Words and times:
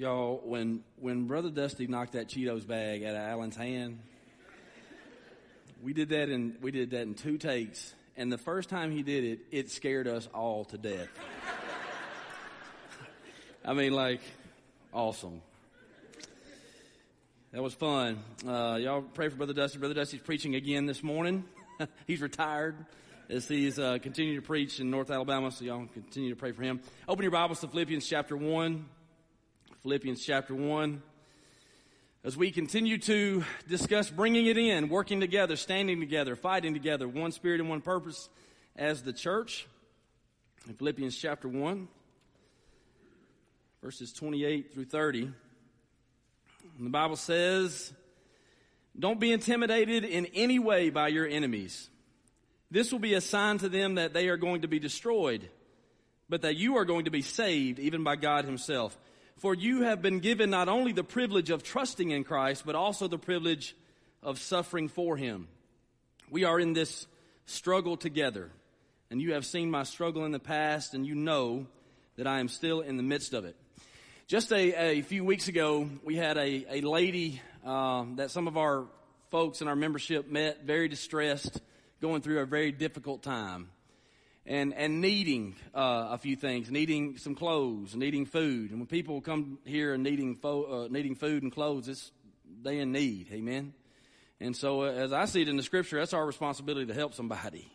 Y'all, 0.00 0.40
when 0.46 0.82
when 0.98 1.26
Brother 1.26 1.50
Dusty 1.50 1.86
knocked 1.86 2.12
that 2.12 2.26
Cheetos 2.26 2.66
bag 2.66 3.04
out 3.04 3.10
of 3.10 3.20
Alan's 3.20 3.54
hand, 3.54 3.98
we 5.82 5.92
did 5.92 6.08
that 6.08 6.30
in 6.30 6.56
we 6.62 6.70
did 6.70 6.92
that 6.92 7.02
in 7.02 7.12
two 7.12 7.36
takes, 7.36 7.92
and 8.16 8.32
the 8.32 8.38
first 8.38 8.70
time 8.70 8.92
he 8.92 9.02
did 9.02 9.24
it, 9.24 9.40
it 9.50 9.70
scared 9.70 10.08
us 10.08 10.26
all 10.32 10.64
to 10.64 10.78
death. 10.78 11.10
I 13.62 13.74
mean, 13.74 13.92
like, 13.92 14.22
awesome. 14.90 15.42
That 17.52 17.62
was 17.62 17.74
fun. 17.74 18.20
Uh, 18.48 18.78
y'all 18.80 19.02
pray 19.02 19.28
for 19.28 19.36
Brother 19.36 19.52
Dusty. 19.52 19.76
Brother 19.76 19.92
Dusty's 19.92 20.22
preaching 20.22 20.54
again 20.54 20.86
this 20.86 21.02
morning. 21.02 21.44
he's 22.06 22.22
retired 22.22 22.74
as 23.28 23.46
he's 23.46 23.78
uh, 23.78 23.98
continuing 24.00 24.40
to 24.40 24.46
preach 24.46 24.80
in 24.80 24.90
North 24.90 25.10
Alabama, 25.10 25.50
so 25.50 25.62
y'all 25.62 25.86
continue 25.92 26.30
to 26.30 26.36
pray 26.36 26.52
for 26.52 26.62
him. 26.62 26.80
Open 27.06 27.22
your 27.22 27.32
Bibles 27.32 27.60
to 27.60 27.68
Philippians 27.68 28.08
chapter 28.08 28.34
1. 28.34 28.86
Philippians 29.82 30.22
chapter 30.22 30.54
1. 30.54 31.02
As 32.22 32.36
we 32.36 32.50
continue 32.50 32.98
to 32.98 33.42
discuss 33.66 34.10
bringing 34.10 34.44
it 34.44 34.58
in, 34.58 34.90
working 34.90 35.20
together, 35.20 35.56
standing 35.56 36.00
together, 36.00 36.36
fighting 36.36 36.74
together, 36.74 37.08
one 37.08 37.32
spirit 37.32 37.60
and 37.60 37.70
one 37.70 37.80
purpose 37.80 38.28
as 38.76 39.02
the 39.02 39.14
church. 39.14 39.66
In 40.68 40.74
Philippians 40.74 41.16
chapter 41.16 41.48
1, 41.48 41.88
verses 43.82 44.12
28 44.12 44.74
through 44.74 44.84
30. 44.84 45.22
And 45.22 45.32
the 46.78 46.90
Bible 46.90 47.16
says, 47.16 47.90
Don't 48.98 49.18
be 49.18 49.32
intimidated 49.32 50.04
in 50.04 50.26
any 50.34 50.58
way 50.58 50.90
by 50.90 51.08
your 51.08 51.26
enemies. 51.26 51.88
This 52.70 52.92
will 52.92 52.98
be 52.98 53.14
a 53.14 53.22
sign 53.22 53.56
to 53.58 53.70
them 53.70 53.94
that 53.94 54.12
they 54.12 54.28
are 54.28 54.36
going 54.36 54.60
to 54.60 54.68
be 54.68 54.78
destroyed, 54.78 55.48
but 56.28 56.42
that 56.42 56.56
you 56.56 56.76
are 56.76 56.84
going 56.84 57.06
to 57.06 57.10
be 57.10 57.22
saved 57.22 57.78
even 57.78 58.04
by 58.04 58.16
God 58.16 58.44
Himself. 58.44 58.94
For 59.40 59.54
you 59.54 59.84
have 59.84 60.02
been 60.02 60.18
given 60.18 60.50
not 60.50 60.68
only 60.68 60.92
the 60.92 61.02
privilege 61.02 61.48
of 61.48 61.62
trusting 61.62 62.10
in 62.10 62.24
Christ, 62.24 62.64
but 62.66 62.74
also 62.74 63.08
the 63.08 63.16
privilege 63.16 63.74
of 64.22 64.38
suffering 64.38 64.88
for 64.88 65.16
Him. 65.16 65.48
We 66.30 66.44
are 66.44 66.60
in 66.60 66.74
this 66.74 67.06
struggle 67.46 67.96
together. 67.96 68.50
And 69.10 69.18
you 69.18 69.32
have 69.32 69.46
seen 69.46 69.70
my 69.70 69.84
struggle 69.84 70.26
in 70.26 70.32
the 70.32 70.38
past, 70.38 70.92
and 70.92 71.06
you 71.06 71.14
know 71.14 71.66
that 72.16 72.26
I 72.26 72.40
am 72.40 72.48
still 72.48 72.82
in 72.82 72.98
the 72.98 73.02
midst 73.02 73.32
of 73.32 73.46
it. 73.46 73.56
Just 74.26 74.52
a, 74.52 74.98
a 74.98 75.00
few 75.00 75.24
weeks 75.24 75.48
ago, 75.48 75.88
we 76.04 76.16
had 76.16 76.36
a, 76.36 76.66
a 76.68 76.80
lady 76.82 77.40
um, 77.64 78.16
that 78.16 78.30
some 78.30 78.46
of 78.46 78.58
our 78.58 78.84
folks 79.30 79.62
in 79.62 79.68
our 79.68 79.76
membership 79.76 80.30
met, 80.30 80.64
very 80.66 80.88
distressed, 80.88 81.62
going 82.02 82.20
through 82.20 82.40
a 82.40 82.46
very 82.46 82.72
difficult 82.72 83.22
time 83.22 83.70
and 84.46 84.74
and 84.74 85.00
needing 85.00 85.56
uh, 85.74 86.08
a 86.10 86.18
few 86.18 86.36
things, 86.36 86.70
needing 86.70 87.18
some 87.18 87.34
clothes, 87.34 87.94
needing 87.94 88.26
food. 88.26 88.70
And 88.70 88.80
when 88.80 88.86
people 88.86 89.20
come 89.20 89.58
here 89.64 89.94
and 89.94 90.02
needing 90.02 90.36
fo- 90.36 90.84
uh, 90.84 90.88
needing 90.90 91.14
food 91.14 91.42
and 91.42 91.52
clothes, 91.52 91.88
it's 91.88 92.10
they 92.62 92.78
in 92.78 92.92
need. 92.92 93.28
Amen. 93.32 93.74
And 94.40 94.56
so, 94.56 94.82
uh, 94.82 94.92
as 94.92 95.12
I 95.12 95.26
see 95.26 95.42
it 95.42 95.48
in 95.48 95.56
the 95.56 95.62
scripture, 95.62 95.98
that's 95.98 96.14
our 96.14 96.26
responsibility 96.26 96.86
to 96.86 96.94
help 96.94 97.14
somebody. 97.14 97.70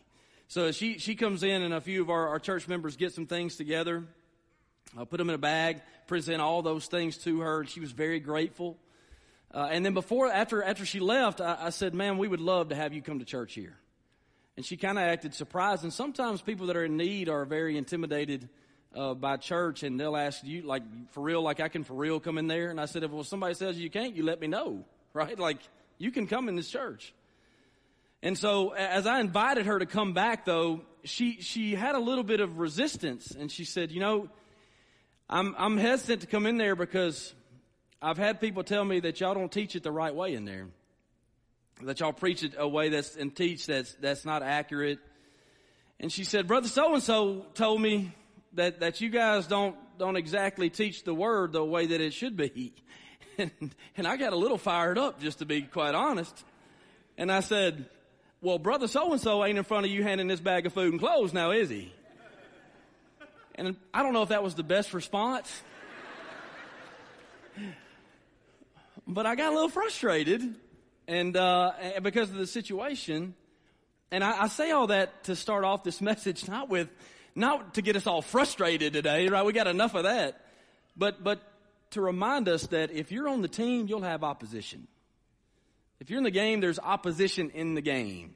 So 0.48 0.72
she 0.72 0.98
she 0.98 1.14
comes 1.14 1.42
in, 1.42 1.62
and 1.62 1.72
a 1.72 1.80
few 1.80 2.02
of 2.02 2.10
our, 2.10 2.28
our 2.28 2.38
church 2.38 2.68
members 2.68 2.96
get 2.96 3.12
some 3.12 3.26
things 3.26 3.56
together. 3.56 4.04
I'll 4.96 5.06
put 5.06 5.18
them 5.18 5.28
in 5.28 5.34
a 5.34 5.38
bag, 5.38 5.80
present 6.06 6.40
all 6.40 6.62
those 6.62 6.86
things 6.86 7.18
to 7.18 7.40
her, 7.40 7.60
and 7.60 7.68
she 7.68 7.80
was 7.80 7.92
very 7.92 8.20
grateful. 8.20 8.78
Uh, 9.52 9.68
and 9.70 9.84
then 9.84 9.94
before, 9.94 10.28
after 10.28 10.62
after 10.62 10.84
she 10.84 11.00
left, 11.00 11.40
I, 11.40 11.56
I 11.60 11.70
said, 11.70 11.94
"Man, 11.94 12.18
we 12.18 12.28
would 12.28 12.40
love 12.40 12.68
to 12.68 12.74
have 12.74 12.92
you 12.92 13.02
come 13.02 13.18
to 13.20 13.24
church 13.24 13.54
here." 13.54 13.76
And 14.56 14.64
she 14.64 14.76
kind 14.76 14.98
of 14.98 15.04
acted 15.04 15.34
surprised. 15.34 15.82
And 15.84 15.92
sometimes 15.92 16.40
people 16.40 16.68
that 16.68 16.76
are 16.76 16.84
in 16.84 16.96
need 16.96 17.28
are 17.28 17.44
very 17.44 17.76
intimidated 17.76 18.48
uh, 18.94 19.12
by 19.14 19.36
church, 19.36 19.82
and 19.82 20.00
they'll 20.00 20.16
ask 20.16 20.42
you, 20.42 20.62
like, 20.62 20.82
for 21.12 21.22
real, 21.22 21.42
like 21.42 21.60
I 21.60 21.68
can 21.68 21.84
for 21.84 21.94
real 21.94 22.18
come 22.18 22.38
in 22.38 22.46
there. 22.46 22.70
And 22.70 22.80
I 22.80 22.86
said, 22.86 23.02
if 23.02 23.10
well, 23.10 23.24
somebody 23.24 23.54
says 23.54 23.78
you 23.78 23.90
can't, 23.90 24.16
you 24.16 24.22
let 24.22 24.40
me 24.40 24.46
know, 24.46 24.84
right? 25.12 25.38
Like, 25.38 25.58
you 25.98 26.10
can 26.10 26.26
come 26.26 26.48
in 26.48 26.56
this 26.56 26.70
church. 26.70 27.12
And 28.22 28.36
so, 28.36 28.70
as 28.70 29.06
I 29.06 29.20
invited 29.20 29.66
her 29.66 29.78
to 29.78 29.86
come 29.86 30.14
back, 30.14 30.46
though, 30.46 30.80
she 31.04 31.40
she 31.42 31.74
had 31.74 31.94
a 31.94 32.00
little 32.00 32.24
bit 32.24 32.40
of 32.40 32.58
resistance, 32.58 33.30
and 33.30 33.52
she 33.52 33.64
said, 33.64 33.92
you 33.92 34.00
know, 34.00 34.28
I'm 35.28 35.54
I'm 35.58 35.76
hesitant 35.76 36.22
to 36.22 36.26
come 36.26 36.46
in 36.46 36.56
there 36.56 36.74
because 36.74 37.34
I've 38.00 38.16
had 38.16 38.40
people 38.40 38.64
tell 38.64 38.84
me 38.84 39.00
that 39.00 39.20
y'all 39.20 39.34
don't 39.34 39.52
teach 39.52 39.76
it 39.76 39.82
the 39.82 39.92
right 39.92 40.14
way 40.14 40.34
in 40.34 40.44
there 40.46 40.66
that 41.82 42.00
y'all 42.00 42.12
preach 42.12 42.42
it 42.42 42.54
a 42.56 42.66
way 42.66 42.88
that's 42.88 43.16
and 43.16 43.34
teach 43.34 43.66
that's 43.66 43.92
that's 43.94 44.24
not 44.24 44.42
accurate. 44.42 44.98
And 46.00 46.10
she 46.12 46.24
said, 46.24 46.46
Brother 46.46 46.68
so 46.68 46.94
and 46.94 47.02
so 47.02 47.46
told 47.54 47.80
me 47.80 48.12
that 48.54 48.80
that 48.80 49.00
you 49.00 49.08
guys 49.08 49.46
don't 49.46 49.76
don't 49.98 50.16
exactly 50.16 50.70
teach 50.70 51.04
the 51.04 51.14
word 51.14 51.52
the 51.52 51.64
way 51.64 51.86
that 51.86 52.00
it 52.00 52.12
should 52.12 52.36
be. 52.36 52.74
And, 53.38 53.74
and 53.98 54.06
I 54.06 54.16
got 54.16 54.32
a 54.32 54.36
little 54.36 54.56
fired 54.56 54.96
up 54.96 55.20
just 55.20 55.40
to 55.40 55.44
be 55.44 55.60
quite 55.60 55.94
honest. 55.94 56.42
And 57.18 57.30
I 57.30 57.40
said, 57.40 57.84
well, 58.40 58.58
brother 58.58 58.88
so 58.88 59.12
and 59.12 59.20
so 59.20 59.44
ain't 59.44 59.58
in 59.58 59.64
front 59.64 59.84
of 59.84 59.92
you 59.92 60.02
handing 60.02 60.26
this 60.26 60.40
bag 60.40 60.64
of 60.64 60.72
food 60.72 60.92
and 60.92 60.98
clothes 60.98 61.34
now, 61.34 61.50
is 61.50 61.68
he? 61.68 61.92
And 63.56 63.76
I 63.92 64.02
don't 64.02 64.14
know 64.14 64.22
if 64.22 64.30
that 64.30 64.42
was 64.42 64.54
the 64.54 64.62
best 64.62 64.94
response. 64.94 65.52
But 69.06 69.24
I 69.24 69.36
got 69.36 69.52
a 69.52 69.54
little 69.54 69.68
frustrated 69.68 70.56
and 71.08 71.36
uh, 71.36 71.72
because 72.02 72.30
of 72.30 72.36
the 72.36 72.46
situation. 72.46 73.34
And 74.10 74.22
I, 74.22 74.44
I 74.44 74.48
say 74.48 74.70
all 74.70 74.88
that 74.88 75.24
to 75.24 75.36
start 75.36 75.64
off 75.64 75.82
this 75.82 76.00
message, 76.00 76.48
not 76.48 76.68
with, 76.68 76.88
not 77.34 77.74
to 77.74 77.82
get 77.82 77.96
us 77.96 78.06
all 78.06 78.22
frustrated 78.22 78.92
today, 78.92 79.28
right? 79.28 79.44
We 79.44 79.52
got 79.52 79.66
enough 79.66 79.94
of 79.94 80.04
that, 80.04 80.40
but 80.96 81.22
but 81.22 81.40
to 81.90 82.00
remind 82.00 82.48
us 82.48 82.66
that 82.68 82.90
if 82.90 83.12
you're 83.12 83.28
on 83.28 83.42
the 83.42 83.48
team, 83.48 83.86
you'll 83.88 84.02
have 84.02 84.24
opposition. 84.24 84.86
If 86.00 86.10
you're 86.10 86.18
in 86.18 86.24
the 86.24 86.30
game, 86.30 86.60
there's 86.60 86.78
opposition 86.78 87.50
in 87.50 87.74
the 87.74 87.80
game. 87.80 88.34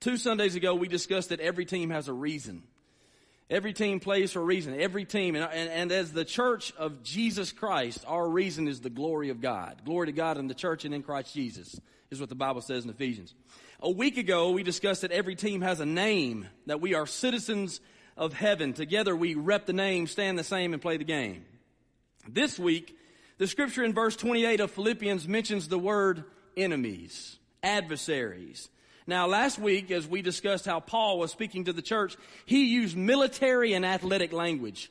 Two 0.00 0.16
Sundays 0.16 0.54
ago, 0.54 0.74
we 0.74 0.88
discussed 0.88 1.30
that 1.30 1.40
every 1.40 1.64
team 1.64 1.90
has 1.90 2.08
a 2.08 2.12
reason. 2.12 2.62
Every 3.50 3.74
team 3.74 4.00
plays 4.00 4.32
for 4.32 4.40
a 4.40 4.44
reason. 4.44 4.78
Every 4.80 5.04
team. 5.04 5.36
And, 5.36 5.44
and, 5.52 5.70
and, 5.70 5.92
as 5.92 6.12
the 6.12 6.24
church 6.24 6.72
of 6.78 7.02
Jesus 7.02 7.52
Christ, 7.52 8.04
our 8.06 8.26
reason 8.26 8.68
is 8.68 8.80
the 8.80 8.90
glory 8.90 9.28
of 9.28 9.40
God. 9.40 9.82
Glory 9.84 10.06
to 10.06 10.12
God 10.12 10.38
in 10.38 10.46
the 10.46 10.54
church 10.54 10.84
and 10.84 10.94
in 10.94 11.02
Christ 11.02 11.34
Jesus 11.34 11.78
is 12.10 12.20
what 12.20 12.30
the 12.30 12.34
Bible 12.34 12.62
says 12.62 12.84
in 12.84 12.90
Ephesians. 12.90 13.34
A 13.80 13.90
week 13.90 14.16
ago, 14.16 14.52
we 14.52 14.62
discussed 14.62 15.02
that 15.02 15.12
every 15.12 15.34
team 15.34 15.60
has 15.60 15.80
a 15.80 15.86
name, 15.86 16.46
that 16.66 16.80
we 16.80 16.94
are 16.94 17.06
citizens 17.06 17.80
of 18.16 18.32
heaven. 18.32 18.72
Together 18.72 19.14
we 19.14 19.34
rep 19.34 19.66
the 19.66 19.72
name, 19.74 20.06
stand 20.06 20.38
the 20.38 20.44
same, 20.44 20.72
and 20.72 20.80
play 20.80 20.96
the 20.96 21.04
game. 21.04 21.44
This 22.26 22.58
week, 22.58 22.96
the 23.36 23.46
scripture 23.46 23.84
in 23.84 23.92
verse 23.92 24.16
28 24.16 24.60
of 24.60 24.70
Philippians 24.70 25.28
mentions 25.28 25.68
the 25.68 25.78
word 25.78 26.24
enemies, 26.56 27.38
adversaries. 27.62 28.70
Now, 29.06 29.26
last 29.26 29.58
week, 29.58 29.90
as 29.90 30.06
we 30.06 30.22
discussed 30.22 30.64
how 30.64 30.80
Paul 30.80 31.18
was 31.18 31.30
speaking 31.30 31.64
to 31.64 31.72
the 31.72 31.82
church, 31.82 32.16
he 32.46 32.64
used 32.66 32.96
military 32.96 33.74
and 33.74 33.84
athletic 33.84 34.32
language. 34.32 34.90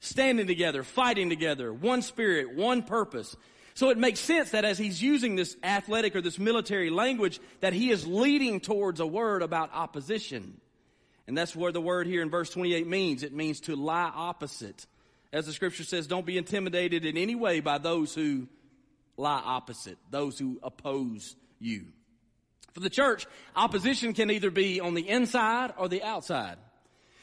Standing 0.00 0.46
together, 0.46 0.82
fighting 0.82 1.30
together, 1.30 1.72
one 1.72 2.02
spirit, 2.02 2.54
one 2.54 2.82
purpose. 2.82 3.36
So 3.74 3.90
it 3.90 3.98
makes 3.98 4.20
sense 4.20 4.50
that 4.50 4.64
as 4.64 4.76
he's 4.76 5.02
using 5.02 5.36
this 5.36 5.56
athletic 5.62 6.14
or 6.14 6.20
this 6.20 6.38
military 6.38 6.90
language, 6.90 7.40
that 7.60 7.72
he 7.72 7.90
is 7.90 8.06
leading 8.06 8.60
towards 8.60 9.00
a 9.00 9.06
word 9.06 9.42
about 9.42 9.70
opposition. 9.72 10.60
And 11.26 11.38
that's 11.38 11.56
where 11.56 11.72
the 11.72 11.80
word 11.80 12.06
here 12.06 12.22
in 12.22 12.30
verse 12.30 12.50
28 12.50 12.86
means. 12.86 13.22
It 13.22 13.32
means 13.32 13.60
to 13.60 13.76
lie 13.76 14.12
opposite. 14.14 14.86
As 15.32 15.46
the 15.46 15.52
scripture 15.52 15.84
says, 15.84 16.06
don't 16.06 16.26
be 16.26 16.38
intimidated 16.38 17.04
in 17.04 17.16
any 17.16 17.34
way 17.34 17.60
by 17.60 17.78
those 17.78 18.14
who 18.14 18.46
lie 19.16 19.42
opposite, 19.44 19.98
those 20.10 20.38
who 20.38 20.60
oppose 20.62 21.34
you. 21.58 21.86
For 22.74 22.80
the 22.80 22.90
church, 22.90 23.26
opposition 23.54 24.14
can 24.14 24.32
either 24.32 24.50
be 24.50 24.80
on 24.80 24.94
the 24.94 25.08
inside 25.08 25.72
or 25.78 25.88
the 25.88 26.02
outside. 26.02 26.58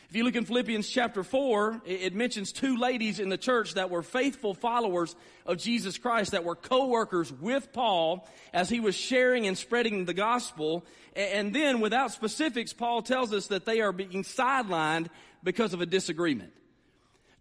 If 0.09 0.15
you 0.15 0.23
look 0.23 0.35
in 0.35 0.45
Philippians 0.45 0.89
chapter 0.89 1.23
4, 1.23 1.81
it 1.85 2.15
mentions 2.15 2.53
two 2.53 2.77
ladies 2.77 3.19
in 3.19 3.27
the 3.27 3.37
church 3.37 3.73
that 3.73 3.89
were 3.89 4.01
faithful 4.01 4.53
followers 4.53 5.13
of 5.45 5.57
Jesus 5.57 5.97
Christ 5.97 6.31
that 6.31 6.45
were 6.45 6.55
co-workers 6.55 7.31
with 7.33 7.73
Paul 7.73 8.27
as 8.53 8.69
he 8.69 8.79
was 8.79 8.95
sharing 8.95 9.45
and 9.45 9.57
spreading 9.57 10.05
the 10.05 10.13
gospel. 10.13 10.85
And 11.17 11.53
then 11.53 11.81
without 11.81 12.11
specifics, 12.11 12.71
Paul 12.71 13.01
tells 13.01 13.33
us 13.33 13.47
that 13.47 13.65
they 13.65 13.81
are 13.81 13.91
being 13.91 14.23
sidelined 14.23 15.07
because 15.43 15.73
of 15.73 15.81
a 15.81 15.85
disagreement. 15.85 16.53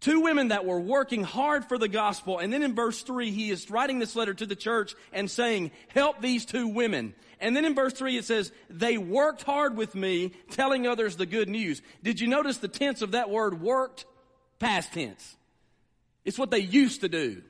Two 0.01 0.21
women 0.21 0.47
that 0.47 0.65
were 0.65 0.79
working 0.79 1.23
hard 1.23 1.65
for 1.65 1.77
the 1.77 1.87
gospel. 1.87 2.39
And 2.39 2.51
then 2.51 2.63
in 2.63 2.73
verse 2.73 3.03
three, 3.03 3.29
he 3.29 3.51
is 3.51 3.69
writing 3.69 3.99
this 3.99 4.15
letter 4.15 4.33
to 4.33 4.47
the 4.47 4.55
church 4.55 4.95
and 5.13 5.29
saying, 5.29 5.69
help 5.89 6.19
these 6.19 6.43
two 6.43 6.67
women. 6.67 7.13
And 7.39 7.55
then 7.55 7.65
in 7.65 7.75
verse 7.75 7.93
three, 7.93 8.17
it 8.17 8.25
says, 8.25 8.51
they 8.67 8.97
worked 8.97 9.43
hard 9.43 9.77
with 9.77 9.93
me, 9.93 10.31
telling 10.49 10.87
others 10.87 11.17
the 11.17 11.27
good 11.27 11.47
news. 11.47 11.83
Did 12.01 12.19
you 12.19 12.27
notice 12.27 12.57
the 12.57 12.67
tense 12.67 13.03
of 13.03 13.11
that 13.11 13.29
word 13.29 13.61
worked? 13.61 14.05
Past 14.57 14.91
tense. 14.93 15.37
It's 16.25 16.39
what 16.39 16.49
they 16.49 16.59
used 16.59 17.01
to 17.01 17.09
do. 17.09 17.43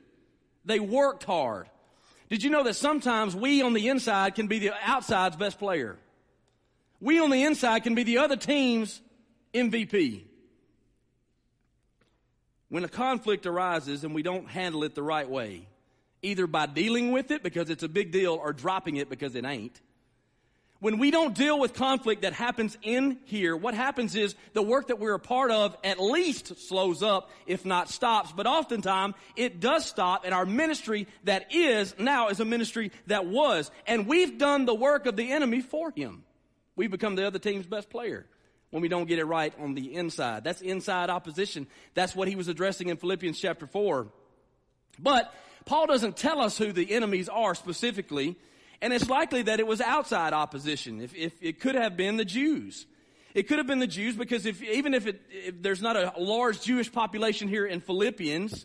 They 0.66 0.78
worked 0.78 1.24
hard. 1.24 1.70
Did 2.28 2.42
you 2.42 2.50
know 2.50 2.64
that 2.64 2.76
sometimes 2.76 3.34
we 3.34 3.62
on 3.62 3.72
the 3.72 3.88
inside 3.88 4.34
can 4.34 4.46
be 4.46 4.58
the 4.58 4.72
outside's 4.84 5.36
best 5.36 5.58
player? 5.58 5.98
We 7.00 7.18
on 7.18 7.30
the 7.30 7.44
inside 7.44 7.80
can 7.80 7.94
be 7.94 8.04
the 8.04 8.18
other 8.18 8.36
team's 8.36 9.00
MVP. 9.54 10.24
When 12.72 12.84
a 12.84 12.88
conflict 12.88 13.44
arises 13.44 14.02
and 14.02 14.14
we 14.14 14.22
don't 14.22 14.48
handle 14.48 14.82
it 14.82 14.94
the 14.94 15.02
right 15.02 15.28
way, 15.28 15.68
either 16.22 16.46
by 16.46 16.64
dealing 16.64 17.12
with 17.12 17.30
it 17.30 17.42
because 17.42 17.68
it's 17.68 17.82
a 17.82 17.88
big 17.88 18.12
deal 18.12 18.32
or 18.32 18.54
dropping 18.54 18.96
it 18.96 19.10
because 19.10 19.34
it 19.34 19.44
ain't. 19.44 19.78
When 20.80 20.98
we 20.98 21.10
don't 21.10 21.34
deal 21.34 21.60
with 21.60 21.74
conflict 21.74 22.22
that 22.22 22.32
happens 22.32 22.78
in 22.80 23.18
here, 23.24 23.54
what 23.54 23.74
happens 23.74 24.16
is 24.16 24.34
the 24.54 24.62
work 24.62 24.86
that 24.86 24.98
we're 24.98 25.12
a 25.12 25.20
part 25.20 25.50
of 25.50 25.76
at 25.84 26.00
least 26.00 26.66
slows 26.66 27.02
up, 27.02 27.28
if 27.46 27.66
not 27.66 27.90
stops. 27.90 28.32
But 28.32 28.46
oftentimes 28.46 29.16
it 29.36 29.60
does 29.60 29.84
stop 29.84 30.24
and 30.24 30.32
our 30.32 30.46
ministry 30.46 31.08
that 31.24 31.54
is 31.54 31.94
now 31.98 32.28
is 32.28 32.40
a 32.40 32.46
ministry 32.46 32.90
that 33.06 33.26
was. 33.26 33.70
And 33.86 34.06
we've 34.06 34.38
done 34.38 34.64
the 34.64 34.74
work 34.74 35.04
of 35.04 35.16
the 35.16 35.30
enemy 35.30 35.60
for 35.60 35.90
him. 35.90 36.24
We've 36.74 36.90
become 36.90 37.16
the 37.16 37.26
other 37.26 37.38
team's 37.38 37.66
best 37.66 37.90
player 37.90 38.24
when 38.72 38.80
we 38.80 38.88
don't 38.88 39.06
get 39.06 39.18
it 39.18 39.26
right 39.26 39.52
on 39.60 39.74
the 39.74 39.94
inside. 39.94 40.44
That's 40.44 40.62
inside 40.62 41.10
opposition. 41.10 41.66
That's 41.92 42.16
what 42.16 42.26
he 42.26 42.36
was 42.36 42.48
addressing 42.48 42.88
in 42.88 42.96
Philippians 42.96 43.38
chapter 43.38 43.66
4. 43.66 44.08
But 44.98 45.32
Paul 45.66 45.86
doesn't 45.86 46.16
tell 46.16 46.40
us 46.40 46.56
who 46.56 46.72
the 46.72 46.90
enemies 46.90 47.28
are 47.28 47.54
specifically, 47.54 48.34
and 48.80 48.94
it's 48.94 49.10
likely 49.10 49.42
that 49.42 49.60
it 49.60 49.66
was 49.66 49.82
outside 49.82 50.32
opposition. 50.32 51.02
If, 51.02 51.14
if 51.14 51.34
it 51.42 51.60
could 51.60 51.74
have 51.74 51.98
been 51.98 52.16
the 52.16 52.24
Jews. 52.24 52.86
It 53.34 53.42
could 53.46 53.58
have 53.58 53.66
been 53.66 53.78
the 53.78 53.86
Jews 53.86 54.16
because 54.16 54.46
if, 54.46 54.62
even 54.62 54.94
if, 54.94 55.06
it, 55.06 55.20
if 55.30 55.62
there's 55.62 55.82
not 55.82 55.96
a 55.96 56.14
large 56.18 56.62
Jewish 56.62 56.90
population 56.90 57.48
here 57.48 57.66
in 57.66 57.80
Philippians, 57.80 58.64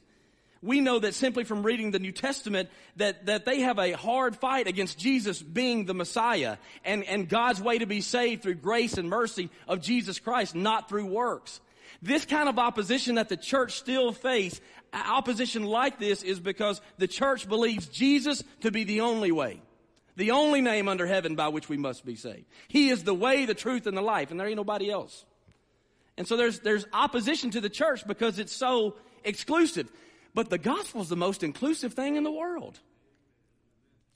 we 0.62 0.82
know 0.82 1.00
that 1.00 1.14
simply 1.14 1.44
from 1.44 1.64
reading 1.64 1.92
the 1.92 2.00
New 2.00 2.12
Testament 2.12 2.70
that, 2.96 3.26
that 3.28 3.46
they 3.46 3.62
have 3.62 3.80
a 3.80 3.92
hard 3.92 4.36
fight 4.36 4.68
against 4.68 4.98
Jesus 4.98 5.42
being 5.42 5.86
the 5.86 5.94
Messiah 5.94 6.58
and, 6.84 7.04
and 7.04 7.30
God's 7.30 7.62
way 7.62 7.78
to 7.78 7.86
be 7.86 8.02
saved 8.02 8.44
through 8.44 8.56
grace 8.56 8.98
and 8.98 9.10
mercy 9.10 9.50
of 9.68 9.82
Jesus 9.82 10.20
Christ, 10.20 10.56
not 10.56 10.90
through 10.90 11.06
works. 11.06 11.60
This 12.02 12.26
kind 12.26 12.50
of 12.50 12.60
opposition 12.60 13.16
that 13.16 13.30
the 13.30 13.38
church 13.38 13.74
still 13.74 14.12
face, 14.12 14.60
opposition 14.94 15.64
like 15.64 16.00
this 16.00 16.24
is 16.24 16.40
because 16.40 16.82
the 16.98 17.08
church 17.08 17.48
believes 17.48 17.88
Jesus 17.88 18.44
to 18.62 18.72
be 18.72 18.84
the 18.84 19.02
only 19.02 19.32
way. 19.32 19.62
The 20.16 20.32
only 20.32 20.62
name 20.62 20.88
under 20.88 21.06
heaven 21.06 21.36
by 21.36 21.50
which 21.50 21.70
we 21.70 21.78
must 21.78 22.04
be 22.04 22.16
saved. 22.16 22.46
He 22.68 22.90
is 22.90 23.04
the 23.04 23.14
way, 23.14 23.46
the 23.46 23.54
truth, 23.54 23.86
and 23.86 23.96
the 23.96 24.02
life, 24.02 24.32
and 24.32 24.40
there 24.40 24.48
ain't 24.48 24.58
nobody 24.58 24.90
else. 24.90 25.26
And 26.18 26.28
so 26.28 26.36
there's, 26.36 26.60
there's 26.60 26.86
opposition 26.92 27.52
to 27.52 27.62
the 27.62 27.70
church 27.70 28.06
because 28.08 28.40
it's 28.40 28.54
so 28.54 28.96
exclusive. 29.24 29.88
But 30.38 30.52
the 30.52 30.60
gospel 30.60 31.02
is 31.02 31.10
the 31.10 31.16
most 31.16 31.42
inclusive 31.42 31.96
thing 31.96 32.16
in 32.16 32.24
the 32.24 32.32
world. 32.32 32.80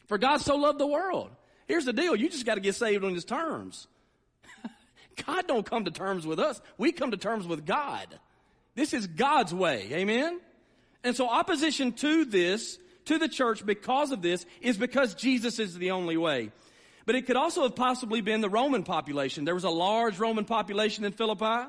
For 0.05 0.19
God 0.19 0.37
so 0.37 0.55
loved 0.55 0.77
the 0.77 0.85
world. 0.85 1.31
Here's 1.67 1.85
the 1.85 1.93
deal. 1.93 2.15
You 2.15 2.29
just 2.29 2.45
got 2.45 2.53
to 2.55 2.61
get 2.61 2.75
saved 2.75 3.03
on 3.03 3.15
his 3.15 3.25
terms. 3.25 3.87
God 5.25 5.47
don't 5.47 5.65
come 5.65 5.85
to 5.85 5.89
terms 5.89 6.27
with 6.27 6.39
us. 6.39 6.61
We 6.77 6.91
come 6.91 7.09
to 7.09 7.17
terms 7.17 7.47
with 7.47 7.65
God. 7.65 8.05
This 8.75 8.93
is 8.93 9.07
God's 9.07 9.51
way. 9.51 9.87
Amen? 9.93 10.39
And 11.03 11.15
so 11.15 11.27
opposition 11.27 11.91
to 11.93 12.23
this, 12.23 12.77
to 13.05 13.17
the 13.17 13.27
church 13.27 13.65
because 13.65 14.11
of 14.11 14.21
this, 14.21 14.45
is 14.61 14.77
because 14.77 15.15
Jesus 15.15 15.57
is 15.57 15.75
the 15.75 15.89
only 15.89 16.17
way. 16.17 16.51
But 17.07 17.15
it 17.15 17.25
could 17.25 17.35
also 17.35 17.63
have 17.63 17.75
possibly 17.75 18.21
been 18.21 18.41
the 18.41 18.49
Roman 18.49 18.83
population. 18.83 19.43
There 19.43 19.55
was 19.55 19.63
a 19.63 19.71
large 19.71 20.19
Roman 20.19 20.45
population 20.45 21.03
in 21.03 21.13
Philippi. 21.13 21.67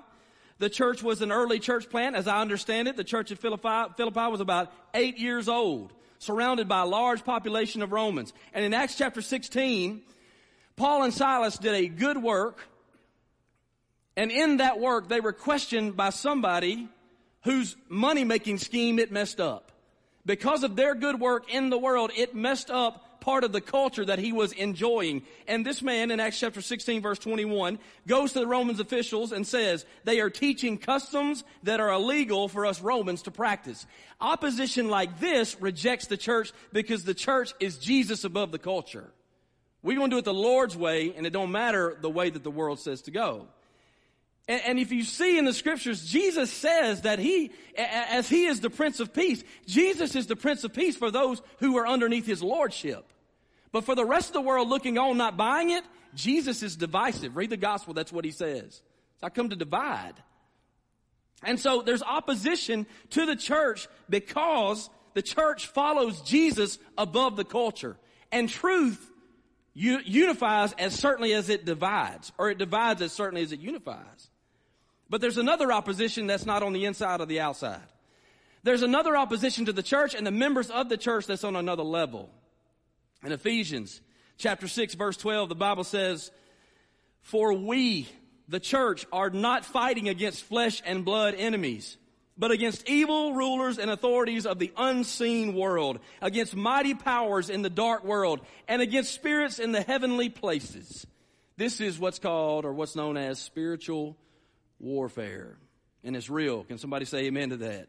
The 0.63 0.71
church 0.71 1.03
was 1.03 1.23
an 1.23 1.33
early 1.33 1.59
church 1.59 1.91
plant. 1.91 2.15
As 2.15 2.29
I 2.29 2.41
understand 2.41 2.87
it, 2.87 2.97
the 2.97 3.03
church 3.03 3.33
at 3.33 3.39
Philippi, 3.39 3.93
Philippi 3.97 4.31
was 4.31 4.41
about 4.41 4.73
eight 4.95 5.19
years 5.19 5.49
old, 5.49 5.93
surrounded 6.21 6.69
by 6.69 6.83
a 6.83 6.87
large 6.87 7.25
population 7.25 7.83
of 7.83 7.91
Romans. 7.91 8.33
And 8.55 8.65
in 8.65 8.73
Acts 8.73 8.95
chapter 8.95 9.23
16, 9.23 10.03
Paul 10.77 11.03
and 11.03 11.13
Silas 11.13 11.59
did 11.59 11.75
a 11.75 11.89
good 11.89 12.17
work. 12.17 12.61
And 14.17 14.31
in 14.31 14.59
that 14.59 14.79
work, 14.79 15.09
they 15.09 15.19
were 15.19 15.33
questioned 15.33 15.97
by 15.97 16.11
somebody 16.11 16.89
whose 17.43 17.75
money 17.89 18.23
making 18.23 18.59
scheme 18.59 19.01
it 19.01 19.11
messed 19.11 19.41
up. 19.41 19.73
Because 20.25 20.63
of 20.63 20.77
their 20.77 20.95
good 20.95 21.19
work 21.19 21.53
in 21.53 21.71
the 21.71 21.79
world, 21.79 22.13
it 22.17 22.37
messed 22.37 22.71
up 22.71 23.02
part 23.23 23.45
of 23.45 23.53
the 23.53 23.61
culture 23.61 24.05
that 24.05 24.19
he 24.19 24.33
was 24.33 24.53
enjoying. 24.53 25.23
And 25.49 25.65
this 25.65 25.81
man 25.81 26.11
in 26.11 26.21
Acts 26.21 26.39
chapter 26.39 26.61
16 26.61 27.01
verse 27.01 27.19
21 27.19 27.79
goes 28.07 28.35
to 28.35 28.41
the 28.41 28.47
Romans 28.47 28.81
officials 28.81 29.33
and 29.33 29.47
says, 29.47 29.87
they 30.05 30.21
are 30.21 30.29
teaching 30.29 30.77
customs 30.77 31.45
that 31.63 31.81
are 31.81 31.91
illegal 31.91 32.49
for 32.49 32.67
us 32.67 32.83
Romans 32.83 33.23
to 33.23 33.31
practice. 33.31 33.87
Opposition 34.21 34.89
like 34.89 35.21
this 35.21 35.59
rejects 35.61 36.09
the 36.09 36.19
church 36.19 36.53
because 36.73 37.05
the 37.05 37.15
church 37.15 37.55
is 37.61 37.79
Jesus 37.79 38.25
above 38.25 38.53
the 38.53 38.59
culture. 38.59 39.11
We're 39.83 39.97
going 39.97 40.11
to 40.11 40.17
do 40.17 40.19
it 40.19 40.25
the 40.27 40.35
Lord's 40.35 40.77
way 40.77 41.15
and 41.17 41.27
it 41.27 41.33
don't 41.33 41.53
matter 41.53 41.97
the 42.01 42.11
way 42.11 42.29
that 42.29 42.43
the 42.43 42.51
world 42.51 42.81
says 42.81 43.03
to 43.03 43.11
go. 43.11 43.47
And, 44.49 44.81
if 44.81 44.91
you 44.91 45.05
see 45.05 45.39
in 45.39 45.45
the 45.45 45.53
scriptures, 45.53 46.05
Jesus 46.05 46.53
says 46.53 47.03
that 47.03 47.21
he, 47.21 47.53
as 47.77 48.29
he 48.29 48.47
is 48.47 48.59
the 48.59 48.71
Prince 48.71 48.99
of 48.99 49.15
Peace, 49.15 49.45
Jesus 49.67 50.17
is 50.17 50.27
the 50.27 50.35
Prince 50.35 50.65
of 50.65 50.75
Peace 50.75 50.97
for 50.97 51.13
those 51.13 51.41
who 51.61 51.79
are 51.79 51.87
underneath 51.87 52.27
his 52.27 52.43
lordship. 52.43 53.12
But 53.73 53.85
for 53.85 53.95
the 53.95 54.05
rest 54.05 54.29
of 54.29 54.35
the 54.35 54.41
world 54.43 54.69
looking 54.69 54.99
on, 54.99 55.17
not 55.17 55.37
buying 55.37 55.71
it, 55.71 55.85
Jesus 56.15 56.63
is 56.63 56.77
divisive. 56.77 57.37
Read 57.37 57.51
the 57.51 57.57
gospel, 57.57 57.95
that's 57.95 58.13
what 58.13 58.25
he 58.25 58.31
says. 58.31 58.83
I 59.23 59.31
come 59.31 59.49
to 59.49 59.57
divide. 59.57 60.15
And 61.43 61.59
so 61.59 61.83
there's 61.83 62.03
opposition 62.03 62.87
to 63.11 63.27
the 63.27 63.35
church 63.35 63.89
because 64.09 64.91
the 65.15 65.23
church 65.23 65.67
follows 65.67 66.21
Jesus 66.21 66.79
above 66.97 67.37
the 67.37 67.45
culture. 67.45 67.97
And 68.31 68.49
truth 68.49 69.11
unifies 69.75 70.73
as 70.75 70.95
certainly 70.95 71.33
as 71.33 71.49
it 71.49 71.65
divides, 71.65 72.31
or 72.39 72.51
it 72.51 72.59
divides 72.59 73.01
as 73.01 73.13
certainly 73.13 73.43
as 73.43 73.53
it 73.53 73.61
unifies. 73.61 74.31
But 75.09 75.21
there's 75.21 75.39
another 75.39 75.73
opposition 75.73 76.27
that's 76.27 76.47
not 76.47 76.63
on 76.63 76.73
the 76.73 76.85
inside 76.85 77.21
or 77.21 77.27
the 77.27 77.41
outside. 77.41 77.81
There's 78.63 78.83
another 78.83 79.17
opposition 79.17 79.65
to 79.65 79.73
the 79.73 79.83
church 79.83 80.15
and 80.15 80.27
the 80.27 80.31
members 80.31 80.71
of 80.71 80.89
the 80.89 80.97
church 80.97 81.27
that's 81.27 81.45
on 81.45 81.57
another 81.57 81.83
level. 81.83 82.31
In 83.25 83.33
Ephesians 83.33 84.01
chapter 84.37 84.67
6 84.67 84.95
verse 84.95 85.17
12, 85.17 85.49
the 85.49 85.55
Bible 85.55 85.85
says, 85.85 86.31
For 87.21 87.53
we, 87.53 88.09
the 88.49 88.61
church, 88.61 89.07
are 89.13 89.31
not 89.31 89.65
fighting 89.65 90.09
against 90.09 90.45
flesh 90.45 90.83
and 90.85 91.05
blood 91.05 91.35
enemies, 91.37 91.97
but 92.37 92.51
against 92.51 92.89
evil 92.89 93.35
rulers 93.35 93.79
and 93.79 93.91
authorities 93.91 94.47
of 94.47 94.59
the 94.59 94.73
unseen 94.77 95.55
world, 95.55 96.01
against 96.21 96.57
mighty 96.57 96.95
powers 96.95 97.49
in 97.49 97.63
the 97.63 97.71
dark 97.71 98.05
world, 98.05 98.41
and 98.67 98.83
against 98.83 99.15
spirits 99.15 99.59
in 99.59 99.73
the 99.73 99.83
heavenly 99.83 100.29
places. 100.29 101.07
This 101.57 101.81
is 101.81 101.99
what's 101.99 102.19
called, 102.19 102.65
or 102.65 102.73
what's 102.73 102.97
known 102.97 103.17
as 103.17 103.39
spiritual 103.39 104.17
warfare. 104.81 105.57
And 106.03 106.17
it's 106.17 106.29
real. 106.29 106.65
Can 106.65 106.79
somebody 106.79 107.05
say 107.05 107.27
amen 107.27 107.51
to 107.51 107.57
that? 107.59 107.89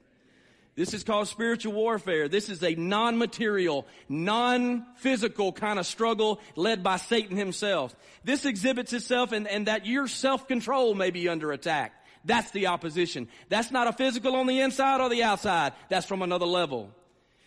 This 0.76 0.96
is 0.96 1.04
called 1.04 1.28
spiritual 1.28 1.74
warfare. 1.74 2.28
This 2.28 2.50
is 2.50 2.64
a 2.64 2.74
non-material, 2.74 3.86
non-physical 4.10 5.54
kind 5.54 5.78
of 5.78 5.86
struggle 5.86 6.42
led 6.56 6.82
by 6.82 6.98
Satan 6.98 7.38
himself. 7.38 7.96
This 8.24 8.46
exhibits 8.46 8.92
itself 8.92 9.34
in, 9.34 9.46
in 9.46 9.66
that 9.66 9.86
your 9.86 10.08
self-control 10.08 10.96
may 10.96 11.12
be 11.12 11.30
under 11.30 11.52
attack. 11.52 11.94
That's 12.26 12.50
the 12.52 12.68
opposition. 12.68 13.28
That's 13.50 13.70
not 13.70 13.88
a 13.88 13.94
physical 13.94 14.36
on 14.36 14.48
the 14.48 14.62
inside 14.62 15.02
or 15.02 15.10
the 15.10 15.24
outside. 15.24 15.74
That's 15.90 16.08
from 16.08 16.24
another 16.24 16.46
level. 16.46 16.90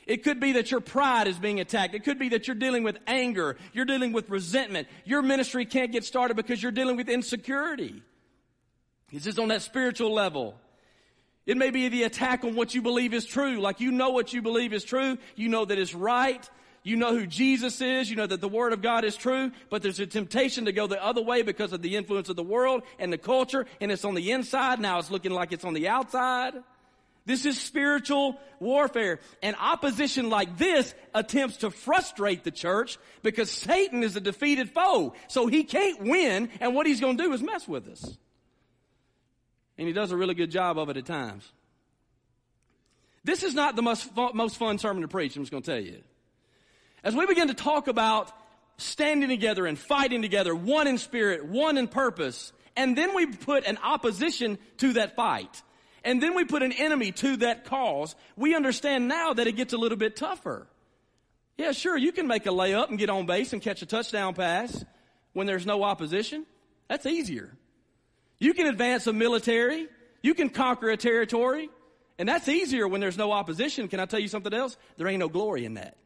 It 0.07 0.23
could 0.23 0.39
be 0.39 0.53
that 0.53 0.71
your 0.71 0.81
pride 0.81 1.27
is 1.27 1.37
being 1.37 1.59
attacked. 1.59 1.95
It 1.95 2.05
could 2.05 2.21
be 2.21 2.29
that 2.29 2.47
you're 2.47 2.55
dealing 2.55 2.85
with 2.85 2.97
anger. 3.09 3.57
You're 3.73 3.87
dealing 3.87 4.13
with 4.13 4.31
resentment. 4.31 4.87
Your 5.05 5.23
ministry 5.23 5.67
can't 5.67 5.91
get 5.91 6.05
started 6.05 6.37
because 6.37 6.63
you're 6.63 6.71
dealing 6.71 6.97
with 6.97 7.09
insecurity. 7.09 8.03
This 9.13 9.27
is 9.27 9.39
on 9.39 9.49
that 9.49 9.63
spiritual 9.63 10.15
level. 10.15 10.55
It 11.47 11.57
may 11.57 11.71
be 11.71 11.89
the 11.89 12.03
attack 12.03 12.43
on 12.45 12.57
what 12.57 12.75
you 12.75 12.83
believe 12.83 13.15
is 13.15 13.25
true. 13.25 13.61
Like 13.61 13.81
you 13.81 13.93
know 13.93 14.11
what 14.11 14.33
you 14.33 14.43
believe 14.43 14.73
is 14.73 14.85
true. 14.85 15.17
You 15.37 15.49
know 15.49 15.65
that 15.65 15.79
it's 15.79 15.95
right. 15.95 16.49
You 16.83 16.97
know 16.97 17.17
who 17.17 17.27
Jesus 17.27 17.81
is. 17.81 18.11
You 18.11 18.17
know 18.17 18.27
that 18.27 18.41
the 18.41 18.49
Word 18.49 18.73
of 18.73 18.83
God 18.83 19.05
is 19.05 19.17
true. 19.17 19.53
But 19.71 19.83
there's 19.83 20.01
a 20.01 20.07
temptation 20.07 20.65
to 20.65 20.73
go 20.73 20.89
the 20.89 21.03
other 21.03 21.23
way 21.23 21.43
because 21.43 21.73
of 21.73 21.83
the 21.83 21.97
influence 21.97 22.29
of 22.29 22.37
the 22.37 22.43
world 22.43 22.83
and 22.99 23.13
the 23.13 23.19
culture. 23.19 23.67
And 23.81 23.93
it's 23.93 24.05
on 24.05 24.15
the 24.15 24.33
inside. 24.33 24.81
Now 24.81 24.99
it's 24.99 25.11
looking 25.11 25.33
like 25.33 25.53
it's 25.53 25.65
on 25.65 25.75
the 25.75 25.89
outside. 25.89 26.55
This 27.27 27.45
is 27.45 27.61
spiritual 27.61 28.41
warfare. 28.61 29.21
And 29.43 29.57
opposition 29.57 30.31
like 30.31 30.59
this 30.59 30.95
attempts 31.15 31.59
to 31.59 31.71
frustrate 31.71 32.45
the 32.45 32.53
church 32.53 32.99
because 33.23 33.51
Satan 33.51 34.03
is 34.03 34.17
a 34.17 34.21
defeated 34.21 34.71
foe. 34.71 35.15
So 35.29 35.47
he 35.47 35.65
can't 35.65 36.03
win. 36.03 36.51
And 36.61 36.75
what 36.75 36.87
he's 36.87 37.01
going 37.01 37.17
to 37.19 37.23
do 37.23 37.33
is 37.33 37.43
mess 37.43 37.67
with 37.69 37.89
us. 37.89 38.17
And 39.79 39.87
he 39.87 39.93
does 39.93 40.11
a 40.11 40.17
really 40.17 40.35
good 40.35 40.51
job 40.51 40.79
of 40.79 40.89
it 40.89 40.97
at 40.97 41.07
times. 41.07 41.51
This 43.25 43.43
is 43.43 43.55
not 43.55 43.77
the 43.77 43.83
most 43.83 44.05
fun, 44.15 44.37
most 44.37 44.57
fun 44.57 44.79
sermon 44.79 45.03
to 45.03 45.09
preach, 45.09 45.37
I'm 45.37 45.43
just 45.43 45.51
going 45.51 45.63
to 45.63 45.71
tell 45.71 45.81
you. 45.81 46.03
As 47.03 47.15
we 47.15 47.27
begin 47.27 47.49
to 47.49 47.55
talk 47.55 47.89
about 47.89 48.33
standing 48.79 49.29
together 49.29 49.67
and 49.67 49.79
fighting 49.79 50.23
together, 50.23 50.55
one 50.55 50.87
in 50.87 50.99
spirit, 50.99 51.45
one 51.45 51.77
in 51.77 51.89
purpose, 51.89 52.53
and 52.77 52.97
then 52.97 53.15
we 53.15 53.27
put 53.27 53.65
an 53.67 53.79
opposition 53.83 54.59
to 54.79 54.95
that 54.95 55.17
fight, 55.17 55.63
and 56.05 56.23
then 56.23 56.35
we 56.35 56.45
put 56.45 56.63
an 56.63 56.73
enemy 56.73 57.11
to 57.13 57.37
that 57.39 57.65
cause, 57.65 58.15
we 58.37 58.55
understand 58.55 59.09
now 59.09 59.33
that 59.33 59.47
it 59.47 59.53
gets 59.53 59.73
a 59.73 59.79
little 59.79 59.99
bit 59.99 60.15
tougher. 60.15 60.67
Yeah, 61.57 61.73
sure, 61.73 61.97
you 61.97 62.13
can 62.13 62.27
make 62.27 62.47
a 62.47 62.51
layup 62.51 62.91
and 62.91 62.99
get 62.99 63.11
on 63.11 63.27
base 63.27 63.53
and 63.53 63.63
catch 63.63 63.83
a 63.83 63.87
touchdown 63.87 64.35
pass 64.35 64.85
when 65.33 65.47
there's 65.47 65.67
no 65.67 65.83
opposition. 65.83 66.47
That's 66.89 67.07
easier. 67.07 67.51
You 68.39 68.55
can 68.55 68.67
advance 68.67 69.07
a 69.07 69.13
military. 69.13 69.89
You 70.23 70.35
can 70.35 70.49
conquer 70.51 70.91
a 70.91 70.97
territory 70.97 71.71
And 72.19 72.29
that's 72.29 72.49
easier 72.49 72.89
when 72.89 73.01
there's 73.01 73.19
no 73.19 73.31
opposition. 73.31 73.89
Can 73.89 74.01
I 74.01 74.07
tell 74.07 74.19
you 74.19 74.29
something 74.29 74.53
else? 74.53 74.77
There 74.97 75.07
ain't 75.07 75.21
no 75.21 75.29
glory 75.29 75.65
in 75.65 75.75
that. 75.75 75.97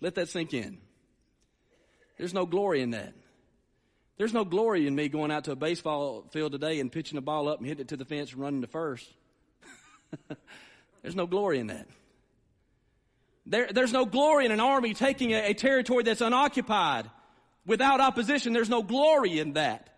Let 0.00 0.16
that 0.16 0.28
sink 0.28 0.52
in. 0.52 0.78
There's 2.18 2.34
no 2.34 2.44
glory 2.44 2.82
in 2.82 2.90
that. 2.90 3.14
There's 4.18 4.34
no 4.34 4.44
glory 4.44 4.86
in 4.86 4.94
me 4.94 5.08
going 5.08 5.30
out 5.30 5.44
to 5.44 5.52
a 5.52 5.56
baseball 5.56 6.26
field 6.30 6.52
today 6.52 6.80
and 6.80 6.92
pitching 6.92 7.16
a 7.16 7.22
ball 7.22 7.48
up 7.48 7.58
and 7.58 7.66
hitting 7.66 7.82
it 7.82 7.88
to 7.88 7.96
the 7.96 8.04
fence 8.04 8.32
and 8.32 8.40
running 8.40 8.60
to 8.60 8.66
first. 8.66 9.08
there's 11.02 11.16
no 11.16 11.26
glory 11.26 11.58
in 11.58 11.68
that. 11.68 11.86
There, 13.46 13.68
there's 13.72 13.92
no 13.92 14.04
glory 14.04 14.44
in 14.44 14.52
an 14.52 14.60
army 14.60 14.92
taking 14.92 15.32
a, 15.32 15.50
a 15.50 15.54
territory 15.54 16.02
that's 16.02 16.20
unoccupied 16.20 17.08
without 17.64 18.00
opposition. 18.00 18.52
There's 18.52 18.68
no 18.68 18.82
glory 18.82 19.38
in 19.38 19.54
that. 19.54 19.88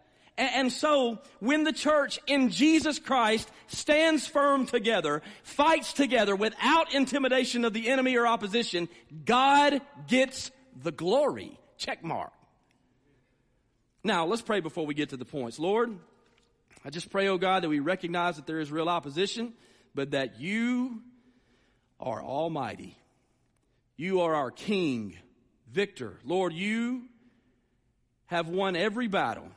And 0.43 0.73
so, 0.73 1.19
when 1.39 1.63
the 1.63 1.73
church 1.73 2.19
in 2.27 2.51
Jesus 2.51 2.99
Christ 2.99 3.49
stands 3.69 4.27
firm 4.27 4.67
together, 4.67 5.23
fights 5.45 5.93
together 5.93 6.35
without 6.35 6.93
intimidation 6.93 7.65
of 7.65 7.73
the 7.73 7.89
enemy 7.89 8.17
or 8.17 8.27
opposition, 8.27 8.89
God 9.25 9.81
gets 10.09 10.51
the 10.83 10.91
glory. 10.91 11.59
Check 11.77 12.03
mark. 12.03 12.33
Now, 14.03 14.27
let's 14.27 14.43
pray 14.43 14.61
before 14.61 14.85
we 14.85 14.95
get 14.95 15.11
to 15.11 15.17
the 15.17 15.25
points. 15.25 15.61
Lord, 15.61 15.97
I 16.85 16.91
just 16.91 17.11
pray, 17.11 17.29
oh 17.29 17.39
God, 17.39 17.63
that 17.63 17.69
we 17.69 17.79
recognize 17.79 18.37
that 18.37 18.47
there 18.47 18.59
is 18.59 18.73
real 18.73 18.89
opposition, 18.89 19.53
but 19.95 20.11
that 20.11 20.41
you 20.41 21.03
are 22.01 22.21
almighty. 22.21 22.97
You 23.97 24.23
are 24.23 24.35
our 24.35 24.51
King, 24.51 25.17
victor. 25.71 26.19
Lord, 26.25 26.53
you 26.53 27.03
have 28.27 28.49
won 28.49 28.75
every 28.75 29.07
battle. 29.07 29.49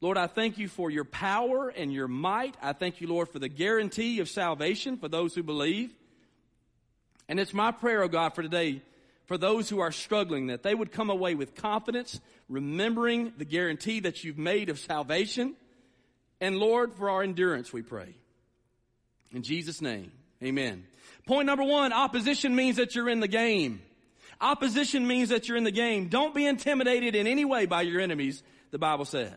Lord, 0.00 0.18
I 0.18 0.26
thank 0.26 0.58
you 0.58 0.68
for 0.68 0.90
your 0.90 1.04
power 1.04 1.68
and 1.68 1.92
your 1.92 2.08
might. 2.08 2.54
I 2.60 2.74
thank 2.74 3.00
you, 3.00 3.08
Lord, 3.08 3.28
for 3.28 3.38
the 3.38 3.48
guarantee 3.48 4.20
of 4.20 4.28
salvation 4.28 4.98
for 4.98 5.08
those 5.08 5.34
who 5.34 5.42
believe. 5.42 5.90
And 7.28 7.40
it's 7.40 7.54
my 7.54 7.72
prayer, 7.72 8.02
oh 8.02 8.08
God, 8.08 8.34
for 8.34 8.42
today, 8.42 8.82
for 9.24 9.38
those 9.38 9.68
who 9.68 9.80
are 9.80 9.90
struggling, 9.90 10.48
that 10.48 10.62
they 10.62 10.74
would 10.74 10.92
come 10.92 11.10
away 11.10 11.34
with 11.34 11.54
confidence, 11.54 12.20
remembering 12.48 13.32
the 13.38 13.44
guarantee 13.44 14.00
that 14.00 14.22
you've 14.22 14.38
made 14.38 14.68
of 14.68 14.78
salvation. 14.78 15.54
And 16.40 16.58
Lord, 16.58 16.94
for 16.94 17.08
our 17.08 17.22
endurance, 17.22 17.72
we 17.72 17.82
pray. 17.82 18.14
In 19.32 19.42
Jesus' 19.42 19.80
name, 19.80 20.12
amen. 20.42 20.84
Point 21.26 21.46
number 21.46 21.64
one, 21.64 21.92
opposition 21.92 22.54
means 22.54 22.76
that 22.76 22.94
you're 22.94 23.08
in 23.08 23.20
the 23.20 23.28
game. 23.28 23.80
Opposition 24.40 25.06
means 25.06 25.30
that 25.30 25.48
you're 25.48 25.56
in 25.56 25.64
the 25.64 25.70
game. 25.70 26.08
Don't 26.08 26.34
be 26.34 26.46
intimidated 26.46 27.16
in 27.16 27.26
any 27.26 27.46
way 27.46 27.64
by 27.64 27.82
your 27.82 28.00
enemies, 28.00 28.42
the 28.70 28.78
Bible 28.78 29.06
says. 29.06 29.32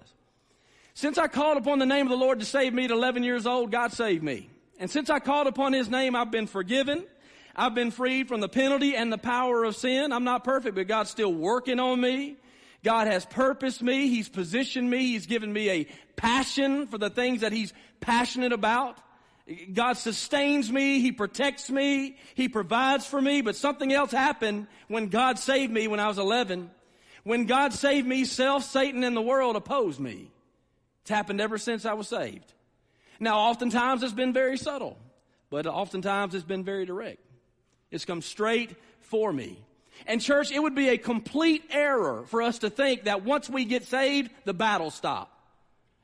Since 0.99 1.17
I 1.17 1.29
called 1.29 1.55
upon 1.55 1.79
the 1.79 1.85
name 1.85 2.07
of 2.07 2.09
the 2.09 2.17
Lord 2.17 2.41
to 2.41 2.45
save 2.45 2.73
me 2.73 2.83
at 2.83 2.91
11 2.91 3.23
years 3.23 3.47
old, 3.47 3.71
God 3.71 3.93
saved 3.93 4.21
me. 4.21 4.49
And 4.79 4.91
since 4.91 5.09
I 5.09 5.19
called 5.19 5.47
upon 5.47 5.71
His 5.71 5.89
name, 5.89 6.13
I've 6.13 6.29
been 6.29 6.45
forgiven. 6.45 7.05
I've 7.55 7.73
been 7.73 7.91
freed 7.91 8.27
from 8.27 8.41
the 8.41 8.49
penalty 8.49 8.97
and 8.97 9.09
the 9.09 9.17
power 9.17 9.63
of 9.63 9.77
sin. 9.77 10.11
I'm 10.11 10.25
not 10.25 10.43
perfect, 10.43 10.75
but 10.75 10.89
God's 10.89 11.09
still 11.09 11.33
working 11.33 11.79
on 11.79 12.01
me. 12.01 12.35
God 12.83 13.07
has 13.07 13.25
purposed 13.25 13.81
me. 13.81 14.09
He's 14.09 14.27
positioned 14.27 14.89
me. 14.89 15.07
He's 15.07 15.25
given 15.25 15.53
me 15.53 15.69
a 15.69 15.87
passion 16.17 16.85
for 16.85 16.97
the 16.97 17.09
things 17.09 17.41
that 17.41 17.53
He's 17.53 17.71
passionate 18.01 18.51
about. 18.51 18.97
God 19.71 19.93
sustains 19.93 20.69
me. 20.69 20.99
He 20.99 21.13
protects 21.13 21.69
me. 21.69 22.17
He 22.35 22.49
provides 22.49 23.05
for 23.05 23.21
me. 23.21 23.39
But 23.39 23.55
something 23.55 23.93
else 23.93 24.11
happened 24.11 24.67
when 24.89 25.07
God 25.07 25.39
saved 25.39 25.71
me 25.71 25.87
when 25.87 26.01
I 26.01 26.09
was 26.09 26.17
11. 26.17 26.69
When 27.23 27.45
God 27.45 27.71
saved 27.71 28.05
me, 28.05 28.25
self, 28.25 28.65
Satan, 28.65 29.05
and 29.05 29.15
the 29.15 29.21
world 29.21 29.55
opposed 29.55 30.01
me. 30.01 30.33
It's 31.09 31.15
happened 31.15 31.41
ever 31.41 31.57
since 31.57 31.87
I 31.87 31.93
was 31.93 32.07
saved. 32.07 32.53
Now, 33.19 33.39
oftentimes 33.39 34.03
it's 34.03 34.13
been 34.13 34.31
very 34.31 34.59
subtle, 34.59 34.95
but 35.49 35.65
oftentimes 35.65 36.35
it's 36.35 36.45
been 36.45 36.63
very 36.63 36.85
direct. 36.85 37.17
It's 37.89 38.05
come 38.05 38.21
straight 38.21 38.75
for 39.01 39.33
me. 39.33 39.57
And 40.05 40.21
church, 40.21 40.51
it 40.51 40.59
would 40.59 40.75
be 40.75 40.89
a 40.89 40.99
complete 40.99 41.63
error 41.71 42.25
for 42.27 42.43
us 42.43 42.59
to 42.59 42.69
think 42.69 43.05
that 43.05 43.25
once 43.25 43.49
we 43.49 43.65
get 43.65 43.85
saved, 43.85 44.29
the 44.45 44.53
battle 44.53 44.91
stops. 44.91 45.31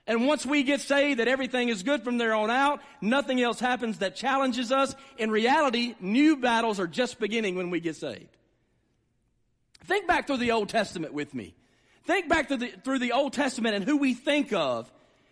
And 0.08 0.26
once 0.26 0.44
we 0.44 0.64
get 0.64 0.82
saved, 0.82 1.20
that 1.20 1.28
everything 1.28 1.70
is 1.70 1.84
good 1.84 2.04
from 2.04 2.18
there 2.18 2.34
on 2.34 2.50
out, 2.50 2.82
nothing 3.00 3.40
else 3.40 3.60
happens 3.60 4.00
that 4.00 4.16
challenges 4.16 4.72
us. 4.72 4.96
In 5.20 5.30
reality, 5.30 5.94
new 6.00 6.36
battles 6.36 6.80
are 6.80 6.88
just 6.88 7.20
beginning 7.20 7.54
when 7.54 7.70
we 7.70 7.80
get 7.80 7.96
saved. 7.96 8.36
Think 9.84 10.08
back 10.08 10.26
through 10.26 10.38
the 10.38 10.54
Old 10.54 10.70
Testament 10.70 11.14
with 11.14 11.36
me. 11.36 11.54
Think 12.06 12.28
back 12.28 12.48
through 12.48 12.58
the, 12.58 12.68
through 12.84 13.00
the 13.00 13.12
Old 13.12 13.34
Testament 13.34 13.76
and 13.76 13.84
who 13.84 13.98
we 13.98 14.16
think 14.16 14.52
of 14.52 14.92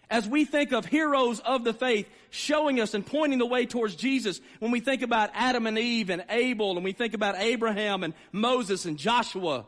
as 0.09 0.27
we 0.27 0.45
think 0.45 0.71
of 0.71 0.85
heroes 0.85 1.39
of 1.39 1.63
the 1.63 1.73
faith 1.73 2.07
showing 2.29 2.79
us 2.79 2.93
and 2.93 3.05
pointing 3.05 3.39
the 3.39 3.45
way 3.45 3.65
towards 3.65 3.95
Jesus, 3.95 4.41
when 4.59 4.71
we 4.71 4.79
think 4.79 5.01
about 5.01 5.29
Adam 5.33 5.67
and 5.67 5.77
Eve 5.77 6.09
and 6.09 6.23
Abel, 6.29 6.75
and 6.75 6.83
we 6.83 6.91
think 6.91 7.13
about 7.13 7.35
Abraham 7.37 8.03
and 8.03 8.13
Moses 8.31 8.85
and 8.85 8.97
Joshua, 8.97 9.65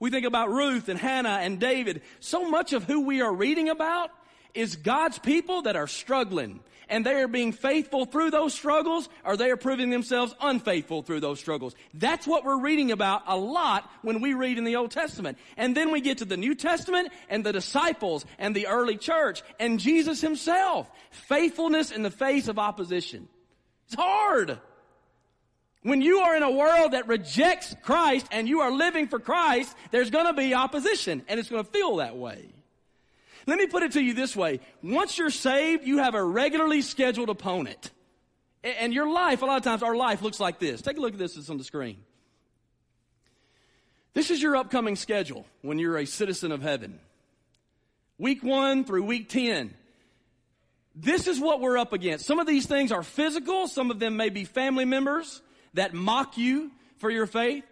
we 0.00 0.10
think 0.10 0.26
about 0.26 0.50
Ruth 0.50 0.88
and 0.88 0.98
Hannah 0.98 1.40
and 1.40 1.58
David, 1.58 2.02
so 2.20 2.48
much 2.48 2.72
of 2.72 2.84
who 2.84 3.02
we 3.02 3.20
are 3.20 3.32
reading 3.32 3.68
about 3.68 4.10
is 4.54 4.76
God's 4.76 5.18
people 5.18 5.62
that 5.62 5.76
are 5.76 5.86
struggling 5.86 6.60
and 6.88 7.04
they 7.04 7.14
are 7.14 7.28
being 7.28 7.52
faithful 7.52 8.04
through 8.04 8.30
those 8.30 8.54
struggles 8.54 9.08
or 9.24 9.36
they 9.36 9.50
are 9.50 9.56
proving 9.56 9.90
themselves 9.90 10.34
unfaithful 10.40 11.02
through 11.02 11.20
those 11.20 11.40
struggles. 11.40 11.74
That's 11.94 12.26
what 12.26 12.44
we're 12.44 12.60
reading 12.60 12.92
about 12.92 13.22
a 13.26 13.36
lot 13.36 13.90
when 14.02 14.20
we 14.20 14.34
read 14.34 14.58
in 14.58 14.64
the 14.64 14.76
Old 14.76 14.90
Testament. 14.90 15.38
And 15.56 15.76
then 15.76 15.90
we 15.92 16.00
get 16.00 16.18
to 16.18 16.24
the 16.24 16.36
New 16.36 16.54
Testament 16.54 17.10
and 17.28 17.44
the 17.44 17.52
disciples 17.52 18.24
and 18.38 18.54
the 18.54 18.66
early 18.66 18.96
church 18.96 19.42
and 19.58 19.80
Jesus 19.80 20.20
himself. 20.20 20.90
Faithfulness 21.10 21.90
in 21.90 22.02
the 22.02 22.10
face 22.10 22.48
of 22.48 22.58
opposition. 22.58 23.28
It's 23.86 23.94
hard. 23.94 24.58
When 25.82 26.02
you 26.02 26.18
are 26.18 26.36
in 26.36 26.42
a 26.42 26.50
world 26.50 26.92
that 26.92 27.08
rejects 27.08 27.74
Christ 27.82 28.26
and 28.30 28.48
you 28.48 28.60
are 28.60 28.70
living 28.70 29.08
for 29.08 29.18
Christ, 29.18 29.74
there's 29.90 30.10
going 30.10 30.26
to 30.26 30.32
be 30.32 30.54
opposition 30.54 31.22
and 31.28 31.38
it's 31.38 31.48
going 31.48 31.64
to 31.64 31.70
feel 31.70 31.96
that 31.96 32.16
way. 32.16 32.48
Let 33.48 33.58
me 33.58 33.66
put 33.66 33.82
it 33.82 33.92
to 33.92 34.02
you 34.02 34.12
this 34.12 34.36
way. 34.36 34.60
Once 34.82 35.16
you're 35.16 35.30
saved, 35.30 35.86
you 35.86 35.98
have 35.98 36.14
a 36.14 36.22
regularly 36.22 36.82
scheduled 36.82 37.30
opponent. 37.30 37.92
And 38.62 38.92
your 38.92 39.10
life, 39.10 39.40
a 39.40 39.46
lot 39.46 39.56
of 39.56 39.62
times, 39.62 39.82
our 39.82 39.96
life 39.96 40.20
looks 40.20 40.38
like 40.38 40.58
this. 40.58 40.82
Take 40.82 40.98
a 40.98 41.00
look 41.00 41.14
at 41.14 41.18
this 41.18 41.34
It's 41.34 41.48
on 41.48 41.56
the 41.56 41.64
screen. 41.64 41.96
This 44.12 44.30
is 44.30 44.42
your 44.42 44.54
upcoming 44.54 44.96
schedule 44.96 45.46
when 45.62 45.78
you're 45.78 45.96
a 45.96 46.04
citizen 46.04 46.52
of 46.52 46.60
heaven. 46.60 47.00
Week 48.18 48.42
one 48.42 48.84
through 48.84 49.04
week 49.04 49.30
10. 49.30 49.72
This 50.94 51.26
is 51.26 51.40
what 51.40 51.62
we're 51.62 51.78
up 51.78 51.94
against. 51.94 52.26
Some 52.26 52.40
of 52.40 52.46
these 52.46 52.66
things 52.66 52.92
are 52.92 53.02
physical. 53.02 53.66
Some 53.66 53.90
of 53.90 53.98
them 53.98 54.18
may 54.18 54.28
be 54.28 54.44
family 54.44 54.84
members 54.84 55.40
that 55.72 55.94
mock 55.94 56.36
you 56.36 56.70
for 56.98 57.08
your 57.08 57.26
faith. 57.26 57.64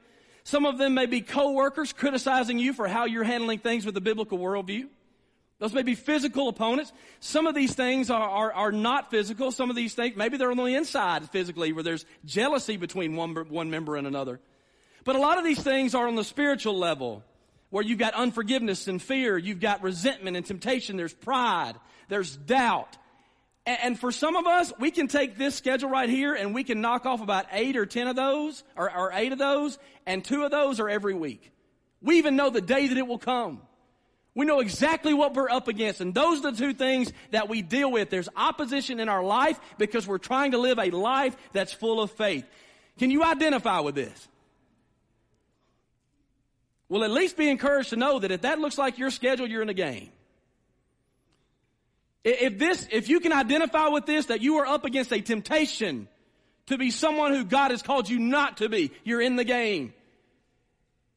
Some 0.43 0.65
of 0.65 0.79
them 0.79 0.95
may 0.95 1.05
be 1.05 1.21
coworkers 1.21 1.93
criticizing 1.93 2.59
you 2.59 2.73
for 2.73 2.89
how 2.89 3.05
you're 3.05 3.25
handling 3.25 3.59
things 3.59 3.85
with 3.85 3.95
a 3.99 4.01
biblical 4.01 4.39
worldview. 4.39 4.89
Those 5.59 5.73
may 5.73 5.83
be 5.83 5.95
physical 5.95 6.49
opponents. 6.49 6.93
Some 7.21 7.47
of 7.47 7.55
these 7.55 7.75
things 7.75 8.11
are, 8.11 8.29
are, 8.29 8.53
are, 8.53 8.73
not 8.73 9.11
physical. 9.11 9.51
Some 9.51 9.71
of 9.71 9.77
these 9.77 9.95
things, 9.95 10.15
maybe 10.15 10.37
they're 10.37 10.51
on 10.51 10.59
the 10.59 10.65
inside 10.67 11.31
physically 11.31 11.73
where 11.73 11.83
there's 11.83 12.05
jealousy 12.27 12.77
between 12.77 13.17
one, 13.17 13.35
one 13.49 13.71
member 13.71 13.97
and 13.97 14.07
another. 14.07 14.39
But 15.05 15.17
a 15.17 15.19
lot 15.19 15.39
of 15.39 15.45
these 15.45 15.63
things 15.63 15.95
are 15.95 16.09
on 16.09 16.15
the 16.15 16.25
spiritual 16.25 16.77
level 16.77 17.23
where 17.71 17.83
you've 17.83 17.99
got 17.99 18.13
unforgiveness 18.13 18.87
and 18.87 19.01
fear. 19.01 19.39
You've 19.39 19.61
got 19.61 19.83
resentment 19.83 20.37
and 20.37 20.45
temptation. 20.45 20.99
There's 20.99 21.15
pride. 21.15 21.75
There's 22.09 22.37
doubt. 22.37 22.99
And, 23.65 23.79
and 23.83 23.99
for 23.99 24.13
some 24.13 24.37
of 24.37 24.47
us, 24.47 24.75
we 24.79 24.91
can 24.91 25.09
take 25.09 25.39
this 25.39 25.55
schedule 25.55 25.89
right 25.89 26.09
here 26.09 26.35
and 26.35 26.55
we 26.55 26.65
can 26.65 26.83
knock 26.83 27.07
off 27.07 27.23
about 27.23 27.47
eight 27.53 27.77
or 27.77 27.87
ten 27.87 28.09
of 28.09 28.17
those 28.17 28.63
or, 28.77 28.95
or 28.95 29.11
eight 29.15 29.33
of 29.33 29.39
those 29.39 29.79
and 30.05 30.23
two 30.23 30.45
of 30.45 30.51
those 30.51 30.81
are 30.81 30.89
every 30.89 31.15
week. 31.15 31.51
We 32.03 32.19
even 32.19 32.37
know 32.37 32.51
the 32.51 32.61
day 32.61 32.89
that 32.89 32.99
it 32.99 33.07
will 33.07 33.19
come. 33.19 33.63
We 34.37 34.45
know 34.45 34.61
exactly 34.61 35.15
what 35.15 35.33
we're 35.33 35.49
up 35.49 35.67
against. 35.67 36.03
And 36.03 36.15
those 36.15 36.45
are 36.45 36.53
the 36.53 36.59
two 36.59 36.75
things 36.75 37.11
that 37.31 37.49
we 37.49 37.63
deal 37.63 37.91
with. 37.91 38.11
There's 38.11 38.29
opposition 38.37 39.01
in 39.01 39.09
our 39.09 39.25
life 39.25 39.59
because 39.79 40.07
we're 40.07 40.19
trying 40.19 40.51
to 40.51 40.59
live 40.59 40.79
a 40.79 40.91
life 40.91 41.35
that's 41.55 41.73
full 41.73 42.03
of 42.03 42.11
faith. 42.11 42.45
Can 42.99 43.11
you 43.11 43.25
identify 43.25 43.81
with 43.81 43.95
this? 43.95 44.29
Well, 46.91 47.03
at 47.03 47.11
least 47.11 47.39
be 47.39 47.49
encouraged 47.49 47.91
to 47.91 47.97
know 47.97 48.19
that 48.19 48.31
if 48.31 48.43
that 48.43 48.59
looks 48.59 48.77
like 48.77 48.99
your 48.99 49.11
schedule, 49.11 49.47
you're 49.47 49.63
in 49.63 49.69
the 49.69 49.75
game. 49.75 50.11
If 52.23 52.59
this, 52.59 52.87
if 52.93 53.09
you 53.09 53.21
can 53.21 53.33
identify 53.33 53.89
with 53.89 54.05
this, 54.05 54.27
that 54.27 54.43
you 54.43 54.57
are 54.57 54.67
up 54.67 54.85
against 54.85 55.13
a 55.13 55.21
temptation 55.23 56.09
to 56.67 56.77
be 56.77 56.91
someone 56.91 57.33
who 57.33 57.43
God 57.43 57.71
has 57.71 57.83
called 57.83 58.07
you 58.07 58.19
not 58.19 58.59
to 58.59 58.69
be, 58.69 58.91
you're 59.03 59.23
in 59.23 59.37
the 59.37 59.45
game. 59.45 59.95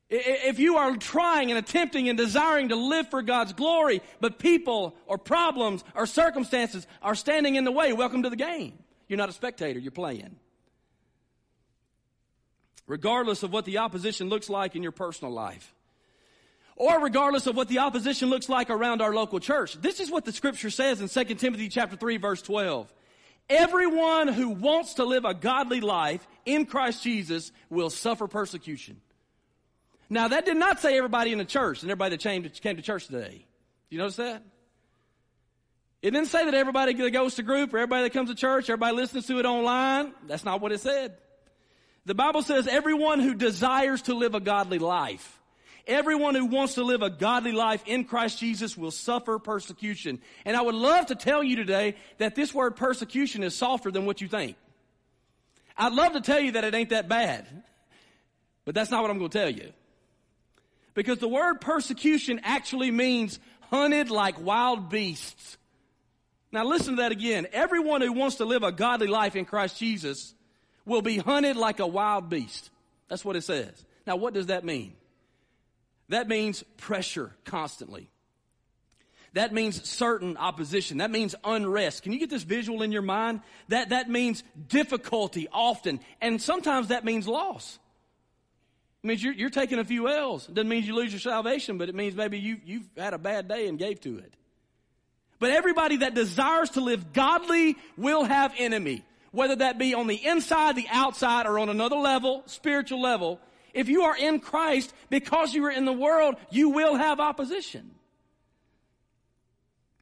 If 0.10 0.58
you 0.58 0.78
are 0.78 0.96
trying 0.98 1.52
and 1.52 1.60
attempting 1.60 2.10
and 2.10 2.18
desiring 2.18 2.70
to 2.70 2.76
live 2.76 3.10
for 3.10 3.22
God's 3.22 3.54
glory, 3.54 4.02
but 4.20 4.40
people 4.40 4.96
or 5.06 5.20
problems 5.20 5.84
or 5.94 6.08
circumstances 6.08 6.88
are 7.04 7.14
standing 7.14 7.56
in 7.56 7.64
the 7.64 7.72
way, 7.72 7.94
welcome 7.94 8.24
to 8.24 8.30
the 8.30 8.36
game. 8.36 8.80
You're 9.08 9.18
not 9.18 9.30
a 9.30 9.34
spectator, 9.34 9.80
you're 9.80 9.92
playing. 9.92 10.36
Regardless 12.88 13.44
of 13.44 13.54
what 13.54 13.66
the 13.66 13.78
opposition 13.78 14.30
looks 14.30 14.50
like 14.50 14.76
in 14.76 14.82
your 14.82 14.92
personal 14.92 15.32
life, 15.32 15.76
or 16.76 17.00
regardless 17.00 17.46
of 17.46 17.56
what 17.56 17.68
the 17.68 17.80
opposition 17.80 18.32
looks 18.32 18.50
like 18.50 18.72
around 18.72 19.04
our 19.04 19.14
local 19.14 19.40
church. 19.40 19.80
This 19.80 20.00
is 20.00 20.10
what 20.10 20.26
the 20.26 20.32
scripture 20.32 20.72
says 20.72 21.02
in 21.02 21.10
2 21.10 21.36
Timothy 21.36 21.70
chapter 21.70 21.96
3 21.98 22.18
verse 22.18 22.42
12. 22.42 22.92
Everyone 23.48 24.28
who 24.28 24.50
wants 24.50 24.96
to 24.96 25.04
live 25.04 25.26
a 25.26 25.34
godly 25.34 25.82
life 25.82 26.26
in 26.46 26.66
Christ 26.66 27.04
Jesus 27.04 27.52
will 27.70 27.90
suffer 27.90 28.28
persecution. 28.28 29.02
Now 30.10 30.28
that 30.30 30.46
did 30.46 30.58
not 30.58 30.80
say 30.80 30.98
everybody 30.98 31.32
in 31.32 31.38
the 31.38 31.46
church 31.46 31.82
and 31.82 31.92
everybody 31.92 32.16
that 32.16 32.24
came 32.24 32.44
to, 32.44 32.50
came 32.50 32.76
to 32.76 32.82
church 32.82 33.08
today. 33.08 33.46
Do 33.90 33.96
you 33.96 34.00
notice 34.00 34.18
that? 34.18 34.44
It 36.02 36.12
didn't 36.12 36.28
say 36.28 36.46
that 36.46 36.54
everybody 36.54 36.94
that 36.94 37.12
goes 37.12 37.36
to 37.36 37.44
group 37.44 37.74
or 37.74 37.78
everybody 37.78 38.04
that 38.04 38.14
comes 38.14 38.30
to 38.30 38.36
church, 38.36 38.70
everybody 38.70 38.96
listens 38.96 39.28
to 39.28 39.40
it 39.40 39.46
online. 39.46 40.14
That's 40.28 40.46
not 40.46 40.62
what 40.62 40.72
it 40.72 40.80
said. 40.80 41.18
The 42.06 42.16
Bible 42.16 42.42
says 42.42 42.68
everyone 42.68 43.20
who 43.20 43.34
desires 43.34 44.04
to 44.04 44.14
live 44.14 44.34
a 44.34 44.40
godly 44.40 44.80
life 44.80 45.40
Everyone 45.90 46.36
who 46.36 46.46
wants 46.46 46.76
to 46.76 46.84
live 46.84 47.02
a 47.02 47.10
godly 47.10 47.52
life 47.52 47.82
in 47.88 48.06
Christ 48.06 48.38
Jesus 48.38 48.78
will 48.78 48.92
suffer 48.92 49.40
persecution. 49.40 50.22
And 50.46 50.56
I 50.56 50.62
would 50.62 50.76
love 50.76 51.08
to 51.08 51.16
tell 51.16 51.44
you 51.44 51.56
today 51.56 51.96
that 52.20 52.36
this 52.36 52.54
word 52.54 52.76
persecution 52.76 53.42
is 53.42 53.56
softer 53.56 53.90
than 53.90 54.06
what 54.06 54.22
you 54.22 54.28
think. 54.28 54.56
I'd 55.76 55.94
love 55.94 56.14
to 56.14 56.22
tell 56.22 56.40
you 56.40 56.52
that 56.52 56.64
it 56.64 56.76
ain't 56.76 56.92
that 56.92 57.10
bad. 57.10 57.48
But 58.66 58.76
that's 58.76 58.92
not 58.92 59.02
what 59.02 59.10
I'm 59.10 59.18
going 59.18 59.32
to 59.32 59.38
tell 59.40 59.50
you. 59.50 59.74
Because 61.00 61.20
the 61.20 61.30
word 61.30 61.62
persecution 61.62 62.42
actually 62.44 62.92
means 62.92 63.40
hunted 63.70 64.12
like 64.12 64.38
wild 64.42 64.90
beasts. 64.90 65.58
Now 66.52 66.66
listen 66.66 66.98
to 66.98 67.02
that 67.04 67.14
again. 67.14 67.48
Everyone 67.54 68.02
who 68.02 68.12
wants 68.12 68.36
to 68.36 68.46
live 68.46 68.64
a 68.64 68.74
godly 68.74 69.08
life 69.08 69.38
in 69.38 69.46
Christ 69.46 69.80
Jesus 69.80 70.34
will 70.86 71.02
be 71.02 71.18
hunted 71.18 71.56
like 71.56 71.80
a 71.80 71.88
wild 71.88 72.28
beast. 72.28 72.70
That's 73.08 73.24
what 73.24 73.38
it 73.38 73.46
says. 73.46 73.72
Now 74.06 74.18
what 74.18 74.34
does 74.34 74.48
that 74.48 74.66
mean? 74.66 74.92
That 76.10 76.28
means 76.28 76.64
pressure 76.76 77.34
constantly. 77.46 78.10
That 79.32 79.54
means 79.54 79.88
certain 79.88 80.36
opposition. 80.36 80.98
That 80.98 81.12
means 81.12 81.34
unrest. 81.46 82.04
Can 82.04 82.12
you 82.12 82.20
get 82.20 82.30
this 82.30 82.44
visual 82.44 82.82
in 82.82 82.92
your 82.92 83.04
mind? 83.04 83.40
That, 83.70 83.92
that 83.92 84.10
means 84.10 84.44
difficulty 84.68 85.48
often. 85.54 86.02
And 86.20 86.42
sometimes 86.42 86.90
that 86.90 87.06
means 87.06 87.26
loss. 87.26 87.80
It 89.04 89.08
means 89.08 89.24
you're, 89.24 89.34
you're 89.34 89.50
taking 89.50 89.80
a 89.80 89.86
few 89.86 90.10
L's. 90.10 90.50
It 90.50 90.56
doesn't 90.56 90.68
mean 90.68 90.84
you 90.84 90.96
lose 90.96 91.12
your 91.12 91.22
salvation, 91.22 91.78
but 91.78 91.88
it 91.88 91.96
means 91.96 92.16
maybe 92.16 92.38
you, 92.38 92.58
you've 92.66 92.90
had 92.98 93.14
a 93.14 93.18
bad 93.18 93.48
day 93.48 93.68
and 93.68 93.80
gave 93.80 94.02
to 94.02 94.18
it. 94.18 94.34
But 95.40 95.52
everybody 95.52 95.98
that 95.98 96.16
desires 96.16 96.72
to 96.72 96.82
live 96.82 97.14
godly 97.14 97.78
will 97.98 98.26
have 98.26 98.54
enemy. 98.58 99.06
Whether 99.32 99.58
that 99.58 99.78
be 99.78 99.94
on 99.94 100.08
the 100.08 100.26
inside, 100.26 100.76
the 100.76 100.88
outside, 100.92 101.46
or 101.46 101.60
on 101.60 101.70
another 101.70 101.96
level, 101.96 102.44
spiritual 102.48 103.02
level, 103.02 103.40
if 103.74 103.88
you 103.88 104.04
are 104.04 104.18
in 104.18 104.40
Christ, 104.40 104.94
because 105.10 105.54
you 105.54 105.64
are 105.66 105.72
in 105.72 105.86
the 105.86 105.94
world, 105.94 106.36
you 106.50 106.70
will 106.70 106.96
have 106.96 107.20
opposition. 107.20 107.92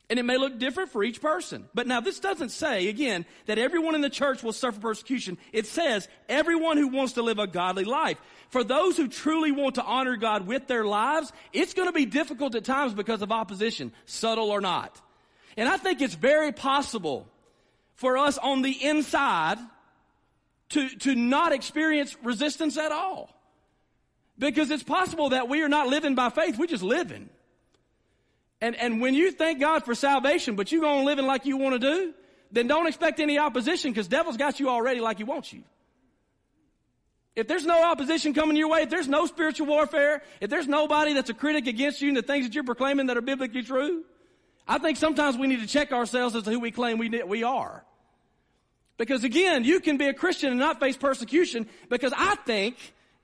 And 0.09 0.19
it 0.19 0.23
may 0.23 0.37
look 0.37 0.57
different 0.57 0.89
for 0.91 1.03
each 1.03 1.21
person. 1.21 1.67
But 1.73 1.85
now 1.85 1.99
this 1.99 2.21
doesn't 2.21 2.49
say, 2.49 2.87
again, 2.87 3.25
that 3.45 3.57
everyone 3.57 3.93
in 3.93 3.99
the 3.99 4.09
church 4.09 4.41
will 4.41 4.53
suffer 4.53 4.79
persecution. 4.79 5.37
It 5.51 5.67
says 5.67 6.07
everyone 6.29 6.77
who 6.77 6.87
wants 6.87 7.13
to 7.13 7.21
live 7.21 7.39
a 7.39 7.47
godly 7.47 7.83
life. 7.83 8.17
For 8.49 8.63
those 8.63 8.95
who 8.95 9.09
truly 9.09 9.51
want 9.51 9.75
to 9.75 9.83
honor 9.83 10.15
God 10.15 10.47
with 10.47 10.67
their 10.67 10.85
lives, 10.85 11.33
it's 11.51 11.73
going 11.73 11.89
to 11.89 11.93
be 11.93 12.05
difficult 12.05 12.55
at 12.55 12.63
times 12.63 12.93
because 12.93 13.21
of 13.21 13.33
opposition, 13.33 13.91
subtle 14.05 14.49
or 14.49 14.61
not. 14.61 15.01
And 15.57 15.67
I 15.67 15.75
think 15.75 16.01
it's 16.01 16.15
very 16.15 16.53
possible 16.53 17.27
for 17.95 18.17
us 18.17 18.37
on 18.37 18.61
the 18.61 18.71
inside 18.71 19.57
to, 20.69 20.87
to 20.89 21.15
not 21.15 21.51
experience 21.51 22.15
resistance 22.23 22.77
at 22.77 22.93
all. 22.93 23.33
Because 24.39 24.69
it's 24.69 24.83
possible 24.83 25.29
that 25.29 25.49
we 25.49 25.63
are 25.63 25.69
not 25.69 25.87
living 25.87 26.15
by 26.15 26.29
faith, 26.29 26.57
we're 26.57 26.67
just 26.67 26.83
living. 26.83 27.29
And, 28.61 28.75
and 28.75 29.01
when 29.01 29.13
you 29.13 29.31
thank 29.31 29.59
God 29.59 29.85
for 29.85 29.93
salvation, 29.93 30.55
but 30.55 30.71
you're 30.71 30.81
going 30.81 31.05
living 31.05 31.25
like 31.25 31.45
you 31.45 31.57
want 31.57 31.73
to 31.73 31.79
do, 31.79 32.13
then 32.51 32.67
don't 32.67 32.87
expect 32.87 33.19
any 33.19 33.37
opposition 33.37 33.91
because 33.91 34.07
devil's 34.07 34.37
got 34.37 34.59
you 34.59 34.69
already 34.69 34.99
like 34.99 35.17
he 35.17 35.23
wants 35.23 35.53
you. 35.53 35.63
If 37.35 37.47
there's 37.47 37.67
no 37.67 37.83
opposition 37.83 38.33
coming 38.33 38.57
your 38.57 38.67
way, 38.67 38.81
if 38.81 38.89
there's 38.89 39.07
no 39.07 39.27
spiritual 39.27 39.67
warfare, 39.67 40.23
if 40.41 40.49
there's 40.49 40.67
nobody 40.67 41.13
that's 41.13 41.29
a 41.29 41.35
critic 41.35 41.67
against 41.67 42.01
you 42.01 42.07
and 42.07 42.17
the 42.17 42.23
things 42.23 42.47
that 42.47 42.55
you're 42.55 42.63
proclaiming 42.63 43.07
that 43.07 43.17
are 43.17 43.21
biblically 43.21 43.61
true, 43.61 44.03
I 44.67 44.79
think 44.79 44.97
sometimes 44.97 45.37
we 45.37 45.45
need 45.45 45.61
to 45.61 45.67
check 45.67 45.91
ourselves 45.91 46.35
as 46.35 46.43
to 46.43 46.49
who 46.49 46.59
we 46.59 46.71
claim 46.71 46.97
we, 46.97 47.09
we 47.23 47.43
are. 47.43 47.85
Because 48.97 49.23
again, 49.23 49.63
you 49.63 49.79
can 49.79 49.97
be 49.97 50.07
a 50.07 50.13
Christian 50.13 50.49
and 50.49 50.59
not 50.59 50.79
face 50.79 50.97
persecution 50.97 51.67
because 51.89 52.11
I 52.17 52.35
think 52.47 52.75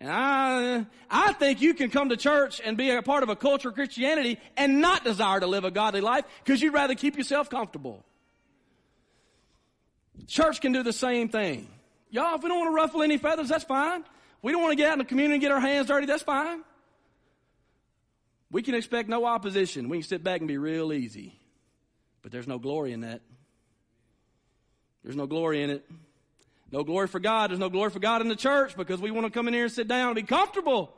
and 0.03 0.11
I, 0.11 0.85
I 1.09 1.31
think 1.31 1.61
you 1.61 1.73
can 1.73 1.89
come 1.89 2.09
to 2.09 2.17
church 2.17 2.59
and 2.61 2.75
be 2.75 2.89
a 2.89 3.01
part 3.01 3.23
of 3.23 3.29
a 3.29 3.37
culture 3.37 3.69
of 3.69 3.75
Christianity 3.75 4.37
and 4.57 4.81
not 4.81 5.05
desire 5.05 5.39
to 5.39 5.47
live 5.47 5.63
a 5.63 5.71
godly 5.71 6.01
life 6.01 6.25
because 6.43 6.61
you'd 6.61 6.73
rather 6.73 6.93
keep 6.93 7.17
yourself 7.17 7.49
comfortable. 7.49 8.03
Church 10.27 10.59
can 10.59 10.73
do 10.73 10.83
the 10.83 10.91
same 10.91 11.29
thing. 11.29 11.69
Y'all, 12.09 12.35
if 12.35 12.43
we 12.43 12.49
don't 12.49 12.59
want 12.59 12.71
to 12.71 12.75
ruffle 12.75 13.01
any 13.01 13.17
feathers, 13.17 13.47
that's 13.47 13.63
fine. 13.63 14.03
We 14.41 14.51
don't 14.51 14.61
want 14.61 14.73
to 14.73 14.75
get 14.75 14.89
out 14.89 14.93
in 14.93 14.99
the 14.99 15.05
community 15.05 15.35
and 15.35 15.41
get 15.41 15.51
our 15.51 15.61
hands 15.61 15.87
dirty, 15.87 16.05
that's 16.05 16.23
fine. 16.23 16.63
We 18.51 18.61
can 18.61 18.75
expect 18.75 19.07
no 19.07 19.23
opposition. 19.23 19.87
We 19.87 19.99
can 19.99 20.07
sit 20.09 20.21
back 20.21 20.41
and 20.41 20.49
be 20.49 20.57
real 20.57 20.91
easy. 20.91 21.39
But 22.23 22.33
there's 22.33 22.47
no 22.47 22.59
glory 22.59 22.91
in 22.91 23.01
that. 23.01 23.21
There's 25.01 25.15
no 25.15 25.27
glory 25.27 25.63
in 25.63 25.69
it. 25.69 25.89
No 26.73 26.83
glory 26.83 27.07
for 27.07 27.19
God. 27.19 27.51
There's 27.51 27.59
no 27.59 27.69
glory 27.69 27.91
for 27.91 27.99
God 27.99 28.21
in 28.21 28.29
the 28.29 28.35
church 28.35 28.75
because 28.75 28.99
we 28.99 29.11
want 29.11 29.27
to 29.27 29.31
come 29.31 29.47
in 29.47 29.53
here 29.53 29.65
and 29.65 29.71
sit 29.71 29.87
down 29.87 30.07
and 30.07 30.15
be 30.15 30.23
comfortable. 30.23 30.91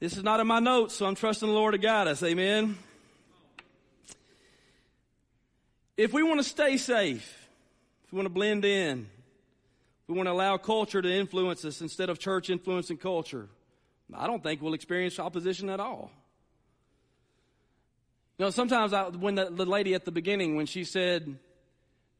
This 0.00 0.16
is 0.16 0.22
not 0.22 0.40
in 0.40 0.46
my 0.46 0.60
notes, 0.60 0.94
so 0.94 1.04
I'm 1.04 1.14
trusting 1.14 1.46
the 1.46 1.54
Lord 1.54 1.74
to 1.74 1.78
guide 1.78 2.08
us. 2.08 2.22
Amen. 2.22 2.78
If 5.98 6.14
we 6.14 6.22
want 6.22 6.40
to 6.40 6.44
stay 6.44 6.78
safe, 6.78 7.48
if 8.06 8.12
we 8.12 8.16
want 8.16 8.24
to 8.24 8.32
blend 8.32 8.64
in, 8.64 9.00
if 9.00 10.08
we 10.08 10.14
want 10.14 10.26
to 10.26 10.32
allow 10.32 10.56
culture 10.56 11.02
to 11.02 11.12
influence 11.12 11.66
us 11.66 11.82
instead 11.82 12.08
of 12.08 12.18
church 12.18 12.48
influencing 12.48 12.96
culture, 12.96 13.46
I 14.14 14.26
don't 14.26 14.42
think 14.42 14.62
we'll 14.62 14.72
experience 14.72 15.18
opposition 15.18 15.68
at 15.68 15.80
all. 15.80 16.10
You 18.38 18.46
know, 18.46 18.50
sometimes 18.50 18.94
I, 18.94 19.08
when 19.08 19.34
the, 19.34 19.50
the 19.50 19.66
lady 19.66 19.92
at 19.92 20.06
the 20.06 20.12
beginning, 20.12 20.56
when 20.56 20.64
she 20.64 20.84
said, 20.84 21.38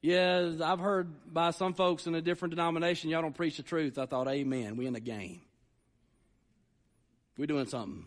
yeah, 0.00 0.52
I've 0.62 0.78
heard 0.78 1.08
by 1.32 1.50
some 1.50 1.74
folks 1.74 2.06
in 2.06 2.14
a 2.14 2.22
different 2.22 2.50
denomination, 2.50 3.10
y'all 3.10 3.22
don't 3.22 3.34
preach 3.34 3.56
the 3.56 3.62
truth. 3.64 3.98
I 3.98 4.06
thought, 4.06 4.28
amen, 4.28 4.76
we 4.76 4.86
in 4.86 4.92
the 4.92 5.00
game. 5.00 5.40
We're 7.36 7.46
doing 7.46 7.66
something. 7.66 8.06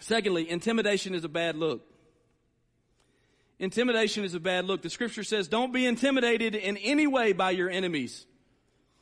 Secondly, 0.00 0.50
intimidation 0.50 1.14
is 1.14 1.24
a 1.24 1.28
bad 1.28 1.56
look. 1.56 1.82
Intimidation 3.58 4.24
is 4.24 4.34
a 4.34 4.40
bad 4.40 4.64
look. 4.64 4.82
The 4.82 4.90
scripture 4.90 5.22
says, 5.22 5.48
don't 5.48 5.72
be 5.72 5.86
intimidated 5.86 6.54
in 6.54 6.76
any 6.78 7.06
way 7.06 7.32
by 7.32 7.52
your 7.52 7.70
enemies. 7.70 8.26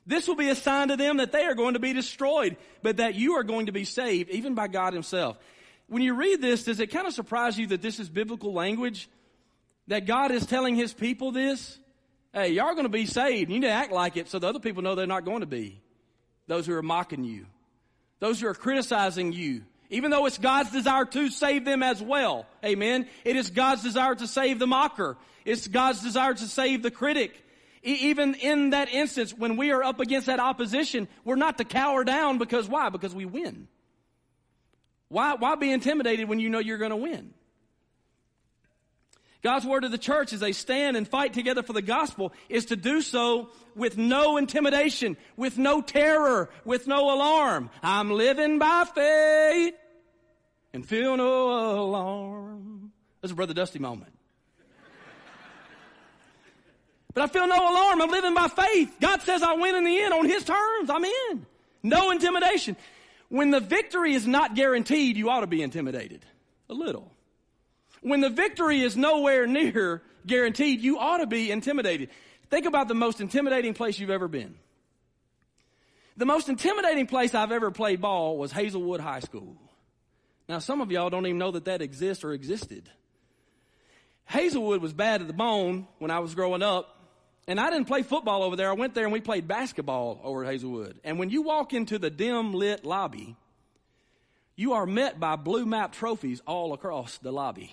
This 0.07 0.29
will 0.29 0.37
be 0.37 0.51
a 0.51 0.55
sign 0.55 0.89
to 0.89 0.97
them 0.97 1.17
that 1.17 1.33
they 1.33 1.45
are 1.45 1.55
going 1.55 1.75
to 1.75 1.81
be 1.81 1.93
destroyed, 1.93 2.57
but 2.83 2.99
that 2.99 3.15
you 3.15 3.35
are 3.35 3.45
going 3.45 3.67
to 3.67 3.73
be 3.73 3.85
saved, 3.85 4.31
even 4.31 4.55
by 4.55 4.69
God 4.69 4.93
himself 4.93 5.39
when 5.91 6.03
you 6.03 6.15
read 6.15 6.41
this, 6.41 6.65
does 6.65 6.79
it 6.79 6.87
kind 6.87 7.07
of 7.09 7.13
surprise 7.13 7.59
you 7.59 7.67
that 7.69 7.83
this 7.83 7.99
is 7.99 8.09
biblical 8.09 8.53
language? 8.53 9.11
That 9.89 10.07
God 10.07 10.31
is 10.31 10.47
telling 10.47 10.77
his 10.77 10.93
people 10.93 11.33
this? 11.33 11.79
Hey, 12.33 12.53
y'all 12.53 12.67
are 12.67 12.75
going 12.75 12.85
to 12.85 12.89
be 12.89 13.07
saved. 13.07 13.51
You 13.51 13.59
need 13.59 13.67
to 13.67 13.73
act 13.73 13.91
like 13.91 14.17
it 14.17 14.29
so 14.29 14.39
the 14.39 14.47
other 14.47 14.61
people 14.61 14.83
know 14.83 14.95
they're 14.95 15.09
not 15.09 15.25
going 15.25 15.41
to 15.41 15.47
be. 15.47 15.81
Those 16.47 16.65
who 16.65 16.75
are 16.75 16.83
mocking 16.83 17.25
you. 17.25 17.47
Those 18.21 18.41
who 18.41 18.47
are 18.47 18.55
criticizing 18.55 19.33
you. 19.33 19.63
Even 19.89 20.13
though 20.13 20.27
it's 20.27 20.39
God's 20.39 20.71
desire 20.71 21.07
to 21.07 21.29
save 21.29 21.65
them 21.65 21.83
as 21.83 22.01
well. 22.01 22.47
Amen. 22.65 23.09
It 23.25 23.35
is 23.35 23.51
God's 23.51 23.83
desire 23.83 24.15
to 24.15 24.29
save 24.29 24.61
the 24.61 24.69
mocker. 24.69 25.17
It's 25.45 25.67
God's 25.67 26.03
desire 26.03 26.35
to 26.35 26.47
save 26.47 26.85
the 26.85 26.93
critic. 26.93 27.45
even 27.83 28.35
in 28.35 28.71
that 28.71 28.91
instance, 28.91 29.35
when 29.37 29.57
we 29.57 29.73
are 29.73 29.83
up 29.83 29.99
against 29.99 30.29
that 30.29 30.39
opposition, 30.39 31.09
we're 31.25 31.35
not 31.35 31.59
to 31.59 31.65
cower 31.65 32.05
down 32.05 32.39
because 32.39 32.69
why? 32.69 32.91
Because 32.91 33.13
we 33.13 33.25
win. 33.25 33.67
Why, 35.11 35.35
why 35.35 35.57
be 35.57 35.71
intimidated 35.71 36.29
when 36.29 36.39
you 36.39 36.49
know 36.49 36.61
you're 36.61 36.79
going 36.79 36.93
to 36.93 36.97
win? 36.97 37.35
God's 39.43 39.67
word 39.67 39.81
to 39.81 39.89
the 39.89 39.99
church 39.99 40.33
as 40.33 40.41
they 40.41 40.53
stand 40.53 40.97
and 40.97 41.09
fight 41.09 41.33
together 41.33 41.63
for 41.63 41.73
the 41.73 41.83
gospel 41.83 42.33
is 42.49 42.67
to 42.67 42.77
do 42.77 43.01
so 43.01 43.51
with 43.75 43.99
no 43.99 44.37
intimidation, 44.37 45.17
with 45.37 45.59
no 45.59 45.81
terror, 45.81 46.51
with 46.65 46.87
no 46.87 47.13
alarm. 47.15 47.71
I'm 47.83 48.11
living 48.11 48.59
by 48.59 48.85
faith 48.95 49.75
and 50.73 50.87
feel 50.87 51.17
no 51.17 51.81
alarm. 51.81 52.93
That's 53.21 53.33
a 53.33 53.35
Brother 53.35 53.55
Dusty 53.55 53.79
moment. 53.79 54.13
But 57.13 57.25
I 57.25 57.27
feel 57.27 57.49
no 57.49 57.57
alarm. 57.57 58.01
I'm 58.03 58.11
living 58.11 58.35
by 58.35 58.47
faith. 58.47 58.95
God 59.01 59.23
says 59.23 59.43
I 59.43 59.55
win 59.55 59.75
in 59.75 59.85
the 59.85 60.01
end 60.01 60.15
on 60.15 60.27
His 60.27 60.45
terms. 60.45 60.91
I'm 60.91 61.05
in. 61.05 61.47
No 61.83 62.13
intimidation. 62.13 62.77
When 63.31 63.51
the 63.51 63.61
victory 63.61 64.13
is 64.13 64.27
not 64.27 64.55
guaranteed, 64.55 65.17
you 65.17 65.31
ought 65.31 65.41
to 65.41 65.47
be 65.47 65.63
intimidated. 65.63 66.27
A 66.69 66.75
little. 66.75 67.11
When 68.03 68.21
the 68.21 68.29
victory 68.29 68.83
is 68.83 68.97
nowhere 68.97 69.47
near 69.47 70.03
guaranteed, 70.27 70.81
you 70.81 70.99
ought 70.99 71.19
to 71.19 71.27
be 71.27 71.51
intimidated. 71.51 72.11
Think 72.51 72.67
about 72.67 72.89
the 72.89 72.95
most 72.95 73.21
intimidating 73.21 73.73
place 73.73 73.99
you've 73.99 74.11
ever 74.11 74.27
been. 74.27 74.57
The 76.17 76.27
most 76.27 76.49
intimidating 76.49 77.07
place 77.07 77.35
I've 77.35 77.53
ever 77.53 77.71
played 77.71 78.01
ball 78.01 78.37
was 78.37 78.51
Hazelwood 78.51 79.01
High 79.01 79.21
School. 79.21 79.57
Now, 80.49 80.59
some 80.59 80.81
of 80.81 80.91
y'all 80.91 81.09
don't 81.09 81.25
even 81.27 81.39
know 81.39 81.53
that 81.53 81.67
that 81.67 81.81
exists 81.81 82.25
or 82.25 82.33
existed. 82.33 82.91
Hazelwood 84.27 84.83
was 84.83 84.93
bad 84.93 85.21
at 85.21 85.29
the 85.29 85.33
bone 85.33 85.87
when 85.99 86.11
I 86.11 86.19
was 86.19 86.35
growing 86.35 86.63
up. 86.63 87.00
And 87.51 87.59
I 87.59 87.69
didn't 87.69 87.87
play 87.87 88.05
football 88.05 88.45
over 88.45 88.55
there. 88.55 88.71
I 88.71 88.75
went 88.75 88.95
there 88.95 89.03
and 89.03 89.13
we 89.13 89.21
played 89.21 89.49
basketball 89.49 90.21
over 90.23 90.45
at 90.45 90.53
Hazelwood. 90.53 91.01
And 91.03 91.19
when 91.19 91.31
you 91.31 91.43
walk 91.43 91.73
into 91.73 91.99
the 91.99 92.09
dim 92.09 92.53
lit 92.53 92.85
lobby, 92.85 93.35
you 94.55 94.75
are 94.75 94.87
met 94.87 95.19
by 95.19 95.35
blue 95.35 95.67
map 95.67 95.91
trophies 95.91 96.41
all 96.47 96.73
across 96.75 97.19
the 97.19 97.33
lobby, 97.33 97.73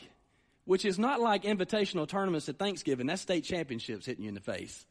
which 0.65 0.83
is 0.83 0.97
not 0.97 1.21
like 1.21 1.43
invitational 1.43 2.07
tournaments 2.07 2.49
at 2.49 2.57
Thanksgiving. 2.57 3.05
That's 3.05 3.21
state 3.21 3.43
championships 3.43 4.07
hitting 4.07 4.23
you 4.23 4.29
in 4.29 4.33
the 4.33 4.41
face. 4.41 4.83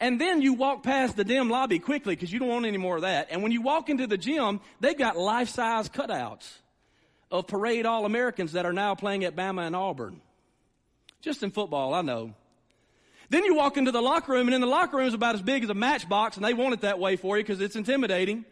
And 0.00 0.20
then 0.20 0.42
you 0.42 0.54
walk 0.54 0.82
past 0.82 1.16
the 1.16 1.22
dim 1.22 1.48
lobby 1.48 1.78
quickly 1.78 2.16
because 2.16 2.32
you 2.32 2.40
don't 2.40 2.48
want 2.48 2.66
any 2.66 2.76
more 2.76 2.96
of 2.96 3.02
that. 3.02 3.28
And 3.30 3.44
when 3.44 3.52
you 3.52 3.62
walk 3.62 3.88
into 3.88 4.08
the 4.08 4.18
gym, 4.18 4.60
they've 4.80 4.98
got 4.98 5.16
life-size 5.16 5.90
cutouts 5.90 6.54
of 7.30 7.46
parade 7.46 7.86
All-Americans 7.86 8.50
that 8.54 8.66
are 8.66 8.72
now 8.72 8.96
playing 8.96 9.22
at 9.22 9.36
Bama 9.36 9.64
and 9.64 9.76
Auburn. 9.76 10.20
Just 11.22 11.44
in 11.44 11.52
football, 11.52 11.94
I 11.94 12.02
know. 12.02 12.34
Then 13.30 13.44
you 13.44 13.54
walk 13.54 13.76
into 13.76 13.92
the 13.92 14.00
locker 14.00 14.32
room, 14.32 14.48
and 14.48 14.54
in 14.54 14.60
the 14.60 14.66
locker 14.66 14.96
room 14.96 15.06
is 15.06 15.14
about 15.14 15.34
as 15.34 15.42
big 15.42 15.64
as 15.64 15.70
a 15.70 15.74
matchbox, 15.74 16.36
and 16.36 16.44
they 16.44 16.54
want 16.54 16.74
it 16.74 16.80
that 16.80 16.98
way 16.98 17.16
for 17.16 17.36
you 17.36 17.44
because 17.44 17.60
it's 17.60 17.76
intimidating. 17.76 18.44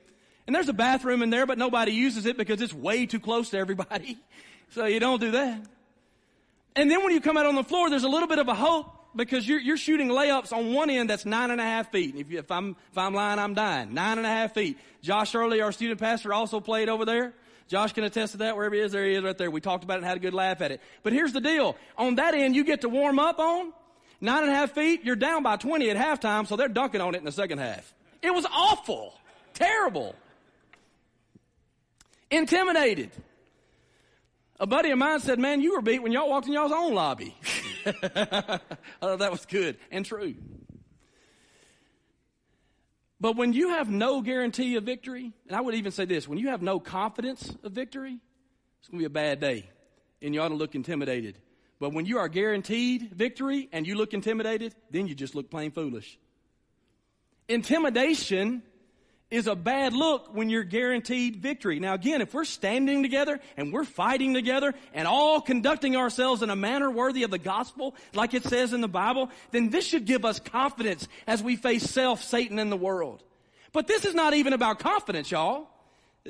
And 0.46 0.54
there's 0.54 0.68
a 0.68 0.74
bathroom 0.74 1.22
in 1.22 1.30
there, 1.30 1.46
but 1.46 1.58
nobody 1.58 1.92
uses 1.92 2.26
it 2.26 2.36
because 2.36 2.60
it's 2.60 2.74
way 2.74 3.06
too 3.06 3.20
close 3.20 3.50
to 3.50 3.58
everybody. 3.58 4.18
So 4.70 4.84
you 4.84 4.98
don't 4.98 5.20
do 5.20 5.30
that. 5.30 5.64
And 6.74 6.90
then 6.90 7.04
when 7.04 7.12
you 7.12 7.20
come 7.20 7.36
out 7.36 7.46
on 7.46 7.54
the 7.54 7.62
floor, 7.62 7.88
there's 7.88 8.02
a 8.02 8.08
little 8.08 8.26
bit 8.26 8.40
of 8.40 8.48
a 8.48 8.54
hope 8.54 8.92
because 9.14 9.48
you're, 9.48 9.60
you're 9.60 9.76
shooting 9.76 10.08
layups 10.08 10.52
on 10.52 10.74
one 10.74 10.90
end 10.90 11.08
that's 11.08 11.24
nine 11.24 11.52
and 11.52 11.60
a 11.60 11.64
half 11.64 11.92
feet. 11.92 12.16
If, 12.16 12.32
you, 12.32 12.40
if 12.40 12.50
I'm 12.50 12.76
if 12.90 12.98
I'm 12.98 13.14
lying, 13.14 13.38
I'm 13.38 13.54
dying. 13.54 13.94
Nine 13.94 14.18
and 14.18 14.26
a 14.26 14.30
half 14.30 14.54
feet. 14.54 14.76
Josh 15.02 15.36
Early, 15.36 15.60
our 15.60 15.70
student 15.70 16.00
pastor, 16.00 16.34
also 16.34 16.58
played 16.58 16.88
over 16.88 17.04
there. 17.04 17.32
Josh 17.68 17.92
can 17.92 18.02
attest 18.02 18.32
to 18.32 18.38
that 18.38 18.56
wherever 18.56 18.74
he 18.74 18.80
is. 18.80 18.90
There 18.90 19.06
he 19.06 19.14
is 19.14 19.22
right 19.22 19.38
there. 19.38 19.50
We 19.50 19.60
talked 19.60 19.84
about 19.84 19.94
it 19.94 19.98
and 19.98 20.06
had 20.06 20.16
a 20.16 20.20
good 20.20 20.34
laugh 20.34 20.60
at 20.60 20.72
it. 20.72 20.80
But 21.02 21.12
here's 21.12 21.32
the 21.32 21.40
deal. 21.40 21.76
On 21.96 22.16
that 22.16 22.34
end, 22.34 22.56
you 22.56 22.64
get 22.64 22.80
to 22.82 22.88
warm 22.88 23.20
up 23.20 23.38
on 23.38 23.72
nine 24.20 24.42
and 24.42 24.52
a 24.52 24.54
half 24.54 24.72
feet. 24.72 25.04
You're 25.04 25.16
down 25.16 25.42
by 25.42 25.56
20 25.56 25.90
at 25.90 25.96
halftime, 25.96 26.46
so 26.46 26.56
they're 26.56 26.68
dunking 26.68 27.00
on 27.00 27.14
it 27.14 27.18
in 27.18 27.24
the 27.24 27.32
second 27.32 27.58
half. 27.58 27.92
It 28.22 28.32
was 28.32 28.46
awful. 28.52 29.14
Terrible. 29.54 30.14
Intimidated. 32.30 33.10
A 34.58 34.66
buddy 34.66 34.90
of 34.90 34.98
mine 34.98 35.20
said, 35.20 35.38
man, 35.38 35.60
you 35.60 35.74
were 35.74 35.82
beat 35.82 36.02
when 36.02 36.12
y'all 36.12 36.28
walked 36.28 36.46
in 36.46 36.54
y'all's 36.54 36.72
own 36.72 36.94
lobby. 36.94 37.36
I 37.86 38.60
thought 39.00 39.18
that 39.18 39.30
was 39.30 39.44
good 39.46 39.76
and 39.90 40.04
true. 40.04 40.34
But 43.20 43.36
when 43.36 43.52
you 43.52 43.70
have 43.70 43.88
no 43.88 44.20
guarantee 44.20 44.76
of 44.76 44.84
victory, 44.84 45.32
and 45.46 45.56
I 45.56 45.60
would 45.60 45.74
even 45.74 45.92
say 45.92 46.04
this, 46.04 46.28
when 46.28 46.38
you 46.38 46.48
have 46.48 46.62
no 46.62 46.78
confidence 46.78 47.54
of 47.62 47.72
victory, 47.72 48.18
it's 48.80 48.88
going 48.88 48.98
to 48.98 49.02
be 49.02 49.06
a 49.06 49.10
bad 49.10 49.40
day. 49.40 49.68
And 50.22 50.34
you 50.34 50.40
ought 50.40 50.48
to 50.48 50.54
look 50.54 50.74
intimidated. 50.74 51.38
But 51.78 51.92
when 51.92 52.06
you 52.06 52.18
are 52.18 52.28
guaranteed 52.28 53.12
victory 53.12 53.68
and 53.72 53.86
you 53.86 53.96
look 53.96 54.14
intimidated, 54.14 54.74
then 54.90 55.06
you 55.06 55.14
just 55.14 55.34
look 55.34 55.50
plain 55.50 55.70
foolish. 55.70 56.18
Intimidation 57.48 58.62
is 59.30 59.46
a 59.46 59.56
bad 59.56 59.92
look 59.92 60.34
when 60.34 60.48
you're 60.48 60.64
guaranteed 60.64 61.36
victory. 61.36 61.80
Now 61.80 61.94
again, 61.94 62.20
if 62.20 62.32
we're 62.32 62.44
standing 62.44 63.02
together 63.02 63.40
and 63.56 63.72
we're 63.72 63.84
fighting 63.84 64.34
together 64.34 64.72
and 64.94 65.06
all 65.08 65.40
conducting 65.40 65.96
ourselves 65.96 66.42
in 66.42 66.50
a 66.50 66.56
manner 66.56 66.90
worthy 66.90 67.24
of 67.24 67.30
the 67.30 67.38
gospel, 67.38 67.94
like 68.14 68.34
it 68.34 68.44
says 68.44 68.72
in 68.72 68.80
the 68.80 68.88
Bible, 68.88 69.30
then 69.50 69.70
this 69.70 69.84
should 69.84 70.06
give 70.06 70.24
us 70.24 70.38
confidence 70.38 71.08
as 71.26 71.42
we 71.42 71.56
face 71.56 71.82
self, 71.82 72.22
Satan, 72.22 72.58
and 72.58 72.70
the 72.70 72.76
world. 72.76 73.22
But 73.72 73.88
this 73.88 74.04
is 74.04 74.14
not 74.14 74.34
even 74.34 74.52
about 74.52 74.78
confidence, 74.78 75.30
y'all. 75.30 75.68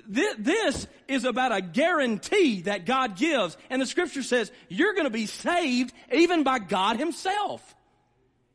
This 0.08 0.86
is 1.08 1.24
about 1.24 1.52
a 1.52 1.60
guarantee 1.60 2.62
that 2.62 2.86
God 2.86 3.16
gives. 3.16 3.56
And 3.70 3.80
the 3.80 3.86
scripture 3.86 4.22
says 4.22 4.50
you're 4.68 4.94
going 4.94 5.04
to 5.04 5.10
be 5.10 5.26
saved 5.26 5.94
even 6.12 6.42
by 6.42 6.58
God 6.58 6.98
himself. 6.98 7.74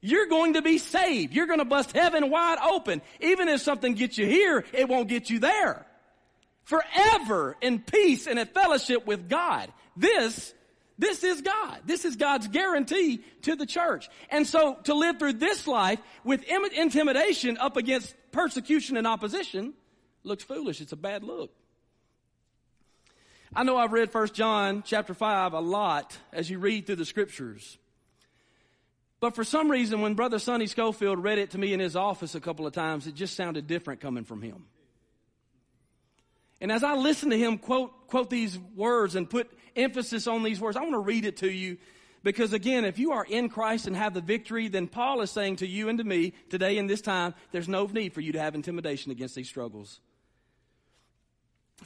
You're 0.02 0.28
going 0.28 0.56
to 0.56 0.62
be 0.62 0.80
saved. 0.80 1.34
You're 1.34 1.48
going 1.48 1.60
to 1.60 1.66
bust 1.66 1.96
heaven 1.96 2.30
wide 2.30 2.58
open. 2.60 3.02
Even 3.20 3.48
if 3.50 3.62
something 3.62 3.94
gets 3.94 4.18
you 4.18 4.26
here, 4.26 4.66
it 4.74 4.90
won't 4.90 5.08
get 5.08 5.30
you 5.30 5.40
there. 5.40 5.86
Forever 6.64 7.56
in 7.62 7.80
peace 7.80 8.28
and 8.28 8.40
in 8.40 8.48
fellowship 8.48 9.06
with 9.06 9.30
God. 9.30 9.72
This, 9.96 10.54
this 10.98 11.24
is 11.24 11.42
God. 11.42 11.82
This 11.86 12.06
is 12.06 12.16
God's 12.16 12.48
guarantee 12.48 13.22
to 13.44 13.56
the 13.56 13.66
church. 13.66 14.10
And 14.30 14.48
so 14.48 14.76
to 14.86 14.96
live 14.96 15.20
through 15.20 15.34
this 15.34 15.68
life 15.68 16.00
with 16.24 16.44
intimidation 16.44 17.58
up 17.58 17.78
against 17.78 18.16
persecution 18.32 18.98
and 18.98 19.06
opposition 19.06 19.74
looks 20.24 20.44
foolish. 20.44 20.82
It's 20.82 20.92
a 20.92 20.98
bad 20.98 21.24
look. 21.24 21.52
I 23.54 23.64
know 23.64 23.76
I've 23.76 23.92
read 23.92 24.14
1 24.14 24.28
John 24.30 24.82
chapter 24.86 25.14
5 25.14 25.54
a 25.54 25.60
lot 25.60 26.18
as 26.32 26.50
you 26.50 26.58
read 26.60 26.86
through 26.86 26.96
the 26.96 27.06
scriptures. 27.06 27.78
But 29.20 29.36
for 29.36 29.44
some 29.44 29.70
reason, 29.70 30.02
when 30.02 30.16
Brother 30.16 30.40
Sonny 30.40 30.68
Schofield 30.68 31.22
read 31.22 31.38
it 31.38 31.52
to 31.52 31.58
me 31.58 31.74
in 31.74 31.80
his 31.80 31.96
office 31.96 32.34
a 32.34 32.40
couple 32.40 32.66
of 32.66 32.74
times, 32.74 33.08
it 33.08 33.14
just 33.14 33.36
sounded 33.36 33.68
different 33.68 34.00
coming 34.00 34.24
from 34.24 34.42
him. 34.42 34.66
And 36.62 36.72
as 36.72 36.84
I 36.84 36.96
listened 36.96 37.32
to 37.32 37.38
him 37.38 37.58
quote, 37.58 38.08
quote 38.08 38.30
these 38.30 38.58
words 38.76 39.16
and 39.16 39.30
put 39.30 39.52
emphasis 39.76 40.28
on 40.28 40.44
these 40.44 40.62
words, 40.62 40.78
I 40.78 40.82
want 40.82 40.94
to 40.94 41.00
read 41.00 41.26
it 41.26 41.38
to 41.38 41.52
you 41.52 41.78
because 42.24 42.54
again, 42.54 42.86
if 42.86 43.00
you 43.00 43.12
are 43.12 43.26
in 43.26 43.50
Christ 43.50 43.88
and 43.88 43.96
have 43.96 44.14
the 44.14 44.22
victory, 44.22 44.68
then 44.68 44.88
Paul 44.88 45.22
is 45.22 45.32
saying 45.32 45.58
to 45.58 45.68
you 45.68 45.90
and 45.90 45.98
to 45.98 46.04
me 46.04 46.34
today 46.50 46.78
in 46.78 46.88
this 46.88 47.02
time, 47.02 47.34
there's 47.52 47.68
no 47.68 47.86
need 47.88 48.14
for 48.14 48.22
you 48.22 48.32
to 48.34 48.40
have 48.40 48.56
intimidation 48.56 49.12
against 49.12 49.36
these 49.36 49.50
struggles. 49.50 50.00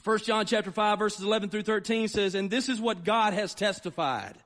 1 0.04 0.18
John 0.18 0.46
chapter 0.46 0.70
5 0.70 0.98
verses 0.98 1.24
11 1.24 1.50
through 1.50 1.62
13 1.62 2.08
says, 2.08 2.34
and 2.34 2.50
this 2.50 2.68
is 2.68 2.80
what 2.80 3.04
God 3.04 3.32
has 3.32 3.54
testified 3.54 4.36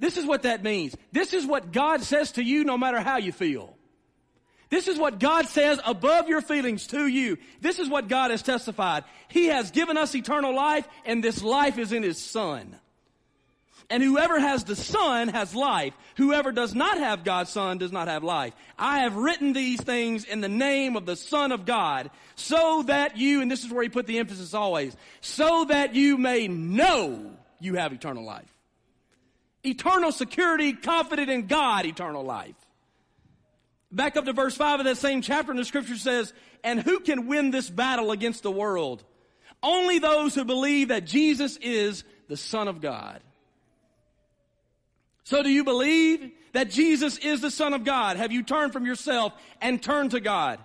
this 0.00 0.16
is 0.16 0.24
what 0.24 0.42
that 0.42 0.64
means. 0.64 0.96
This 1.12 1.34
is 1.34 1.46
what 1.46 1.72
God 1.72 2.02
says 2.02 2.32
to 2.32 2.42
you 2.42 2.64
no 2.64 2.78
matter 2.78 3.00
how 3.00 3.18
you 3.18 3.32
feel. 3.32 3.76
This 4.70 4.88
is 4.88 4.98
what 4.98 5.20
God 5.20 5.46
says 5.46 5.78
above 5.84 6.28
your 6.28 6.40
feelings 6.40 6.86
to 6.88 7.06
you. 7.06 7.36
This 7.60 7.78
is 7.78 7.88
what 7.88 8.08
God 8.08 8.30
has 8.30 8.42
testified. 8.42 9.04
He 9.28 9.46
has 9.46 9.70
given 9.70 9.98
us 9.98 10.14
eternal 10.14 10.54
life 10.54 10.88
and 11.04 11.22
this 11.22 11.42
life 11.42 11.76
is 11.76 11.92
in 11.92 12.02
His 12.02 12.18
Son. 12.18 12.76
And 13.90 14.02
whoever 14.02 14.38
has 14.38 14.64
the 14.64 14.76
Son 14.76 15.28
has 15.28 15.54
life. 15.54 15.94
Whoever 16.16 16.52
does 16.52 16.74
not 16.74 16.96
have 16.98 17.24
God's 17.24 17.50
Son 17.50 17.78
does 17.78 17.90
not 17.90 18.06
have 18.06 18.22
life. 18.22 18.54
I 18.78 19.00
have 19.00 19.16
written 19.16 19.52
these 19.52 19.80
things 19.80 20.24
in 20.24 20.40
the 20.40 20.48
name 20.48 20.96
of 20.96 21.06
the 21.06 21.16
Son 21.16 21.50
of 21.50 21.66
God 21.66 22.10
so 22.36 22.84
that 22.84 23.16
you, 23.16 23.42
and 23.42 23.50
this 23.50 23.64
is 23.64 23.70
where 23.72 23.82
he 23.82 23.88
put 23.88 24.06
the 24.06 24.18
emphasis 24.18 24.54
always, 24.54 24.96
so 25.20 25.64
that 25.64 25.94
you 25.96 26.16
may 26.16 26.46
know 26.46 27.32
you 27.58 27.74
have 27.74 27.92
eternal 27.92 28.24
life 28.24 28.54
eternal 29.62 30.12
security, 30.12 30.72
confident 30.72 31.30
in 31.30 31.46
God, 31.46 31.86
eternal 31.86 32.24
life. 32.24 32.54
Back 33.92 34.16
up 34.16 34.24
to 34.24 34.32
verse 34.32 34.56
5 34.56 34.80
of 34.80 34.86
that 34.86 34.96
same 34.96 35.22
chapter, 35.22 35.50
and 35.50 35.58
the 35.58 35.64
scripture 35.64 35.96
says, 35.96 36.32
And 36.62 36.80
who 36.80 37.00
can 37.00 37.26
win 37.26 37.50
this 37.50 37.68
battle 37.68 38.12
against 38.12 38.42
the 38.42 38.50
world? 38.50 39.02
Only 39.62 39.98
those 39.98 40.34
who 40.34 40.44
believe 40.44 40.88
that 40.88 41.04
Jesus 41.04 41.56
is 41.58 42.04
the 42.28 42.36
Son 42.36 42.68
of 42.68 42.80
God. 42.80 43.20
So 45.30 45.44
do 45.44 45.48
you 45.48 45.62
believe 45.62 46.32
that 46.54 46.70
Jesus 46.70 47.16
is 47.18 47.40
the 47.40 47.52
Son 47.52 47.72
of 47.72 47.84
God? 47.84 48.16
Have 48.16 48.32
you 48.32 48.42
turned 48.42 48.72
from 48.72 48.84
yourself 48.84 49.32
and 49.60 49.80
turned 49.80 50.10
to 50.10 50.18
God? 50.18 50.58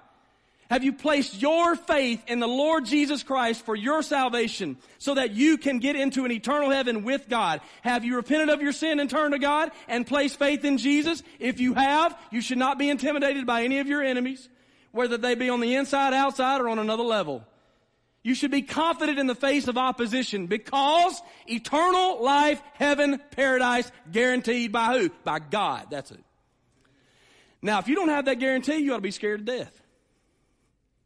Have 0.71 0.83
you 0.83 0.91
placed 0.91 1.39
your 1.39 1.75
faith 1.75 2.23
in 2.25 2.39
the 2.39 2.47
Lord 2.47 2.83
Jesus 2.83 3.21
Christ 3.21 3.63
for 3.63 3.75
your 3.75 4.01
salvation 4.01 4.77
so 4.97 5.13
that 5.13 5.35
you 5.35 5.59
can 5.59 5.77
get 5.77 5.95
into 5.95 6.25
an 6.25 6.31
eternal 6.31 6.71
heaven 6.71 7.03
with 7.03 7.29
God? 7.29 7.61
Have 7.83 8.03
you 8.03 8.15
repented 8.15 8.49
of 8.49 8.59
your 8.59 8.71
sin 8.71 8.99
and 8.99 9.07
turned 9.07 9.33
to 9.33 9.39
God 9.39 9.69
and 9.87 10.07
placed 10.07 10.39
faith 10.39 10.65
in 10.65 10.79
Jesus? 10.79 11.21
If 11.37 11.59
you 11.59 11.75
have, 11.75 12.17
you 12.31 12.41
should 12.41 12.57
not 12.57 12.79
be 12.79 12.89
intimidated 12.89 13.45
by 13.45 13.65
any 13.65 13.77
of 13.77 13.85
your 13.85 14.01
enemies, 14.01 14.49
whether 14.91 15.19
they 15.19 15.35
be 15.35 15.51
on 15.51 15.59
the 15.59 15.75
inside, 15.75 16.11
outside, 16.15 16.59
or 16.59 16.69
on 16.69 16.79
another 16.79 17.03
level. 17.03 17.45
You 18.25 18.33
should 18.33 18.49
be 18.49 18.63
confident 18.63 19.19
in 19.19 19.27
the 19.27 19.35
face 19.35 19.67
of 19.67 19.77
opposition 19.77 20.47
because 20.47 21.21
eternal 21.45 22.23
life, 22.23 22.59
heaven, 22.73 23.21
paradise, 23.29 23.91
guaranteed 24.11 24.71
by 24.71 24.97
who? 24.97 25.11
By 25.23 25.37
God. 25.37 25.89
That's 25.91 26.09
it. 26.09 26.23
Now, 27.61 27.77
if 27.77 27.87
you 27.87 27.93
don't 27.93 28.09
have 28.09 28.25
that 28.25 28.39
guarantee, 28.39 28.77
you 28.77 28.93
ought 28.93 28.97
to 28.97 29.01
be 29.01 29.11
scared 29.11 29.45
to 29.45 29.57
death. 29.57 29.79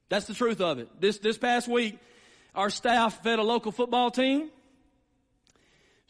That's 0.07 0.27
the 0.27 0.33
truth 0.33 0.61
of 0.61 0.79
it. 0.79 0.87
This, 1.01 1.17
this 1.17 1.37
past 1.37 1.67
week, 1.67 1.99
our 2.55 2.69
staff 2.69 3.21
fed 3.21 3.37
a 3.37 3.43
local 3.43 3.73
football 3.73 4.11
team. 4.11 4.49